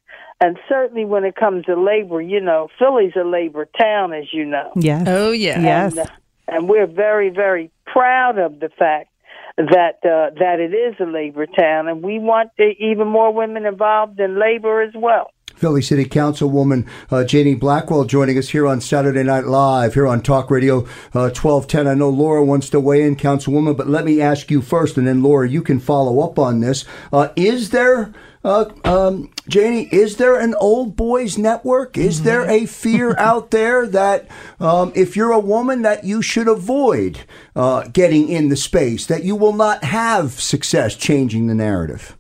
and 0.42 0.58
certainly 0.68 1.06
when 1.06 1.26
it 1.26 1.36
comes 1.36 1.66
to 1.66 1.76
labor 1.76 2.22
you 2.22 2.40
know 2.40 2.70
philly's 2.80 3.12
a 3.20 3.26
labor 3.26 3.68
town 3.78 4.14
as 4.14 4.24
you 4.32 4.46
know 4.46 4.72
Yes. 4.78 5.04
Oh, 5.06 5.32
yeah. 5.32 5.60
Yes. 5.60 5.92
and, 5.92 6.00
uh, 6.00 6.12
and 6.48 6.70
we're 6.70 6.88
very 6.88 7.30
very 7.30 7.70
proud 7.86 8.38
of 8.40 8.62
the 8.62 8.70
fact 8.70 9.10
that 9.58 10.00
uh, 10.04 10.34
that 10.38 10.60
it 10.60 10.74
is 10.74 10.96
a 11.00 11.10
labor 11.10 11.46
town 11.46 11.88
and 11.88 12.04
we 12.04 12.20
want 12.20 12.52
even 12.60 13.08
more 13.08 13.34
women 13.34 13.66
involved 13.66 14.20
in 14.20 14.40
labor 14.40 14.82
as 14.82 14.94
well 14.96 15.32
Philly 15.56 15.82
City 15.82 16.06
Councilwoman 16.06 16.88
uh, 17.10 17.24
Jannie 17.24 17.56
Blackwell 17.56 18.04
joining 18.04 18.38
us 18.38 18.50
here 18.50 18.68
on 18.68 18.82
Saturday 18.82 19.24
Night 19.24 19.46
Live, 19.46 19.94
here 19.94 20.08
on 20.08 20.22
Talk 20.22 20.52
Radio 20.52 20.80
uh, 21.14 21.32
1210. 21.32 21.88
I 21.88 21.94
know 21.94 22.10
Laura 22.10 22.44
wants 22.44 22.70
to 22.72 22.80
weigh 22.80 23.04
in, 23.04 23.16
Councilwoman, 23.16 23.78
but 23.78 23.88
let 23.88 24.06
me 24.06 24.22
ask 24.22 24.52
you 24.52 24.62
first, 24.62 24.98
and 24.98 25.08
then 25.08 25.24
Laura, 25.24 25.48
you 25.48 25.62
can 25.62 25.80
follow 25.80 26.20
up 26.20 26.38
on 26.38 26.60
this. 26.60 26.84
Uh, 27.14 27.30
is 27.36 27.70
there 27.70 28.12
uh, 28.46 28.66
um, 28.86 29.30
Jannie, 29.50 29.90
is 29.92 30.18
there 30.18 30.40
an 30.40 30.54
old 30.56 30.96
boys 30.96 31.38
network? 31.38 31.98
Is 31.98 32.18
Mm-hmm. 32.18 32.26
there 32.26 32.50
a 32.50 32.66
fear 32.68 33.16
out 33.20 33.52
there 33.52 33.88
that 33.88 34.28
um, 34.60 34.94
if 34.96 35.16
you're 35.16 35.32
a 35.32 35.40
woman 35.40 35.82
that 35.82 36.04
you 36.04 36.22
should 36.22 36.48
avoid 36.48 37.22
uh, 37.56 37.88
getting 37.92 38.30
in 38.30 38.50
the 38.50 38.56
space, 38.56 39.08
that 39.08 39.24
you 39.24 39.36
will 39.36 39.54
not 39.54 39.84
have 39.84 40.32
success 40.40 40.96
changing 40.96 41.48
the 41.48 41.56
narrative? 41.56 42.16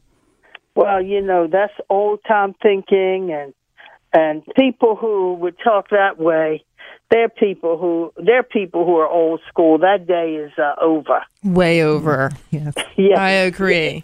Well, 0.75 1.01
you 1.01 1.21
know, 1.21 1.47
that's 1.47 1.73
old 1.89 2.19
time 2.27 2.55
thinking 2.61 3.31
and 3.31 3.53
and 4.11 4.43
people 4.55 4.95
who 4.95 5.35
would 5.35 5.57
talk 5.63 5.89
that 5.89 6.17
way, 6.17 6.63
they're 7.11 7.29
people 7.29 7.77
who 7.77 8.11
they're 8.17 8.43
people 8.43 8.85
who 8.85 8.95
are 8.97 9.07
old 9.07 9.41
school. 9.47 9.77
That 9.77 10.07
day 10.07 10.35
is 10.35 10.51
uh, 10.57 10.73
over. 10.81 11.21
Way 11.43 11.83
over. 11.83 12.31
Yes. 12.49 12.73
Yeah. 12.97 13.21
I 13.21 13.29
agree. 13.29 14.03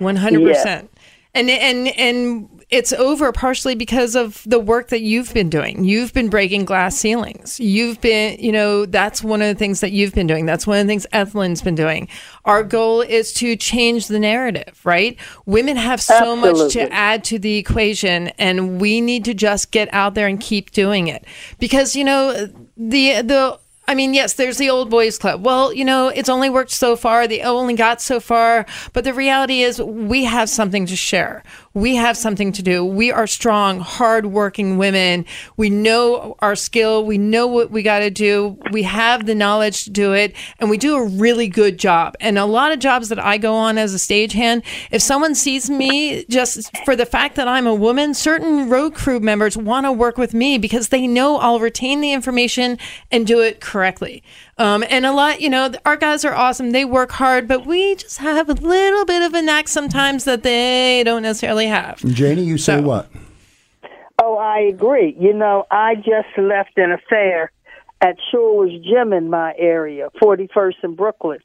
100%. 0.00 0.88
And 1.34 1.48
and 1.48 1.88
and 1.88 2.60
it's 2.70 2.92
over 2.92 3.32
partially 3.32 3.74
because 3.74 4.14
of 4.14 4.42
the 4.46 4.60
work 4.60 4.88
that 4.88 5.00
you've 5.00 5.34
been 5.34 5.50
doing. 5.50 5.84
You've 5.84 6.12
been 6.12 6.28
breaking 6.28 6.64
glass 6.64 6.96
ceilings. 6.96 7.58
You've 7.58 8.00
been, 8.00 8.38
you 8.38 8.52
know, 8.52 8.86
that's 8.86 9.24
one 9.24 9.42
of 9.42 9.48
the 9.48 9.56
things 9.56 9.80
that 9.80 9.90
you've 9.90 10.14
been 10.14 10.28
doing. 10.28 10.46
That's 10.46 10.68
one 10.68 10.78
of 10.78 10.86
the 10.86 10.90
things 10.90 11.04
Ethelind's 11.12 11.62
been 11.62 11.74
doing. 11.74 12.08
Our 12.44 12.62
goal 12.62 13.00
is 13.00 13.32
to 13.34 13.56
change 13.56 14.06
the 14.06 14.20
narrative, 14.20 14.80
right? 14.84 15.16
Women 15.46 15.76
have 15.76 16.00
so 16.00 16.36
much 16.36 16.72
to 16.74 16.92
add 16.92 17.24
to 17.24 17.40
the 17.40 17.56
equation 17.56 18.28
and 18.38 18.80
we 18.80 19.00
need 19.00 19.24
to 19.24 19.34
just 19.34 19.72
get 19.72 19.92
out 19.92 20.14
there 20.14 20.28
and 20.28 20.40
keep 20.40 20.70
doing 20.70 21.08
it. 21.08 21.24
Because, 21.58 21.96
you 21.96 22.04
know, 22.04 22.32
the 22.76 23.22
the 23.22 23.58
I 23.90 23.94
mean, 23.96 24.14
yes, 24.14 24.34
there's 24.34 24.56
the 24.56 24.70
old 24.70 24.88
boys 24.88 25.18
club. 25.18 25.44
Well, 25.44 25.72
you 25.72 25.84
know, 25.84 26.06
it's 26.06 26.28
only 26.28 26.48
worked 26.48 26.70
so 26.70 26.94
far. 26.94 27.26
They 27.26 27.40
only 27.40 27.74
got 27.74 28.00
so 28.00 28.20
far. 28.20 28.64
But 28.92 29.02
the 29.02 29.12
reality 29.12 29.62
is, 29.62 29.82
we 29.82 30.22
have 30.22 30.48
something 30.48 30.86
to 30.86 30.94
share. 30.94 31.42
We 31.72 31.94
have 31.94 32.16
something 32.16 32.50
to 32.52 32.62
do. 32.62 32.84
We 32.84 33.12
are 33.12 33.28
strong, 33.28 33.78
hardworking 33.78 34.76
women. 34.76 35.24
We 35.56 35.70
know 35.70 36.34
our 36.40 36.56
skill. 36.56 37.04
We 37.04 37.16
know 37.16 37.46
what 37.46 37.70
we 37.70 37.84
got 37.84 38.00
to 38.00 38.10
do. 38.10 38.58
We 38.72 38.82
have 38.82 39.26
the 39.26 39.36
knowledge 39.36 39.84
to 39.84 39.90
do 39.90 40.12
it. 40.12 40.34
And 40.58 40.68
we 40.68 40.78
do 40.78 40.96
a 40.96 41.04
really 41.04 41.46
good 41.46 41.78
job. 41.78 42.16
And 42.18 42.38
a 42.38 42.44
lot 42.44 42.72
of 42.72 42.80
jobs 42.80 43.08
that 43.10 43.24
I 43.24 43.38
go 43.38 43.54
on 43.54 43.78
as 43.78 43.94
a 43.94 43.98
stagehand, 43.98 44.64
if 44.90 45.00
someone 45.00 45.36
sees 45.36 45.70
me 45.70 46.24
just 46.24 46.76
for 46.84 46.96
the 46.96 47.06
fact 47.06 47.36
that 47.36 47.46
I'm 47.46 47.68
a 47.68 47.74
woman, 47.74 48.14
certain 48.14 48.68
road 48.68 48.96
crew 48.96 49.20
members 49.20 49.56
want 49.56 49.86
to 49.86 49.92
work 49.92 50.18
with 50.18 50.34
me 50.34 50.58
because 50.58 50.88
they 50.88 51.06
know 51.06 51.36
I'll 51.36 51.60
retain 51.60 52.00
the 52.00 52.12
information 52.12 52.78
and 53.12 53.24
do 53.24 53.40
it 53.40 53.60
correctly. 53.60 54.24
Um, 54.60 54.84
and 54.90 55.06
a 55.06 55.12
lot, 55.12 55.40
you 55.40 55.48
know, 55.48 55.72
our 55.86 55.96
guys 55.96 56.22
are 56.22 56.34
awesome. 56.34 56.72
They 56.72 56.84
work 56.84 57.12
hard, 57.12 57.48
but 57.48 57.64
we 57.64 57.94
just 57.94 58.18
have 58.18 58.50
a 58.50 58.52
little 58.52 59.06
bit 59.06 59.22
of 59.22 59.32
a 59.32 59.40
knack 59.40 59.68
sometimes 59.68 60.24
that 60.24 60.42
they 60.42 61.02
don't 61.02 61.22
necessarily 61.22 61.66
have. 61.68 61.98
Jannie, 62.00 62.42
you 62.42 62.58
say 62.58 62.76
So- 62.76 62.82
what? 62.82 63.06
Oh, 64.22 64.36
I 64.36 64.58
agree. 64.58 65.16
You 65.18 65.32
know, 65.32 65.64
I 65.70 65.94
just 65.94 66.36
left 66.36 66.76
an 66.76 66.92
affair 66.92 67.50
at 68.02 68.16
Shuler's 68.30 68.84
Gym 68.84 69.14
in 69.14 69.30
my 69.30 69.54
area, 69.56 70.10
41st 70.20 70.76
in 70.84 70.94
Brooklyn. 70.94 71.38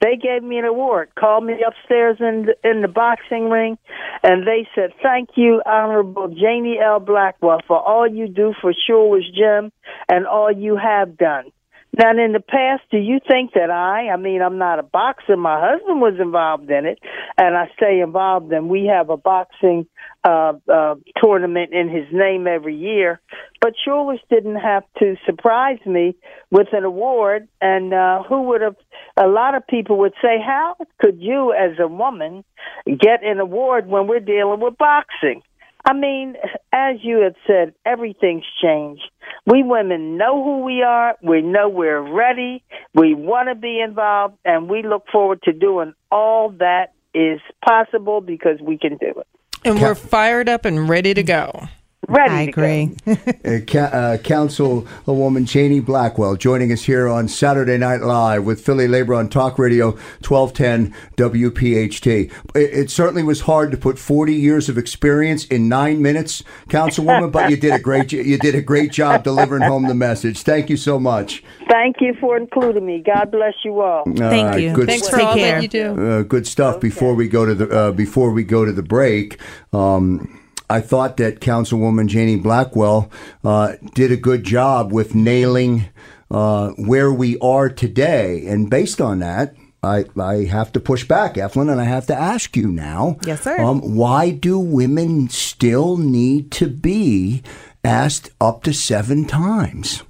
They 0.00 0.16
gave 0.16 0.42
me 0.42 0.56
an 0.58 0.64
award, 0.64 1.10
called 1.14 1.44
me 1.44 1.62
upstairs 1.62 2.16
in 2.20 2.46
the, 2.46 2.68
in 2.68 2.80
the 2.80 2.88
boxing 2.88 3.50
ring, 3.50 3.76
and 4.22 4.46
they 4.46 4.66
said, 4.74 4.94
"Thank 5.02 5.36
you, 5.36 5.60
Honorable 5.66 6.28
Jannie 6.28 6.80
L. 6.82 7.00
Blackwell, 7.00 7.60
for 7.68 7.78
all 7.78 8.08
you 8.08 8.28
do 8.28 8.54
for 8.62 8.72
Shuler's 8.72 9.30
Gym 9.30 9.70
and 10.08 10.26
all 10.26 10.50
you 10.50 10.76
have 10.76 11.18
done." 11.18 11.52
Now, 11.94 12.10
in 12.12 12.32
the 12.32 12.40
past, 12.40 12.82
do 12.90 12.96
you 12.96 13.20
think 13.28 13.52
that 13.52 13.70
I, 13.70 14.08
I 14.08 14.16
mean, 14.16 14.40
I'm 14.40 14.56
not 14.56 14.78
a 14.78 14.82
boxer. 14.82 15.36
My 15.36 15.60
husband 15.60 16.00
was 16.00 16.14
involved 16.18 16.70
in 16.70 16.86
it, 16.86 16.98
and 17.36 17.54
I 17.54 17.70
stay 17.76 18.00
involved, 18.00 18.50
and 18.50 18.70
we 18.70 18.86
have 18.86 19.10
a 19.10 19.18
boxing 19.18 19.86
uh, 20.24 20.54
uh, 20.72 20.94
tournament 21.22 21.74
in 21.74 21.90
his 21.90 22.06
name 22.10 22.46
every 22.46 22.76
year. 22.76 23.20
But 23.60 23.74
Shuler's 23.86 24.22
didn't 24.30 24.56
have 24.56 24.84
to 25.00 25.16
surprise 25.26 25.80
me 25.84 26.16
with 26.50 26.68
an 26.72 26.84
award, 26.84 27.48
and 27.60 27.92
uh, 27.92 28.22
who 28.22 28.42
would 28.44 28.62
have, 28.62 28.76
a 29.18 29.26
lot 29.26 29.54
of 29.54 29.66
people 29.66 29.98
would 29.98 30.14
say, 30.22 30.38
how 30.42 30.76
could 30.98 31.20
you, 31.20 31.52
as 31.52 31.78
a 31.78 31.86
woman, 31.86 32.42
get 32.86 33.22
an 33.22 33.38
award 33.38 33.86
when 33.86 34.06
we're 34.06 34.20
dealing 34.20 34.60
with 34.60 34.78
boxing? 34.78 35.42
I 35.84 35.94
mean, 35.94 36.36
as 36.72 36.96
you 37.02 37.22
had 37.22 37.34
said, 37.46 37.74
everything's 37.84 38.44
changed. 38.62 39.02
We 39.46 39.62
women 39.62 40.16
know 40.16 40.42
who 40.42 40.64
we 40.64 40.82
are. 40.82 41.16
We 41.22 41.42
know 41.42 41.68
we're 41.68 42.00
ready. 42.00 42.62
We 42.94 43.14
want 43.14 43.48
to 43.48 43.54
be 43.54 43.80
involved, 43.80 44.36
and 44.44 44.68
we 44.68 44.82
look 44.82 45.06
forward 45.10 45.42
to 45.42 45.52
doing 45.52 45.94
all 46.10 46.50
that 46.58 46.92
is 47.14 47.40
possible 47.64 48.20
because 48.20 48.60
we 48.60 48.78
can 48.78 48.96
do 48.96 49.12
it. 49.16 49.26
And 49.64 49.80
we're 49.80 49.94
fired 49.94 50.48
up 50.48 50.64
and 50.64 50.88
ready 50.88 51.14
to 51.14 51.22
go. 51.22 51.68
Ready 52.12 52.34
I 52.34 52.44
to 52.46 52.50
agree. 52.50 52.96
Uh, 53.44 53.58
ca- 53.66 53.78
uh, 53.92 54.16
Councilwoman 54.18 55.46
Jannie 55.46 55.80
Blackwell 55.80 56.36
joining 56.36 56.70
us 56.70 56.82
here 56.84 57.08
on 57.08 57.26
Saturday 57.26 57.76
Night 57.76 58.00
Live 58.02 58.44
with 58.44 58.64
Philly 58.64 58.86
Labor 58.86 59.14
on 59.14 59.28
Talk 59.28 59.58
Radio 59.58 59.92
1210 60.26 60.94
WPHT. 61.16 62.30
It, 62.54 62.58
it 62.58 62.90
certainly 62.90 63.22
was 63.22 63.42
hard 63.42 63.70
to 63.72 63.76
put 63.76 63.98
40 63.98 64.34
years 64.34 64.68
of 64.68 64.78
experience 64.78 65.44
in 65.46 65.68
nine 65.68 66.00
minutes, 66.02 66.42
Councilwoman, 66.68 67.32
but 67.32 67.50
you 67.50 67.56
did 67.56 67.72
a 67.74 67.78
great 67.80 68.12
you 68.12 68.38
did 68.38 68.54
a 68.54 68.62
great 68.62 68.92
job 68.92 69.24
delivering 69.24 69.62
home 69.62 69.88
the 69.88 69.94
message. 69.94 70.42
Thank 70.42 70.70
you 70.70 70.76
so 70.76 70.98
much. 71.00 71.42
Thank 71.68 71.96
you 72.00 72.14
for 72.20 72.36
including 72.36 72.86
me. 72.86 73.02
God 73.04 73.30
bless 73.30 73.54
you 73.64 73.80
all. 73.80 74.00
All 74.06 74.14
Thank 74.14 74.48
right, 74.48 74.60
you. 74.60 74.72
Good 74.74 74.86
Thanks 74.88 75.06
stuff. 75.08 75.20
for 75.20 75.26
all 75.26 75.34
care. 75.34 75.54
that 75.56 75.62
you 75.62 75.68
do. 75.68 76.10
uh, 76.10 76.22
good 76.22 76.46
stuff. 76.46 76.80
Before 76.80 77.14
we 77.14 77.28
go 77.28 77.44
to 77.46 77.54
the 77.54 77.68
uh, 77.70 77.92
before 77.92 78.30
we 78.30 78.44
go 78.44 78.64
to 78.64 78.72
the 78.72 78.82
break, 78.82 79.40
um, 79.72 80.38
I 80.72 80.80
thought 80.80 81.18
that 81.18 81.40
Councilwoman 81.40 82.06
Jannie 82.06 82.36
Blackwell 82.36 83.10
uh, 83.44 83.74
did 83.94 84.10
a 84.10 84.16
good 84.16 84.42
job 84.42 84.90
with 84.90 85.14
nailing 85.14 85.84
uh, 86.30 86.70
where 86.70 87.12
we 87.12 87.38
are 87.40 87.68
today, 87.68 88.46
and 88.46 88.70
based 88.70 88.98
on 88.98 89.18
that. 89.18 89.54
I, 89.84 90.04
I 90.18 90.44
have 90.44 90.70
to 90.72 90.80
push 90.80 91.04
back, 91.04 91.34
Ethelind, 91.34 91.70
and 91.70 91.80
I 91.80 91.84
have 91.84 92.06
to 92.06 92.14
ask 92.14 92.56
you 92.56 92.68
now. 92.68 93.18
Yes, 93.26 93.42
sir. 93.42 93.60
Um, 93.60 93.96
why 93.96 94.30
do 94.30 94.56
women 94.58 95.28
still 95.28 95.96
need 95.96 96.52
to 96.52 96.68
be 96.68 97.42
asked 97.84 98.30
up 98.40 98.62
to 98.62 98.72
seven 98.72 99.26
times? 99.26 100.04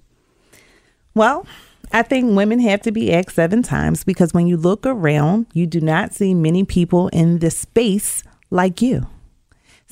Well, 1.14 1.46
I 1.90 2.02
think 2.02 2.36
women 2.36 2.60
have 2.60 2.82
to 2.82 2.92
be 2.92 3.12
asked 3.12 3.34
seven 3.34 3.62
times 3.62 4.04
because 4.04 4.34
when 4.34 4.46
you 4.46 4.58
look 4.58 4.86
around, 4.86 5.46
you 5.54 5.66
do 5.66 5.80
not 5.80 6.12
see 6.12 6.34
many 6.34 6.64
people 6.64 7.08
in 7.08 7.38
this 7.38 7.56
space 7.56 8.22
like 8.50 8.82
you. 8.82 9.06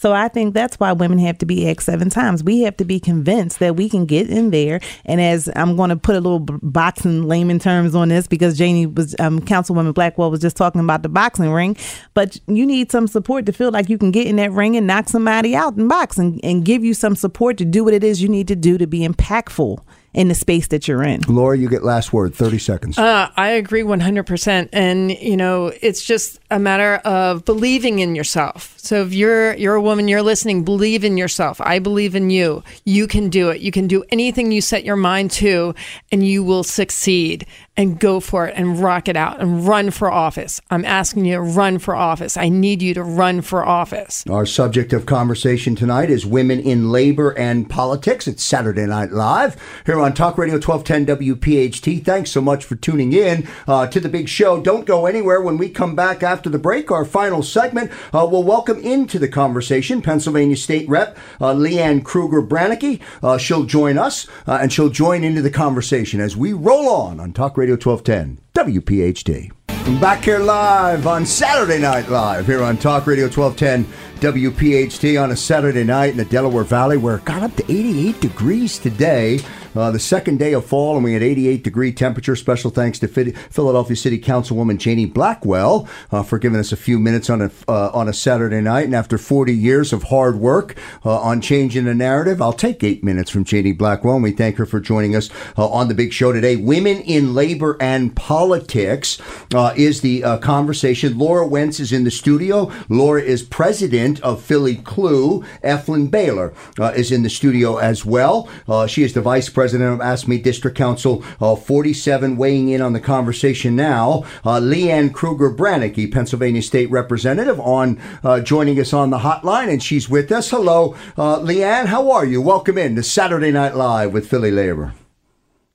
So 0.01 0.15
I 0.15 0.29
think 0.29 0.55
that's 0.55 0.81
why 0.81 0.93
women 0.93 1.19
have 1.19 1.37
to 1.39 1.47
be 1.47 1.69
asked 1.69 1.83
seven 1.83 2.09
times. 2.09 2.43
We 2.43 2.63
have 2.63 2.75
to 2.79 2.87
be 2.87 2.99
convinced 2.99 3.59
that 3.59 3.77
we 3.77 3.87
can 3.87 4.07
get 4.07 4.31
in 4.31 4.49
there. 4.49 4.81
And 5.05 5.21
as 5.21 5.51
I'm 5.55 5.77
going 5.77 5.91
to 5.91 5.97
put 5.97 6.17
a 6.17 6.21
little 6.21 6.39
boxing 6.39 7.29
layman 7.29 7.59
terms 7.59 7.95
on 7.95 8.09
this, 8.09 8.27
because 8.27 8.57
Jannie 8.57 8.87
was, 8.87 9.15
um, 9.19 9.41
Councilwoman 9.43 9.93
Blackwell 9.93 10.31
was 10.31 10.41
just 10.41 10.57
talking 10.57 10.81
about 10.81 11.03
the 11.03 11.11
boxing 11.11 11.51
ring, 11.51 11.77
but 12.15 12.39
you 12.47 12.65
need 12.65 12.91
some 12.91 13.07
support 13.09 13.45
to 13.45 13.53
feel 13.53 13.71
like 13.71 13.91
you 13.91 13.99
can 13.99 14.11
get 14.11 14.27
in 14.27 14.37
that 14.37 14.53
ring 14.53 14.75
and 14.75 14.87
knock 14.87 15.11
somebody 15.11 15.55
out 15.55 15.77
in 15.77 15.87
boxing 15.87 16.41
and 16.43 16.65
give 16.65 16.83
you 16.83 16.95
some 16.95 17.15
support 17.15 17.59
to 17.59 17.67
do 17.67 17.85
what 17.85 17.93
it 17.93 18.03
is 18.03 18.23
you 18.23 18.29
need 18.31 18.49
to 18.49 18.57
do 18.57 18.79
to 18.79 18.87
be 18.87 19.07
impactful 19.07 19.85
in 20.13 20.29
the 20.29 20.35
space 20.35 20.69
that 20.69 20.89
you're 20.89 21.03
in. 21.03 21.21
Laura, 21.29 21.57
you 21.57 21.69
get 21.69 21.85
last 21.85 22.13
word. 22.13 22.35
Thirty 22.35 22.59
seconds. 22.59 22.99
Uh, 22.99 23.31
I 23.37 23.51
agree 23.51 23.83
100%. 23.83 24.69
And, 24.73 25.11
you 25.13 25.37
know, 25.37 25.73
it's 25.81 26.03
just 26.03 26.41
a 26.51 26.59
matter 26.59 26.97
of 27.05 27.45
believing 27.45 28.01
in 28.01 28.15
yourself. 28.15 28.75
So 28.77 29.03
if 29.03 29.15
you're, 29.15 29.55
you're 29.55 29.75
a 29.75 29.83
woman, 29.83 30.09
you're 30.09 30.23
listening, 30.23 30.65
believe 30.65 31.05
in 31.05 31.17
yourself. 31.17 31.61
I 31.61 31.79
believe 31.79 32.15
in 32.15 32.31
you. 32.31 32.63
You 32.85 33.07
can 33.07 33.29
do 33.29 33.51
it. 33.51 33.61
You 33.61 33.71
can 33.71 33.87
do 33.87 34.05
anything 34.11 34.51
you 34.53 34.61
set 34.61 34.85
your 34.85 34.97
mind 34.97 35.31
to, 35.33 35.75
and 36.11 36.27
you 36.27 36.43
will 36.43 36.65
succeed. 36.65 37.47
And 37.77 37.99
go 37.99 38.21
for 38.21 38.47
it 38.47 38.55
and 38.57 38.79
rock 38.79 39.09
it 39.09 39.17
out 39.17 39.41
and 39.41 39.67
run 39.67 39.91
for 39.91 40.11
office. 40.11 40.61
I'm 40.71 40.85
asking 40.85 41.25
you 41.25 41.37
to 41.37 41.41
run 41.41 41.79
for 41.79 41.95
office. 41.95 42.37
I 42.37 42.51
need 42.51 42.83
you 42.83 42.93
to 42.95 43.03
run 43.03 43.41
for 43.41 43.65
office. 43.65 44.23
Our 44.29 44.45
subject 44.45 44.93
of 44.93 45.07
conversation 45.07 45.77
tonight 45.77 46.11
is 46.11 46.27
women 46.27 46.61
in 46.61 46.91
labor 46.91 47.31
and 47.39 47.71
politics. 47.71 48.29
It's 48.29 48.43
Saturday 48.43 48.85
Night 48.85 49.13
Live 49.13 49.57
here 49.87 49.99
on 49.99 50.13
Talk 50.13 50.37
Radio 50.37 50.57
1210 50.57 51.17
WPHT. 51.17 52.05
Thanks 52.05 52.31
so 52.31 52.43
much 52.43 52.65
for 52.65 52.77
tuning 52.77 53.15
in 53.15 53.49
uh, 53.67 53.87
to 53.87 53.99
the 53.99 54.11
big 54.11 54.29
show. 54.29 54.61
Don't 54.61 54.85
go 54.85 55.07
anywhere. 55.07 55.41
When 55.41 55.57
we 55.57 55.71
come 55.71 55.95
back 55.95 56.23
after 56.23 56.51
the 56.51 56.59
break, 56.59 56.91
our 56.91 57.07
final 57.07 57.43
segment, 57.43 57.91
uh, 58.13 58.29
we'll 58.31 58.43
welcome 58.43 58.79
into 58.81 59.19
the 59.19 59.29
conversation 59.29 60.03
Pennsylvania 60.03 60.57
State 60.57 60.89
Rep 60.89 61.17
uh, 61.41 61.55
Leanne 61.55 62.05
Krueger 62.05 62.43
Braneky. 62.43 63.01
Uh, 63.23 63.39
she'll 63.39 63.65
join 63.65 63.97
us 63.97 64.27
uh, 64.47 64.59
and 64.61 64.71
she'll 64.73 64.91
join 64.91 65.25
into 65.25 65.41
the 65.41 65.51
conversation 65.51 66.21
as 66.21 66.37
we 66.37 66.53
roll 66.53 66.89
on 66.89 67.21
on 67.21 67.33
Talk 67.33 67.57
Radio 67.61 67.75
1210 67.75 68.41
WPHT. 68.55 69.51
I'm 69.69 70.01
back 70.01 70.25
here 70.25 70.39
live 70.39 71.07
on 71.07 71.27
Saturday 71.27 71.79
Night 71.79 72.09
Live 72.09 72.47
here 72.47 72.63
on 72.63 72.79
Talk 72.79 73.07
Radio 73.07 73.27
1210 73.27 73.85
WPHT 74.21 75.23
on 75.23 75.31
a 75.31 75.37
Saturday 75.37 75.85
night 75.85 76.13
in 76.13 76.17
the 76.17 76.25
Delaware 76.25 76.65
Valley 76.65 76.97
where 76.97 77.17
it 77.17 77.27
got 77.27 77.43
up 77.43 77.55
to 77.57 77.65
88 77.65 78.19
degrees 78.19 78.79
today. 78.79 79.41
Uh, 79.75 79.91
the 79.91 79.99
second 80.01 80.39
day 80.39 80.53
of 80.53 80.65
fall, 80.65 80.97
and 80.97 81.05
we 81.05 81.13
had 81.13 81.23
88 81.23 81.63
degree 81.63 81.93
temperature. 81.93 82.35
Special 82.35 82.71
thanks 82.71 82.99
to 82.99 83.09
Philadelphia 83.09 83.97
City 83.97 84.19
Councilwoman 84.19 84.79
Jannie 84.79 85.07
Blackwell 85.07 85.89
uh, 86.11 86.23
for 86.23 86.39
giving 86.39 86.59
us 86.59 86.73
a 86.73 86.77
few 86.77 86.99
minutes 86.99 87.31
on 87.31 87.41
a 87.41 87.51
uh, 87.69 87.91
on 87.93 88.09
a 88.09 88.13
Saturday 88.13 88.61
night. 88.61 88.87
And 88.87 88.95
after 88.95 89.17
40 89.17 89.55
years 89.55 89.93
of 89.93 90.05
hard 90.05 90.37
work 90.37 90.77
uh, 91.05 91.21
on 91.21 91.41
changing 91.41 91.85
the 91.85 91.95
narrative, 91.95 92.43
I'll 92.43 92.53
take 92.53 92.83
eight 92.83 93.05
minutes 93.05 93.31
from 93.31 93.45
Jannie 93.45 93.73
Blackwell. 93.73 94.15
And 94.15 94.25
we 94.25 94.33
thank 94.33 94.57
her 94.57 94.67
for 94.67 94.81
joining 94.81 95.15
us 95.15 95.31
uh, 95.57 95.69
on 95.69 95.89
the 95.89 95.95
big 95.95 96.13
show 96.13 96.33
today. 96.33 96.57
Women 96.57 96.99
in 96.99 97.35
labor 97.35 97.77
and 97.81 98.15
politics 98.17 99.21
uh, 99.55 99.73
is 99.77 100.01
the 100.01 100.39
conversation. 100.43 101.17
Laura 101.17 101.47
Wentz 101.47 101.79
is 101.79 101.93
in 101.93 102.05
the 102.05 102.11
studio. 102.11 102.73
Laura 102.89 103.23
is 103.23 103.43
president 103.43 104.21
of 104.21 104.43
Philly 104.43 104.77
CLUW. 104.77 105.45
Ethelind 105.63 106.11
Baylor 106.11 106.53
is 106.97 107.13
in 107.13 107.23
the 107.23 107.31
studio 107.31 107.77
as 107.77 108.05
well. 108.05 108.49
she 108.89 109.03
is 109.03 109.13
the 109.13 109.21
vice 109.21 109.49
president 109.49 109.60
president 109.61 109.93
of 109.93 109.99
AFSCME 109.99 110.43
District 110.43 110.75
Council 110.75 111.23
uh, 111.39 111.55
47, 111.55 112.39
weighing 112.39 112.71
in 112.71 112.81
on 112.81 112.95
the 112.95 112.99
conversation 112.99 113.77
now. 113.77 114.25
Uh, 114.43 114.59
Leanne 114.59 115.13
Krueger 115.13 115.51
Braneky, 115.51 116.11
Pennsylvania 116.11 116.63
State 116.63 116.91
Representative, 116.91 117.61
on 117.61 118.01
uh, 118.25 118.41
joining 118.41 118.81
us 118.81 118.95
on 118.95 119.11
the 119.11 119.19
hotline, 119.19 119.69
and 119.69 119.83
she's 119.83 120.09
with 120.09 120.33
us. 120.33 120.49
Hello, 120.49 120.97
Leanne. 121.19 121.89
How 121.89 122.11
are 122.11 122.25
you? 122.25 122.41
Welcome 122.41 122.79
in 122.79 122.97
to 122.97 123.03
Saturday 123.03 123.51
Night 123.51 123.77
Live 123.77 124.15
with 124.15 124.31
Philly 124.31 124.51
Labor. 124.51 124.95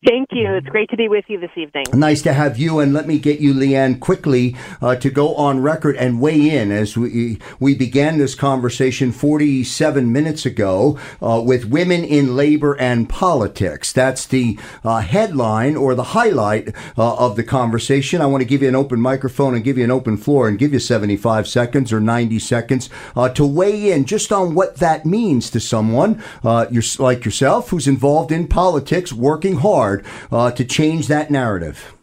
Thank 0.06 0.30
you. 0.34 0.54
It's 0.54 0.68
great 0.68 0.92
to 0.92 0.98
be 0.98 1.08
with 1.08 1.26
you 1.28 1.40
this 1.40 1.50
evening. 1.56 1.86
Nice 1.92 2.22
to 2.24 2.34
have 2.34 2.60
you. 2.60 2.80
And 2.80 2.94
let 2.94 3.08
me 3.08 3.18
get 3.18 3.40
you, 3.40 3.56
Leanne, 3.56 4.00
quickly 4.00 4.56
uh, 4.80 4.96
to 4.98 5.10
go 5.10 5.34
on 5.34 5.64
record 5.64 5.96
and 5.96 6.22
weigh 6.22 6.56
in 6.56 6.72
as 6.72 6.96
we 6.96 7.40
we 7.60 7.74
began 7.74 8.20
this 8.20 8.36
conversation 8.36 9.12
47 9.12 10.12
minutes 10.12 10.46
ago 10.46 11.00
uh, 11.24 11.42
with 11.44 11.66
women 11.66 12.04
in 12.04 12.36
labor 12.36 12.80
and 12.80 13.10
politics. 13.10 13.92
That's 13.92 14.28
the 14.28 14.60
uh, 14.84 15.00
headline 15.00 15.76
or 15.76 15.96
the 15.96 16.04
highlight 16.04 16.76
uh, 16.96 17.16
of 17.16 17.36
the 17.36 17.44
conversation. 17.44 18.22
I 18.22 18.28
want 18.28 18.42
to 18.42 18.48
give 18.48 18.62
you 18.62 18.68
an 18.68 18.76
open 18.76 19.02
microphone 19.02 19.56
and 19.56 19.64
give 19.64 19.80
you 19.80 19.86
an 19.86 19.92
open 19.92 20.18
floor 20.18 20.48
and 20.48 20.60
give 20.60 20.72
you 20.72 20.80
75 20.80 21.48
seconds 21.48 21.92
or 21.92 22.00
90 22.00 22.38
seconds 22.38 22.92
uh, 23.16 23.30
to 23.30 23.44
weigh 23.44 23.92
in 23.92 24.06
just 24.06 24.32
on 24.32 24.54
what 24.54 24.76
that 24.76 25.04
means 25.04 25.50
to 25.50 25.60
someone 25.60 26.22
uh, 26.44 26.68
like 27.00 27.26
yourself 27.26 27.70
who's 27.70 27.88
involved 27.88 28.32
in 28.32 28.48
politics, 28.48 29.12
working 29.12 29.56
hard 29.56 29.95
hard 30.04 30.54
uh, 30.54 30.56
to 30.56 30.66
change 30.66 31.08
that 31.08 31.32
narrative? 31.32 31.94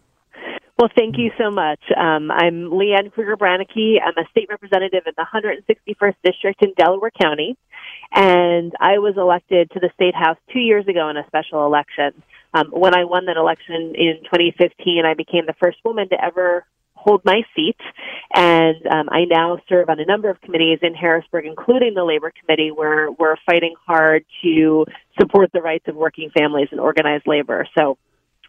Well, 0.79 0.91
thank 0.97 1.17
you 1.17 1.31
so 1.39 1.51
much. 1.51 1.81
Um, 1.97 2.31
I'm 2.31 2.71
Leanne 2.71 3.13
Krueger 3.13 3.37
Braneky. 3.37 3.97
I'm 4.05 4.17
a 4.17 4.29
state 4.31 4.49
representative 4.49 5.03
in 5.07 5.13
the 5.17 5.27
161st 5.33 6.15
District 6.25 6.65
in 6.65 6.73
Delaware 6.77 7.13
County, 7.21 7.57
and 8.13 8.73
I 8.81 8.99
was 8.99 9.15
elected 9.17 9.71
to 9.73 9.81
the 9.81 9.91
State 9.95 10.15
House 10.15 10.39
two 10.53 10.59
years 10.59 10.89
ago 10.89 11.09
in 11.09 11.17
a 11.17 11.27
special 11.27 11.67
election. 11.67 12.23
Um, 12.55 12.69
when 12.71 12.97
I 12.97 13.05
won 13.05 13.27
that 13.27 13.37
election 13.37 13.95
in 13.95 14.21
2015, 14.25 15.05
I 15.07 15.15
became 15.15 15.47
the 15.47 15.55
first 15.63 15.79
woman 15.85 16.09
to 16.09 16.23
ever 16.23 16.67
hold 17.03 17.25
my 17.25 17.43
seat, 17.57 17.77
and 18.35 18.77
um, 18.87 19.09
I 19.11 19.25
now 19.25 19.59
serve 19.69 19.89
on 19.89 19.99
a 19.99 20.05
number 20.05 20.31
of 20.31 20.41
committees 20.41 20.79
in 20.83 20.95
Harrisburg, 20.95 21.47
including 21.47 21.95
the 21.95 22.05
Labor 22.05 22.33
Committee, 22.41 22.71
where 22.71 23.11
we're 23.11 23.37
fighting 23.45 23.75
hard 23.87 24.25
to 24.43 24.87
support 25.19 25.51
the 25.53 25.61
rights 25.61 25.85
of 25.89 25.97
working 25.97 26.31
families 26.31 26.69
and 26.71 26.81
organized 26.81 27.25
labor. 27.27 27.67
So 27.77 27.99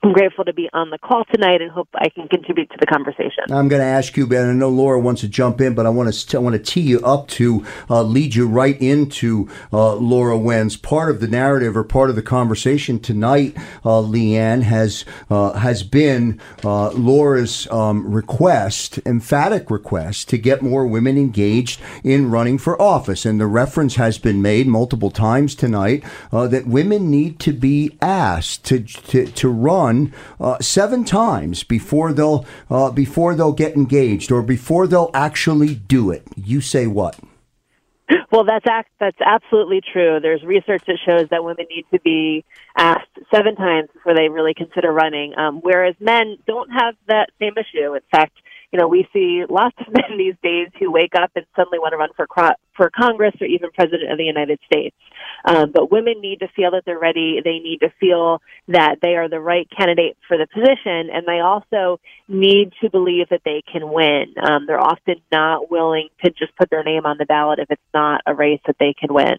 I'm 0.04 0.12
grateful 0.12 0.43
to 0.43 0.54
be 0.54 0.70
on 0.74 0.89
the 0.89 0.97
call 0.97 1.24
tonight 1.34 1.62
and 1.62 1.72
hope 1.72 1.88
I 1.95 2.10
can 2.10 2.28
contribute 2.28 2.70
to 2.72 2.78
the 2.78 2.86
conversation. 2.86 3.45
I'm 3.49 3.70
going 3.70 3.80
to 3.80 3.86
ask 3.86 4.18
you, 4.18 4.28
Ben. 4.28 4.49
I 4.49 4.51
know 4.51 4.68
Laura 4.68 4.99
wants 4.99 5.22
to 5.22 5.30
jump 5.30 5.62
in, 5.62 5.76
but 5.76 5.86
I 5.86 5.89
want 5.89 6.14
to 6.14 6.38
I 6.38 6.41
want 6.41 6.58
to 6.58 6.62
tee 6.62 6.82
you 6.82 6.99
up 7.06 7.30
to 7.30 7.66
uh, 7.89 8.04
lead 8.04 8.36
you 8.36 8.45
right 8.45 8.80
into 8.82 9.49
uh, 9.72 9.95
Laura 9.95 10.38
Wentz. 10.38 10.76
Part 10.76 11.10
of 11.10 11.22
the 11.22 11.28
narrative 11.30 11.78
or 11.78 11.86
part 11.86 12.10
of 12.10 12.18
the 12.18 12.22
conversation 12.22 12.99
tonight, 12.99 13.56
uh, 13.86 14.01
Leanne 14.01 14.64
has 14.64 15.06
uh, 15.30 15.54
has 15.54 15.84
been 15.84 16.38
uh, 16.66 16.89
Laura's 16.91 17.66
um, 17.72 18.14
request, 18.14 18.99
emphatic 19.06 19.72
request, 19.72 20.28
to 20.28 20.38
get 20.38 20.62
more 20.62 20.86
women 20.86 21.18
engaged 21.18 21.80
in 22.04 22.30
running 22.30 22.58
for 22.58 22.82
office, 22.82 23.26
and 23.26 23.39
the 23.39 23.47
reference 23.47 23.95
has 23.95 24.18
been 24.18 24.41
made 24.41 24.68
multiple 24.68 25.12
times 25.12 25.56
tonight 25.56 26.04
uh, 26.34 26.45
that 26.45 26.68
women 26.68 27.10
need 27.10 27.39
to 27.39 27.54
be 27.54 27.97
asked 28.01 28.66
to 28.66 28.82
to, 28.82 29.28
to 29.28 29.47
run 29.47 29.93
run 29.94 30.14
uh, 30.39 30.60
seven 30.60 31.04
times 31.04 31.64
before 31.64 32.14
they'll 32.14 32.46
uh, 32.70 32.91
before 32.91 33.36
they'll 33.36 33.54
get 33.54 33.76
engaged 33.76 34.32
or 34.32 34.41
before 34.41 34.88
they'll 34.88 35.12
actually 35.14 35.76
do 35.76 36.12
it. 36.12 36.24
You 36.36 36.62
say 36.62 36.88
what? 36.88 37.20
Well, 38.32 38.44
that's 38.44 38.66
that's 39.00 39.22
absolutely 39.22 39.82
true. 39.82 40.20
There's 40.22 40.44
research 40.44 40.84
that 40.88 40.98
shows 41.08 41.30
that 41.30 41.44
women 41.44 41.66
need 41.70 41.86
to 41.94 42.00
be 42.02 42.44
asked 42.76 43.10
seven 43.34 43.56
times 43.56 43.89
before 43.94 44.16
they 44.16 44.30
really 44.30 44.54
consider 44.54 44.91
running, 44.91 45.34
um, 45.38 45.62
whereas 45.62 45.96
men 46.00 46.38
don't 46.46 46.70
have 46.70 46.96
that 47.08 47.30
same 47.39 47.54
issue. 47.58 47.94
In 47.94 48.02
fact, 48.12 48.34
you 48.74 48.80
know, 48.80 48.88
we 48.88 49.07
see 49.13 49.43
lots 49.47 49.76
of 49.80 49.88
men 49.93 50.17
these 50.17 50.36
days 50.41 50.67
who 50.80 50.91
wake 50.91 51.13
up 51.15 51.32
and 51.36 51.45
suddenly 51.55 51.80
want 51.80 51.93
to 51.93 51.97
run 51.97 52.09
for 52.15 52.26
cro- 52.26 52.55
for 52.76 52.89
Congress 52.89 53.36
or 53.39 53.45
even 53.45 53.69
President 53.71 54.11
of 54.11 54.17
the 54.17 54.24
United 54.24 54.59
States. 54.65 54.95
Um, 55.45 55.71
but 55.71 55.91
women 55.91 56.19
need 56.19 56.39
to 56.39 56.47
feel 56.55 56.71
that 56.71 56.84
they're 56.86 56.99
ready. 56.99 57.39
They 57.43 57.59
need 57.59 57.82
to 57.82 57.93
feel 57.99 58.41
that 58.69 58.97
they 59.01 59.15
are 59.15 59.30
the 59.30 59.39
right 59.39 59.69
candidate 59.78 60.17
for 60.28 60.38
the 60.38 60.47
position, 60.47 61.09
and 61.13 61.28
they 61.28 61.39
also 61.39 61.99
need 62.28 62.74
to 62.82 62.89
believe 62.89 63.30
that 63.30 63.41
they 63.45 63.61
can 63.71 63.91
win. 63.91 64.34
Um, 64.41 64.65
they're 64.65 64.82
often 64.82 65.17
not 65.32 65.69
willing 65.69 66.09
to 66.26 66.32
just 66.32 66.55
put 66.55 66.71
their 66.71 66.84
name 66.84 67.05
on 67.05 67.17
the 67.19 67.26
ballot 67.26 67.59
if 67.59 67.69
it's 67.69 67.82
not 67.93 68.21
a 68.26 68.34
race 68.34 68.61
that 68.65 68.78
they 68.80 68.95
can 68.99 69.13
win. 69.13 69.38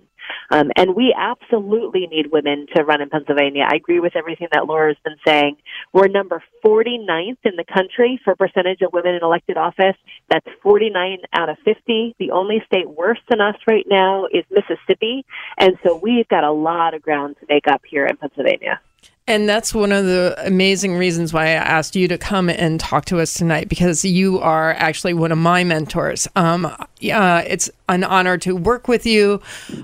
Um, 0.51 0.71
and 0.77 0.95
we 0.95 1.15
absolutely 1.17 2.07
need 2.07 2.31
women 2.31 2.67
to 2.75 2.85
run 2.85 3.01
in 3.01 3.11
Pennsylvania. 3.11 3.67
I 3.71 3.77
agree 3.77 4.01
with 4.01 4.17
everything 4.17 4.49
that 4.53 4.67
Laura's 4.67 4.97
been 5.05 5.17
saying. 5.27 5.57
We're 5.93 6.09
number 6.09 6.43
49th 6.65 7.39
in 7.45 7.57
the 7.57 7.65
country 7.65 8.21
for 8.25 8.35
percentage 8.37 8.83
of 8.83 8.93
women 8.93 9.15
in 9.15 9.23
elected 9.23 9.57
office. 9.57 9.97
That's 10.31 10.47
49 10.63 11.19
out 11.33 11.49
of 11.49 11.57
50. 11.65 12.17
The 12.19 12.31
only 12.31 12.63
state 12.67 12.89
worse 12.89 13.21
than 13.29 13.41
us 13.41 13.57
right 13.67 13.87
now 13.89 14.27
is 14.27 14.45
Mississippi. 14.51 15.25
And 15.59 15.79
so 15.85 15.97
we've 15.97 16.29
got 16.29 16.45
a 16.45 16.53
lot 16.53 16.95
of 16.95 17.03
ground 17.03 17.37
to 17.41 17.47
make 17.49 17.67
up 17.69 17.83
here 17.89 18.07
in 18.07 18.17
Pennsylvania. 18.17 18.81
And 19.27 19.49
that's 19.49 19.73
one 19.73 19.91
of 19.91 20.05
the 20.05 20.35
amazing 20.45 20.99
reasons 20.99 21.33
why 21.33 21.45
I 21.45 21.53
asked 21.53 21.97
you 21.97 22.09
to 22.09 22.19
come 22.19 22.51
and 22.51 22.79
talk 22.79 23.07
to 23.07 23.21
us 23.21 23.33
tonight 23.33 23.71
because 23.71 24.05
you 24.05 24.39
are 24.41 24.73
actually 24.75 25.15
one 25.15 25.33
of 25.33 25.39
my 25.39 25.65
mentors. 25.65 26.29
Um, 26.37 26.67
uh, 26.67 27.43
it's 27.47 27.71
an 27.89 28.05
honor 28.05 28.37
to 28.37 28.55
work 28.55 28.87
with 28.87 29.07
you 29.07 29.41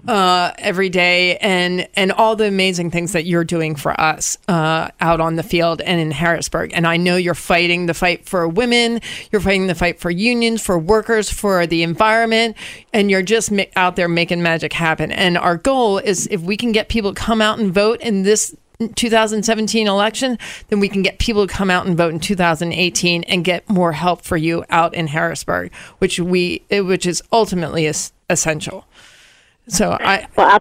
uh, 0.06 0.52
every 0.58 0.90
day 0.90 1.38
and 1.38 1.88
and 1.94 2.12
all 2.12 2.36
the 2.36 2.48
amazing 2.48 2.90
things 2.90 3.12
that 3.12 3.24
you're 3.24 3.44
doing 3.44 3.76
for 3.76 3.98
us 3.98 4.36
uh, 4.48 4.90
out 5.00 5.22
on 5.22 5.36
the 5.36 5.42
field 5.42 5.80
and 5.80 5.98
in 5.98 6.10
Harrisburg. 6.10 6.72
And 6.74 6.86
I 6.86 6.98
know 6.98 7.16
you're 7.16 7.32
fighting 7.32 7.86
the 7.86 7.94
fight 7.94 8.26
for 8.26 8.46
women, 8.46 9.00
you're 9.32 9.40
fighting 9.40 9.68
the 9.68 9.74
fight 9.74 10.00
for 10.00 10.10
unions, 10.10 10.60
for 10.60 10.78
workers, 10.78 11.30
for 11.30 11.66
the 11.66 11.82
environment, 11.82 12.58
and 12.92 13.10
you're 13.10 13.22
just 13.22 13.50
ma- 13.50 13.62
out 13.74 13.96
there 13.96 14.08
making 14.08 14.42
magic 14.42 14.74
happen. 14.74 15.10
And 15.10 15.38
our 15.38 15.56
goal 15.56 15.96
is 15.96 16.26
if 16.30 16.42
we 16.42 16.58
can 16.58 16.72
get 16.72 16.90
people 16.90 17.14
to 17.14 17.18
come 17.18 17.40
out 17.40 17.58
and 17.58 17.72
vote 17.72 18.02
in 18.02 18.22
this 18.22 18.54
2017 18.88 19.86
election, 19.86 20.38
then 20.68 20.80
we 20.80 20.88
can 20.88 21.02
get 21.02 21.18
people 21.18 21.46
to 21.46 21.52
come 21.52 21.70
out 21.70 21.86
and 21.86 21.96
vote 21.96 22.12
in 22.12 22.20
2018 22.20 23.24
and 23.24 23.44
get 23.44 23.68
more 23.68 23.92
help 23.92 24.22
for 24.22 24.36
you 24.36 24.64
out 24.70 24.94
in 24.94 25.08
Harrisburg, 25.08 25.72
which 25.98 26.18
we 26.18 26.64
which 26.70 27.06
is 27.06 27.22
ultimately 27.32 27.86
is 27.86 28.12
essential. 28.28 28.86
So 29.68 29.96
I 30.00 30.26
well, 30.36 30.60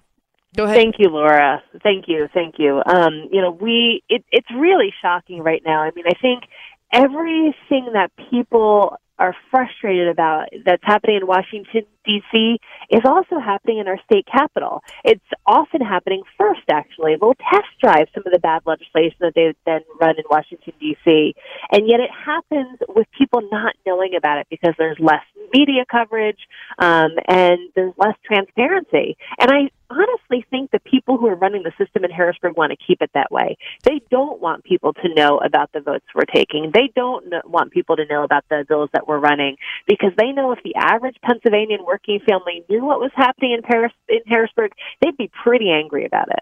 go 0.55 0.65
ahead. 0.65 0.75
Thank 0.75 0.95
you, 0.99 1.09
Laura. 1.09 1.63
Thank 1.81 2.07
you, 2.07 2.27
thank 2.33 2.55
you. 2.57 2.81
Um, 2.85 3.29
you 3.31 3.41
know, 3.41 3.51
we 3.51 4.03
it, 4.09 4.23
it's 4.31 4.49
really 4.55 4.93
shocking 5.01 5.41
right 5.41 5.61
now. 5.65 5.81
I 5.81 5.91
mean, 5.91 6.05
I 6.07 6.19
think 6.21 6.43
everything 6.91 7.89
that 7.93 8.11
people 8.29 8.97
are 9.19 9.35
frustrated 9.51 10.07
about 10.07 10.47
that's 10.65 10.83
happening 10.83 11.17
in 11.17 11.27
Washington 11.27 11.83
D.C. 12.05 12.57
is 12.89 13.01
also 13.05 13.39
happening 13.39 13.77
in 13.77 13.87
our 13.87 13.99
state 14.03 14.25
capital. 14.25 14.81
It's 15.03 15.23
often 15.45 15.81
happening 15.81 16.23
first, 16.37 16.61
actually. 16.69 17.17
We'll 17.21 17.35
test 17.51 17.67
drive 17.81 18.07
some 18.13 18.23
of 18.25 18.33
the 18.33 18.39
bad 18.39 18.61
legislation 18.65 19.17
that 19.19 19.33
they 19.35 19.53
then 19.65 19.81
run 19.99 20.15
in 20.17 20.23
Washington 20.29 20.73
D.C. 20.79 21.35
And 21.71 21.87
yet 21.87 21.99
it 21.99 22.09
happens 22.09 22.79
with 22.87 23.07
people 23.17 23.41
not 23.51 23.75
knowing 23.85 24.15
about 24.15 24.39
it 24.39 24.47
because 24.49 24.73
there's 24.77 24.97
less 24.99 25.23
media 25.53 25.83
coverage 25.89 26.39
um, 26.79 27.11
and 27.27 27.59
there's 27.75 27.93
less 27.97 28.15
transparency. 28.25 29.17
And 29.39 29.51
I 29.51 29.69
honestly 29.89 30.45
think 30.49 30.71
the 30.71 30.79
people 30.79 31.17
who 31.17 31.27
are 31.27 31.35
running 31.35 31.63
the 31.63 31.71
system 31.77 32.05
in 32.05 32.11
Harrisburg 32.11 32.55
want 32.55 32.71
to 32.71 32.77
keep 32.85 33.01
it 33.01 33.09
that 33.13 33.31
way. 33.31 33.57
They 33.83 34.01
don't 34.11 34.39
want 34.39 34.63
people 34.63 34.93
to 34.93 35.13
know 35.13 35.39
about 35.39 35.71
the 35.73 35.81
votes 35.81 36.05
we're 36.13 36.25
taking. 36.25 36.71
They 36.73 36.91
don't 36.95 37.25
want 37.45 37.71
people 37.71 37.95
to 37.95 38.05
know 38.05 38.23
about 38.23 38.45
the 38.49 38.65
bills 38.67 38.89
that 38.93 39.07
we're 39.09 39.19
running 39.19 39.57
because 39.87 40.11
they 40.17 40.31
know 40.31 40.53
if 40.53 40.59
the 40.63 40.75
average 40.75 41.17
Pennsylvanian 41.21 41.83
working 41.85 42.19
family 42.25 42.63
knew 42.69 42.85
what 42.85 42.99
was 42.99 43.11
happening 43.15 43.51
in 43.51 43.61
Paris 43.61 43.91
in 44.07 44.19
Harrisburg, 44.27 44.71
they'd 45.01 45.17
be 45.17 45.29
pretty 45.43 45.69
angry 45.69 46.05
about 46.05 46.29
it. 46.29 46.39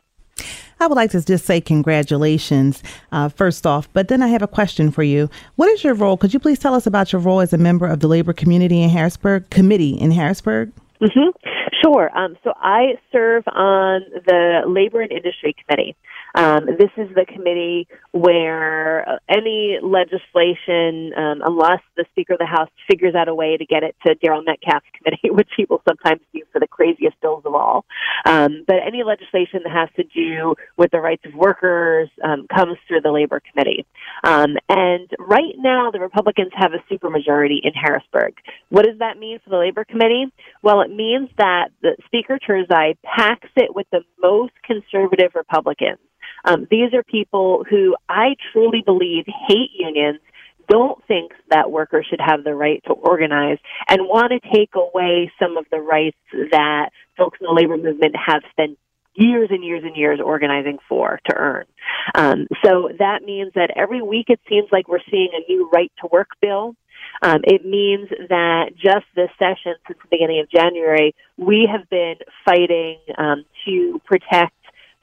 I 0.79 0.85
would 0.85 0.95
like 0.95 1.09
to 1.11 1.25
just 1.25 1.45
say 1.45 1.59
congratulations, 1.59 2.83
uh, 3.11 3.29
first 3.29 3.65
off, 3.65 3.91
but 3.93 4.09
then 4.09 4.21
I 4.21 4.27
have 4.27 4.43
a 4.43 4.47
question 4.47 4.91
for 4.91 5.01
you. 5.01 5.27
What 5.55 5.69
is 5.69 5.83
your 5.83 5.95
role? 5.95 6.17
Could 6.17 6.33
you 6.33 6.39
please 6.39 6.59
tell 6.59 6.75
us 6.75 6.85
about 6.85 7.11
your 7.11 7.19
role 7.21 7.41
as 7.41 7.51
a 7.51 7.57
member 7.57 7.87
of 7.87 7.99
the 7.99 8.07
labor 8.07 8.33
community 8.33 8.83
in 8.83 8.91
Harrisburg, 8.91 9.49
committee 9.49 9.99
in 9.99 10.11
Harrisburg? 10.11 10.71
Hmm 10.99 11.29
Sure. 11.83 12.09
Um, 12.17 12.37
so 12.43 12.53
I 12.55 12.95
serve 13.11 13.43
on 13.47 14.01
the 14.25 14.61
Labor 14.67 15.01
and 15.01 15.11
Industry 15.11 15.55
Committee. 15.65 15.95
Um, 16.35 16.65
this 16.65 16.91
is 16.97 17.13
the 17.15 17.25
committee 17.25 17.87
where 18.11 19.07
uh, 19.07 19.17
any 19.29 19.79
legislation, 19.81 21.13
um, 21.17 21.41
unless 21.45 21.81
the 21.95 22.05
Speaker 22.11 22.33
of 22.33 22.39
the 22.39 22.45
House 22.45 22.69
figures 22.89 23.15
out 23.15 23.27
a 23.27 23.35
way 23.35 23.57
to 23.57 23.65
get 23.65 23.83
it 23.83 23.95
to 24.05 24.15
Daryl 24.15 24.45
Metcalfe's 24.45 24.85
committee, 24.97 25.29
which 25.31 25.49
he 25.55 25.65
will 25.69 25.81
sometimes 25.87 26.21
do 26.33 26.41
for 26.51 26.59
the 26.59 26.67
craziest 26.67 27.19
bills 27.21 27.43
of 27.45 27.55
all, 27.55 27.85
um, 28.25 28.63
but 28.67 28.77
any 28.85 29.03
legislation 29.03 29.61
that 29.63 29.71
has 29.71 29.89
to 29.95 30.03
do 30.03 30.55
with 30.77 30.91
the 30.91 30.99
rights 30.99 31.23
of 31.25 31.33
workers 31.33 32.09
um, 32.23 32.47
comes 32.53 32.77
through 32.87 33.01
the 33.01 33.11
Labor 33.11 33.41
Committee. 33.51 33.85
Um, 34.23 34.57
and 34.69 35.09
right 35.19 35.55
now, 35.57 35.91
the 35.91 35.99
Republicans 35.99 36.51
have 36.55 36.71
a 36.73 36.93
supermajority 36.93 37.59
in 37.63 37.73
Harrisburg. 37.73 38.35
What 38.69 38.85
does 38.85 38.99
that 38.99 39.17
mean 39.17 39.39
for 39.43 39.49
the 39.49 39.57
Labor 39.57 39.85
Committee? 39.85 40.31
Well, 40.61 40.86
it 40.87 40.95
means 40.95 41.29
that 41.37 41.69
the 41.81 41.95
Speaker 42.05 42.39
Turzai 42.39 42.97
packs 43.03 43.49
it 43.55 43.75
with 43.75 43.87
the 43.91 44.01
most 44.21 44.53
conservative 44.63 45.31
Republicans. 45.35 45.99
Um, 46.45 46.67
these 46.71 46.93
are 46.93 47.03
people 47.03 47.65
who 47.69 47.95
I 48.07 48.35
truly 48.51 48.81
believe 48.85 49.25
hate 49.47 49.71
unions, 49.77 50.19
don't 50.69 51.03
think 51.07 51.31
that 51.49 51.71
workers 51.71 52.05
should 52.09 52.19
have 52.21 52.43
the 52.43 52.53
right 52.53 52.81
to 52.85 52.93
organize, 52.93 53.57
and 53.87 54.01
want 54.01 54.31
to 54.31 54.49
take 54.53 54.71
away 54.75 55.31
some 55.39 55.57
of 55.57 55.65
the 55.71 55.79
rights 55.79 56.17
that 56.51 56.89
folks 57.17 57.37
in 57.39 57.47
the 57.47 57.53
labor 57.53 57.77
movement 57.77 58.15
have 58.15 58.41
spent 58.51 58.77
years 59.13 59.49
and 59.49 59.63
years 59.63 59.83
and 59.83 59.95
years 59.95 60.19
organizing 60.23 60.77
for 60.87 61.19
to 61.25 61.35
earn. 61.35 61.65
Um, 62.15 62.47
so 62.63 62.89
that 62.99 63.23
means 63.23 63.51
that 63.55 63.71
every 63.75 64.01
week 64.01 64.27
it 64.29 64.39
seems 64.47 64.67
like 64.71 64.87
we're 64.87 64.99
seeing 65.09 65.29
a 65.33 65.51
new 65.51 65.69
right 65.73 65.91
to 66.01 66.09
work 66.11 66.29
bill. 66.41 66.75
Um, 67.21 67.41
it 67.43 67.65
means 67.65 68.09
that 68.29 68.71
just 68.75 69.05
this 69.15 69.29
session, 69.39 69.75
since 69.87 69.99
the 70.01 70.07
beginning 70.09 70.39
of 70.39 70.49
January, 70.49 71.15
we 71.37 71.67
have 71.71 71.89
been 71.89 72.15
fighting 72.45 72.99
um, 73.17 73.45
to 73.65 74.01
protect 74.05 74.53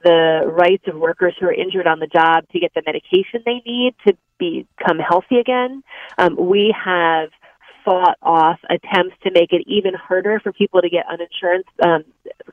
the 0.03 0.43
rights 0.47 0.85
of 0.87 0.97
workers 0.97 1.35
who 1.41 1.47
are 1.47 1.53
injured 1.53 1.87
on 1.87 1.99
the 1.99 2.07
job 2.07 2.45
to 2.53 2.61
get 2.61 2.73
the 2.75 2.83
medication 2.87 3.43
they 3.45 3.63
need 3.67 3.95
to 4.07 4.15
become 4.39 4.99
healthy 4.99 5.39
again. 5.39 5.83
Um, 6.19 6.37
we 6.39 6.75
have 6.85 7.31
fought 7.85 8.17
off 8.23 8.59
attempts 8.71 9.17
to 9.23 9.31
make 9.31 9.53
it 9.53 9.63
even 9.67 9.95
harder 9.95 10.41
for 10.41 10.53
people 10.53 10.81
to 10.81 10.89
get 10.89 11.05
uninsurance 11.07 11.65
um, 11.85 12.05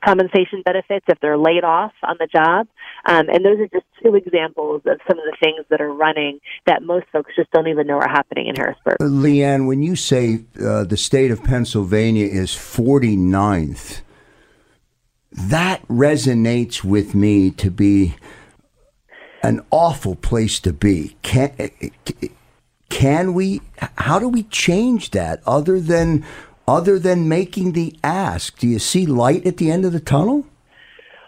compensation 0.04 0.62
benefits 0.64 1.04
if 1.08 1.18
they're 1.20 1.38
laid 1.38 1.64
off 1.64 1.92
on 2.02 2.16
the 2.18 2.26
job. 2.26 2.66
Um, 3.06 3.28
and 3.28 3.44
those 3.44 3.58
are 3.60 3.68
just 3.68 3.86
two 4.02 4.14
examples 4.14 4.82
of 4.86 5.00
some 5.08 5.18
of 5.18 5.24
the 5.24 5.36
things 5.40 5.64
that 5.70 5.80
are 5.80 5.92
running 5.92 6.40
that 6.66 6.82
most 6.82 7.06
folks 7.12 7.32
just 7.36 7.50
don't 7.50 7.68
even 7.68 7.86
know 7.86 7.98
are 7.98 8.08
happening 8.08 8.46
in 8.46 8.56
Harrisburg. 8.56 8.96
Uh, 9.00 9.04
Leanne, 9.04 9.66
when 9.66 9.82
you 9.82 9.96
say 9.96 10.44
uh, 10.62 10.84
the 10.84 10.96
state 10.96 11.30
of 11.30 11.42
Pennsylvania 11.42 12.26
is 12.26 12.50
49th, 12.50 14.02
that 15.32 15.86
resonates 15.88 16.84
with 16.84 17.14
me 17.14 17.50
to 17.52 17.70
be 17.70 18.16
an 19.42 19.64
awful 19.70 20.14
place 20.14 20.60
to 20.60 20.72
be. 20.72 21.16
Can 21.22 21.52
can 22.92 23.32
we? 23.32 23.62
How 23.96 24.18
do 24.18 24.28
we 24.28 24.42
change 24.44 25.10
that 25.12 25.42
other 25.46 25.80
than 25.80 26.24
other 26.68 26.98
than 26.98 27.26
making 27.26 27.72
the 27.72 27.96
ask? 28.04 28.58
Do 28.58 28.68
you 28.68 28.78
see 28.78 29.06
light 29.06 29.46
at 29.46 29.56
the 29.56 29.70
end 29.70 29.86
of 29.86 29.92
the 29.92 30.00
tunnel? 30.00 30.44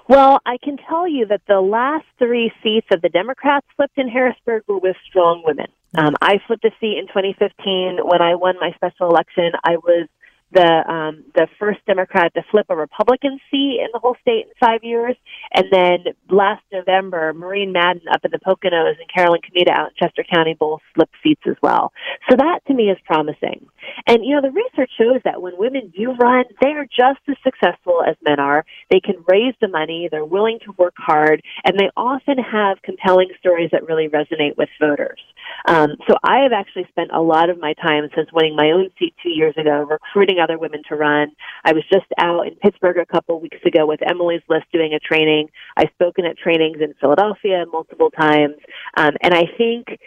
Well, 0.06 0.40
I 0.44 0.58
can 0.62 0.76
tell 0.76 1.08
you 1.08 1.24
that 1.26 1.40
the 1.48 1.62
last 1.62 2.04
three 2.18 2.52
seats 2.62 2.86
of 2.92 3.00
the 3.00 3.08
Democrats 3.08 3.66
flipped 3.76 3.96
in 3.96 4.08
Harrisburg 4.08 4.64
were 4.68 4.78
with 4.78 4.96
strong 5.08 5.42
women. 5.46 5.68
Um, 5.96 6.14
I 6.20 6.38
flipped 6.46 6.66
a 6.66 6.70
seat 6.80 6.98
in 6.98 7.06
2015 7.06 8.00
when 8.04 8.20
I 8.20 8.34
won 8.34 8.56
my 8.60 8.72
special 8.72 9.08
election. 9.08 9.52
I 9.64 9.78
was 9.78 10.06
the 10.54 10.84
um, 10.88 11.24
the 11.34 11.48
first 11.58 11.80
Democrat 11.86 12.32
to 12.34 12.42
flip 12.50 12.66
a 12.68 12.76
Republican 12.76 13.38
seat 13.50 13.80
in 13.80 13.88
the 13.92 13.98
whole 13.98 14.16
state 14.20 14.46
in 14.46 14.52
five 14.60 14.82
years, 14.82 15.16
and 15.52 15.66
then 15.70 16.14
last 16.30 16.62
November, 16.72 17.32
Maureen 17.34 17.72
Madden 17.72 18.02
up 18.12 18.24
in 18.24 18.30
the 18.30 18.38
Poconos 18.38 18.94
and 18.98 19.08
Carolyn 19.12 19.40
Comitta 19.42 19.70
out 19.70 19.88
in 19.90 19.94
Chester 20.00 20.24
County 20.24 20.56
both 20.58 20.80
flipped 20.94 21.14
seats 21.22 21.42
as 21.46 21.56
well. 21.62 21.92
So 22.30 22.36
that 22.36 22.60
to 22.68 22.74
me 22.74 22.90
is 22.90 22.98
promising. 23.04 23.66
And 24.06 24.24
you 24.24 24.34
know, 24.34 24.42
the 24.42 24.50
research 24.50 24.90
shows 24.96 25.20
that 25.24 25.42
when 25.42 25.58
women 25.58 25.92
do 25.96 26.12
run, 26.12 26.44
they 26.62 26.70
are 26.70 26.86
just 26.86 27.20
as 27.28 27.36
successful 27.42 28.02
as 28.06 28.16
men 28.24 28.40
are. 28.40 28.64
They 28.90 29.00
can 29.00 29.24
raise 29.28 29.54
the 29.60 29.68
money, 29.68 30.08
they're 30.10 30.24
willing 30.24 30.58
to 30.64 30.74
work 30.78 30.94
hard, 30.96 31.42
and 31.64 31.78
they 31.78 31.90
often 31.96 32.38
have 32.38 32.82
compelling 32.82 33.28
stories 33.38 33.70
that 33.72 33.86
really 33.86 34.08
resonate 34.08 34.56
with 34.56 34.68
voters. 34.80 35.20
Um, 35.66 35.96
so 36.08 36.14
I 36.22 36.40
have 36.42 36.52
actually 36.52 36.86
spent 36.88 37.10
a 37.12 37.20
lot 37.20 37.50
of 37.50 37.58
my 37.58 37.74
time 37.74 38.08
since 38.14 38.28
winning 38.32 38.56
my 38.56 38.70
own 38.70 38.90
seat 38.98 39.14
two 39.22 39.30
years 39.30 39.54
ago 39.56 39.86
recruiting 39.88 40.38
other 40.44 40.58
women 40.58 40.82
to 40.88 40.94
run. 40.94 41.32
I 41.64 41.72
was 41.72 41.84
just 41.92 42.06
out 42.18 42.46
in 42.46 42.54
Pittsburgh 42.56 42.98
a 42.98 43.06
couple 43.06 43.40
weeks 43.40 43.58
ago 43.66 43.86
with 43.86 44.00
Emily's 44.08 44.42
List 44.48 44.66
doing 44.72 44.92
a 44.94 44.98
training. 44.98 45.48
I've 45.76 45.90
spoken 45.94 46.26
at 46.26 46.36
trainings 46.36 46.78
in 46.80 46.94
Philadelphia 47.00 47.64
multiple 47.72 48.10
times. 48.10 48.56
Um, 48.96 49.14
and 49.22 49.32
I 49.34 49.44
think 49.56 49.98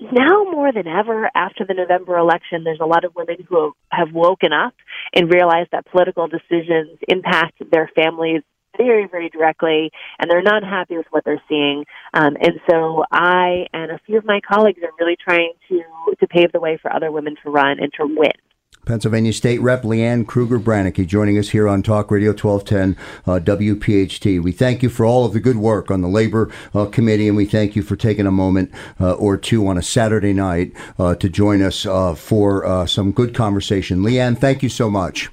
now 0.00 0.44
more 0.50 0.72
than 0.72 0.86
ever 0.86 1.30
after 1.34 1.64
the 1.64 1.74
November 1.74 2.18
election, 2.18 2.64
there's 2.64 2.80
a 2.80 2.86
lot 2.86 3.04
of 3.04 3.14
women 3.14 3.36
who 3.48 3.72
have 3.90 4.12
woken 4.12 4.52
up 4.52 4.74
and 5.14 5.32
realized 5.32 5.70
that 5.72 5.86
political 5.86 6.26
decisions 6.26 6.98
impact 7.08 7.62
their 7.70 7.90
families 7.94 8.42
very, 8.76 9.06
very 9.06 9.28
directly, 9.28 9.90
and 10.18 10.30
they're 10.30 10.42
not 10.42 10.64
happy 10.64 10.96
with 10.96 11.06
what 11.10 11.24
they're 11.24 11.42
seeing. 11.48 11.84
Um, 12.12 12.36
and 12.40 12.60
so 12.68 13.04
I 13.10 13.66
and 13.72 13.92
a 13.92 14.00
few 14.04 14.18
of 14.18 14.24
my 14.24 14.40
colleagues 14.40 14.82
are 14.82 14.90
really 14.98 15.16
trying 15.16 15.52
to 15.68 15.82
to 16.18 16.26
pave 16.26 16.52
the 16.52 16.60
way 16.60 16.78
for 16.80 16.92
other 16.92 17.10
women 17.10 17.36
to 17.44 17.50
run 17.50 17.78
and 17.80 17.92
to 17.98 18.06
win. 18.06 18.32
Pennsylvania 18.84 19.32
State 19.32 19.60
Rep 19.60 19.82
Leanne 19.82 20.26
Krueger 20.26 20.58
Braneky 20.58 21.06
joining 21.06 21.38
us 21.38 21.50
here 21.50 21.66
on 21.68 21.82
Talk 21.82 22.10
Radio 22.10 22.30
1210 22.30 22.96
uh, 23.26 23.38
WPHT. 23.40 24.42
We 24.42 24.52
thank 24.52 24.82
you 24.82 24.88
for 24.88 25.06
all 25.06 25.24
of 25.24 25.32
the 25.32 25.40
good 25.40 25.56
work 25.56 25.90
on 25.90 26.02
the 26.02 26.08
Labor 26.08 26.50
uh, 26.74 26.86
Committee, 26.86 27.28
and 27.28 27.36
we 27.36 27.46
thank 27.46 27.76
you 27.76 27.82
for 27.82 27.96
taking 27.96 28.26
a 28.26 28.30
moment 28.30 28.70
uh, 29.00 29.12
or 29.12 29.36
two 29.36 29.66
on 29.66 29.78
a 29.78 29.82
Saturday 29.82 30.32
night 30.32 30.72
uh, 30.98 31.14
to 31.14 31.28
join 31.28 31.62
us 31.62 31.86
uh, 31.86 32.14
for 32.14 32.66
uh, 32.66 32.86
some 32.86 33.12
good 33.12 33.34
conversation. 33.34 33.98
Leanne, 34.00 34.36
thank 34.38 34.62
you 34.62 34.68
so 34.68 34.90
much. 34.90 35.30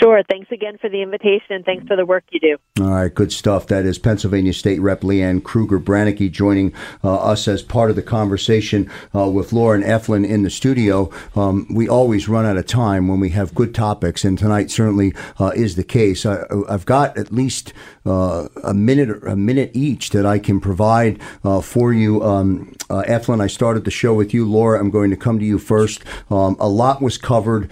Sure. 0.00 0.22
Thanks 0.28 0.50
again 0.52 0.78
for 0.78 0.88
the 0.88 1.02
invitation 1.02 1.56
and 1.56 1.64
thanks 1.64 1.86
for 1.86 1.96
the 1.96 2.06
work 2.06 2.24
you 2.30 2.38
do. 2.38 2.56
All 2.80 2.90
right, 2.90 3.12
good 3.12 3.32
stuff. 3.32 3.66
That 3.66 3.84
is 3.84 3.98
Pennsylvania 3.98 4.52
State 4.52 4.80
Rep 4.80 5.00
Leanne 5.00 5.42
Krueger 5.42 5.80
Braneky 5.80 6.30
joining 6.30 6.72
uh, 7.02 7.16
us 7.16 7.48
as 7.48 7.62
part 7.62 7.90
of 7.90 7.96
the 7.96 8.02
conversation 8.02 8.88
uh, 9.12 9.28
with 9.28 9.52
Lauren 9.52 9.82
Ethelind 9.82 10.28
in 10.28 10.44
the 10.44 10.50
studio. 10.50 11.10
Um, 11.34 11.66
we 11.74 11.88
always 11.88 12.28
run 12.28 12.46
out 12.46 12.56
of 12.56 12.66
time 12.66 13.08
when 13.08 13.18
we 13.18 13.30
have 13.30 13.56
good 13.56 13.74
topics, 13.74 14.24
and 14.24 14.38
tonight 14.38 14.70
certainly 14.70 15.12
uh, 15.40 15.50
is 15.56 15.74
the 15.74 15.82
case. 15.82 16.24
I, 16.24 16.44
have 16.68 16.86
got 16.86 17.18
at 17.18 17.32
least 17.32 17.72
uh, 18.06 18.46
a 18.62 18.74
minute, 18.74 19.24
a 19.24 19.34
minute 19.34 19.72
each 19.74 20.10
that 20.10 20.24
I 20.24 20.38
can 20.38 20.60
provide 20.60 21.20
uh, 21.42 21.60
for 21.60 21.92
you. 21.92 22.22
Um, 22.22 22.76
uh, 22.88 23.02
Ethelind, 23.08 23.42
I 23.42 23.48
started 23.48 23.84
the 23.84 23.90
show 23.90 24.14
with 24.14 24.32
you. 24.32 24.48
Laura, 24.48 24.78
I'm 24.78 24.90
going 24.90 25.10
to 25.10 25.16
come 25.16 25.40
to 25.40 25.44
you 25.44 25.58
first. 25.58 26.04
Um, 26.30 26.56
a 26.60 26.68
lot 26.68 27.02
was 27.02 27.18
covered 27.18 27.68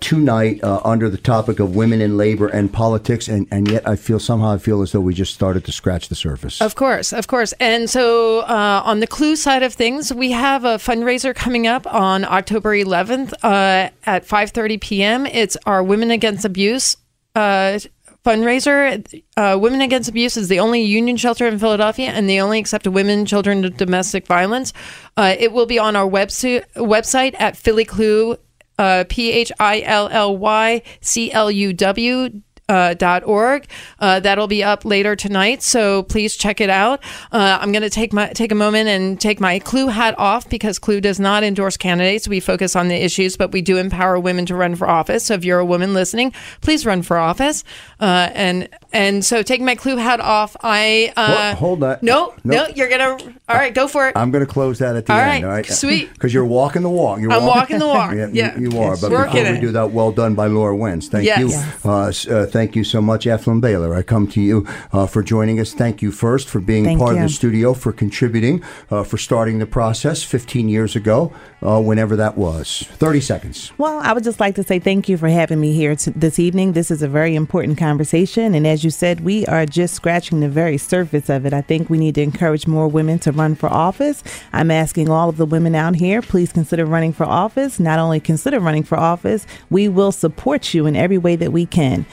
tonight 0.00 0.60
under 0.62 1.10
the 1.10 1.18
topic 1.18 1.60
of 1.60 1.65
of 1.66 1.76
women 1.76 2.00
in 2.00 2.16
labor 2.16 2.46
and 2.46 2.72
politics, 2.72 3.28
and, 3.28 3.46
and 3.50 3.70
yet 3.70 3.86
I 3.86 3.96
feel 3.96 4.18
somehow 4.18 4.52
I 4.52 4.58
feel 4.58 4.80
as 4.80 4.92
though 4.92 5.00
we 5.00 5.12
just 5.12 5.34
started 5.34 5.64
to 5.66 5.72
scratch 5.72 6.08
the 6.08 6.14
surface. 6.14 6.62
Of 6.62 6.74
course, 6.74 7.12
of 7.12 7.26
course. 7.26 7.52
And 7.60 7.90
so 7.90 8.40
uh, 8.40 8.82
on 8.84 9.00
the 9.00 9.06
CLUW 9.06 9.36
side 9.36 9.62
of 9.62 9.74
things, 9.74 10.12
we 10.12 10.30
have 10.30 10.64
a 10.64 10.76
fundraiser 10.76 11.34
coming 11.34 11.66
up 11.66 11.86
on 11.92 12.24
October 12.24 12.70
11th 12.70 13.34
uh, 13.42 13.90
at 14.04 14.26
5:30 14.26 14.80
p.m. 14.80 15.26
It's 15.26 15.56
our 15.66 15.82
Women 15.82 16.10
Against 16.10 16.44
Abuse. 16.44 16.96
Uh, 17.34 17.78
fundraiser. 18.26 19.22
Uh, 19.36 19.56
Women 19.60 19.80
Against 19.80 20.08
Abuse 20.08 20.36
is 20.36 20.48
the 20.48 20.58
only 20.58 20.82
union 20.82 21.16
shelter 21.16 21.46
in 21.46 21.58
Philadelphia, 21.58 22.08
and 22.08 22.28
they 22.28 22.40
only 22.40 22.58
accept 22.58 22.86
women, 22.86 23.24
children 23.24 23.72
domestic 23.76 24.26
violence. 24.26 24.72
Uh, 25.16 25.36
it 25.38 25.52
will 25.52 25.66
be 25.66 25.78
on 25.78 25.94
our 25.94 26.08
website 26.08 26.64
website 26.74 27.34
at 27.38 27.54
phillycluw 27.54 28.34
uh, 28.34 28.36
Uh, 28.78 29.04
P 29.08 29.32
H 29.32 29.50
I 29.58 29.80
L 29.80 30.08
L 30.10 30.36
Y 30.36 30.82
C 31.00 31.32
L 31.32 31.50
U 31.50 31.72
W 31.72 32.42
uh, 32.68 33.20
org. 33.24 33.66
Uh, 33.98 34.20
that'll 34.20 34.46
be 34.46 34.62
up 34.64 34.84
later 34.84 35.16
tonight, 35.16 35.62
so 35.62 36.02
please 36.04 36.36
check 36.36 36.60
it 36.60 36.70
out. 36.70 37.02
Uh, 37.32 37.58
I'm 37.60 37.72
going 37.72 37.82
to 37.82 37.90
take 37.90 38.12
my 38.12 38.28
take 38.28 38.52
a 38.52 38.56
moment 38.56 38.88
and 38.88 39.20
take 39.20 39.40
my 39.40 39.60
CLUW 39.60 39.92
hat 39.92 40.18
off 40.18 40.48
because 40.48 40.78
CLUW 40.78 41.00
does 41.02 41.20
not 41.20 41.44
endorse 41.44 41.76
candidates. 41.76 42.28
We 42.28 42.40
focus 42.40 42.76
on 42.76 42.88
the 42.88 42.96
issues, 42.96 43.36
but 43.36 43.52
we 43.52 43.62
do 43.62 43.76
empower 43.76 44.18
women 44.18 44.46
to 44.46 44.54
run 44.54 44.74
for 44.74 44.88
office. 44.88 45.24
So 45.24 45.34
if 45.34 45.44
you're 45.44 45.58
a 45.58 45.64
woman 45.64 45.94
listening, 45.94 46.32
please 46.60 46.84
run 46.84 47.02
for 47.02 47.16
office. 47.16 47.64
Uh, 48.00 48.30
and 48.34 48.68
and 48.92 49.24
so 49.24 49.42
taking 49.42 49.66
my 49.66 49.76
CLUW 49.76 49.98
hat 49.98 50.20
off, 50.20 50.56
I 50.62 51.12
uh, 51.16 51.26
well, 51.28 51.56
hold 51.56 51.80
that. 51.80 52.02
No, 52.02 52.34
no, 52.44 52.66
you're 52.74 52.88
gonna. 52.88 53.16
All 53.48 53.56
right, 53.56 53.74
go 53.74 53.88
for 53.88 54.08
it. 54.08 54.16
I'm 54.16 54.30
gonna 54.30 54.46
close 54.46 54.78
that 54.80 54.96
at 54.96 55.06
the 55.06 55.12
all 55.12 55.18
end. 55.18 55.28
Right, 55.28 55.44
all 55.44 55.50
right, 55.50 55.66
sweet. 55.66 56.10
Because 56.16 56.32
you're 56.32 56.44
walking 56.46 56.82
the 56.82 56.90
walk. 56.90 57.20
You're 57.20 57.30
I'm 57.32 57.44
walking, 57.44 57.78
walking 57.78 57.78
the 57.78 57.86
walk. 57.86 58.14
yeah, 58.14 58.28
yeah, 58.32 58.58
you, 58.58 58.70
you 58.70 58.80
are. 58.80 58.96
But 58.96 59.10
Working 59.12 59.42
before 59.42 59.52
we 59.54 59.60
do 59.60 59.72
that, 59.72 59.90
well 59.90 60.12
done 60.12 60.34
by 60.34 60.46
Laura 60.46 60.74
Wentz. 60.74 61.08
Thank 61.08 61.26
Yes. 61.26 61.38
you. 61.40 61.48
Yes. 61.48 62.26
Thank 62.56 62.74
you 62.74 62.84
so 62.84 63.02
much, 63.02 63.26
Ethelind 63.26 63.60
Baylor. 63.60 63.94
I 63.94 64.00
come 64.00 64.26
to 64.28 64.40
you 64.40 64.66
uh, 64.90 65.06
for 65.06 65.22
joining 65.22 65.60
us. 65.60 65.74
Thank 65.74 66.00
you 66.00 66.10
first 66.10 66.48
for 66.48 66.58
being 66.58 66.84
Thank 66.84 66.98
part 66.98 67.14
of 67.14 67.20
the 67.20 67.28
studio, 67.28 67.74
for 67.74 67.92
contributing, 67.92 68.64
uh, 68.90 69.04
for 69.04 69.18
starting 69.18 69.58
the 69.58 69.66
process 69.66 70.22
15 70.22 70.66
years 70.70 70.96
ago, 70.96 71.34
uh, 71.62 71.82
whenever 71.82 72.16
that 72.16 72.38
was. 72.38 72.88
30 72.92 73.20
seconds. 73.20 73.72
Well, 73.76 73.98
I 73.98 74.14
would 74.14 74.24
just 74.24 74.40
like 74.40 74.54
to 74.54 74.62
say 74.62 74.78
thank 74.78 75.06
you 75.06 75.18
for 75.18 75.28
having 75.28 75.60
me 75.60 75.74
here 75.74 75.94
t- 75.96 76.12
this 76.16 76.38
evening. 76.38 76.72
This 76.72 76.90
is 76.90 77.02
a 77.02 77.08
very 77.08 77.34
important 77.34 77.76
conversation. 77.76 78.54
And 78.54 78.66
as 78.66 78.82
you 78.82 78.88
said, 78.88 79.20
we 79.20 79.44
are 79.48 79.66
just 79.66 79.92
scratching 79.92 80.40
the 80.40 80.48
very 80.48 80.78
surface 80.78 81.28
of 81.28 81.44
it. 81.44 81.52
I 81.52 81.60
think 81.60 81.90
we 81.90 81.98
need 81.98 82.14
to 82.14 82.22
encourage 82.22 82.66
more 82.66 82.88
women 82.88 83.18
to 83.18 83.32
run 83.32 83.54
for 83.54 83.68
office. 83.68 84.24
I'm 84.54 84.70
asking 84.70 85.10
all 85.10 85.28
of 85.28 85.36
the 85.36 85.44
women 85.44 85.74
out 85.74 85.96
here, 85.96 86.22
please 86.22 86.54
consider 86.54 86.86
running 86.86 87.12
for 87.12 87.26
office. 87.26 87.78
Not 87.78 87.98
only 87.98 88.18
consider 88.18 88.60
running 88.60 88.82
for 88.82 88.96
office, 88.96 89.46
we 89.68 89.90
will 89.90 90.10
support 90.10 90.72
you 90.72 90.86
in 90.86 90.96
every 90.96 91.18
way 91.18 91.36
that 91.36 91.52
we 91.52 91.66
can. 91.66 92.06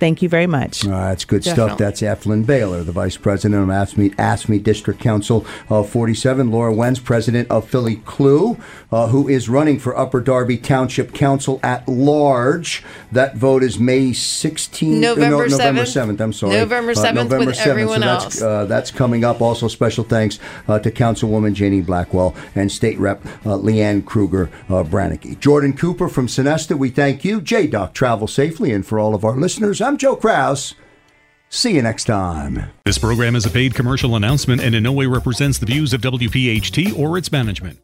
Thank 0.00 0.22
you 0.22 0.28
very 0.30 0.46
much. 0.46 0.86
Uh, 0.86 0.90
that's 0.90 1.26
good 1.26 1.44
stuff. 1.44 1.76
That's 1.76 2.00
Ethelind 2.00 2.46
Baylor, 2.46 2.82
the 2.82 2.90
Vice 2.92 3.18
President 3.18 3.62
of 3.62 3.68
AFSCME, 3.68 4.14
AFSCME 4.16 4.62
District 4.62 4.98
Council 4.98 5.44
of 5.68 5.90
47. 5.90 6.50
Laura 6.50 6.72
Wentz, 6.72 6.98
President 6.98 7.50
of 7.50 7.68
Philly 7.68 7.96
CLUW, 7.96 8.58
uh, 8.90 9.08
who 9.08 9.28
is 9.28 9.48
running 9.50 9.78
for 9.78 9.96
Upper 9.96 10.20
Darby 10.20 10.56
Township 10.56 11.12
Council 11.12 11.60
at 11.62 11.86
large. 11.86 12.82
That 13.12 13.36
vote 13.36 13.62
is 13.62 13.78
May 13.78 14.10
16th. 14.12 14.88
November 15.00 15.48
no, 15.48 15.56
November 15.56 15.82
7th. 15.82 16.16
7th. 16.16 16.20
I'm 16.20 16.32
sorry. 16.32 16.54
November 16.56 16.92
Uh, 16.92 16.94
7th 16.94 17.14
November 17.14 17.46
with 17.46 17.60
everyone 17.60 18.00
so 18.00 18.06
that's, 18.06 18.24
else. 18.24 18.42
Uh, 18.42 18.64
that's 18.64 18.90
coming 18.90 19.22
up. 19.22 19.42
Also, 19.42 19.68
special 19.68 20.02
thanks 20.04 20.38
uh, 20.66 20.78
to 20.78 20.90
Councilwoman 20.90 21.52
Jannie 21.52 21.82
Blackwell 21.82 22.34
and 22.54 22.72
State 22.72 22.98
Rep 22.98 23.24
uh, 23.44 23.50
Leanne 23.58 24.04
Krueger 24.04 24.50
uh, 24.70 24.82
Braneky. 24.82 25.38
Jordan 25.38 25.74
Cooper 25.76 26.08
from 26.08 26.26
Sonesta, 26.26 26.76
we 26.78 26.88
thank 26.88 27.22
you. 27.22 27.42
J 27.42 27.66
Doc, 27.66 27.92
travel 27.92 28.26
safely. 28.26 28.72
And 28.72 28.86
for 28.86 28.98
all 28.98 29.14
of 29.14 29.24
our 29.24 29.36
listeners, 29.36 29.82
I'm 29.90 29.98
Joe 29.98 30.14
Krause. 30.14 30.76
See 31.48 31.74
you 31.74 31.82
next 31.82 32.04
time. 32.04 32.70
This 32.84 32.96
program 32.96 33.34
is 33.34 33.44
a 33.44 33.50
paid 33.50 33.74
commercial 33.74 34.14
announcement 34.14 34.62
and 34.62 34.72
in 34.72 34.84
no 34.84 34.92
way 34.92 35.06
represents 35.06 35.58
the 35.58 35.66
views 35.66 35.92
of 35.92 36.00
WPHT 36.00 36.96
or 36.96 37.18
its 37.18 37.32
management. 37.32 37.80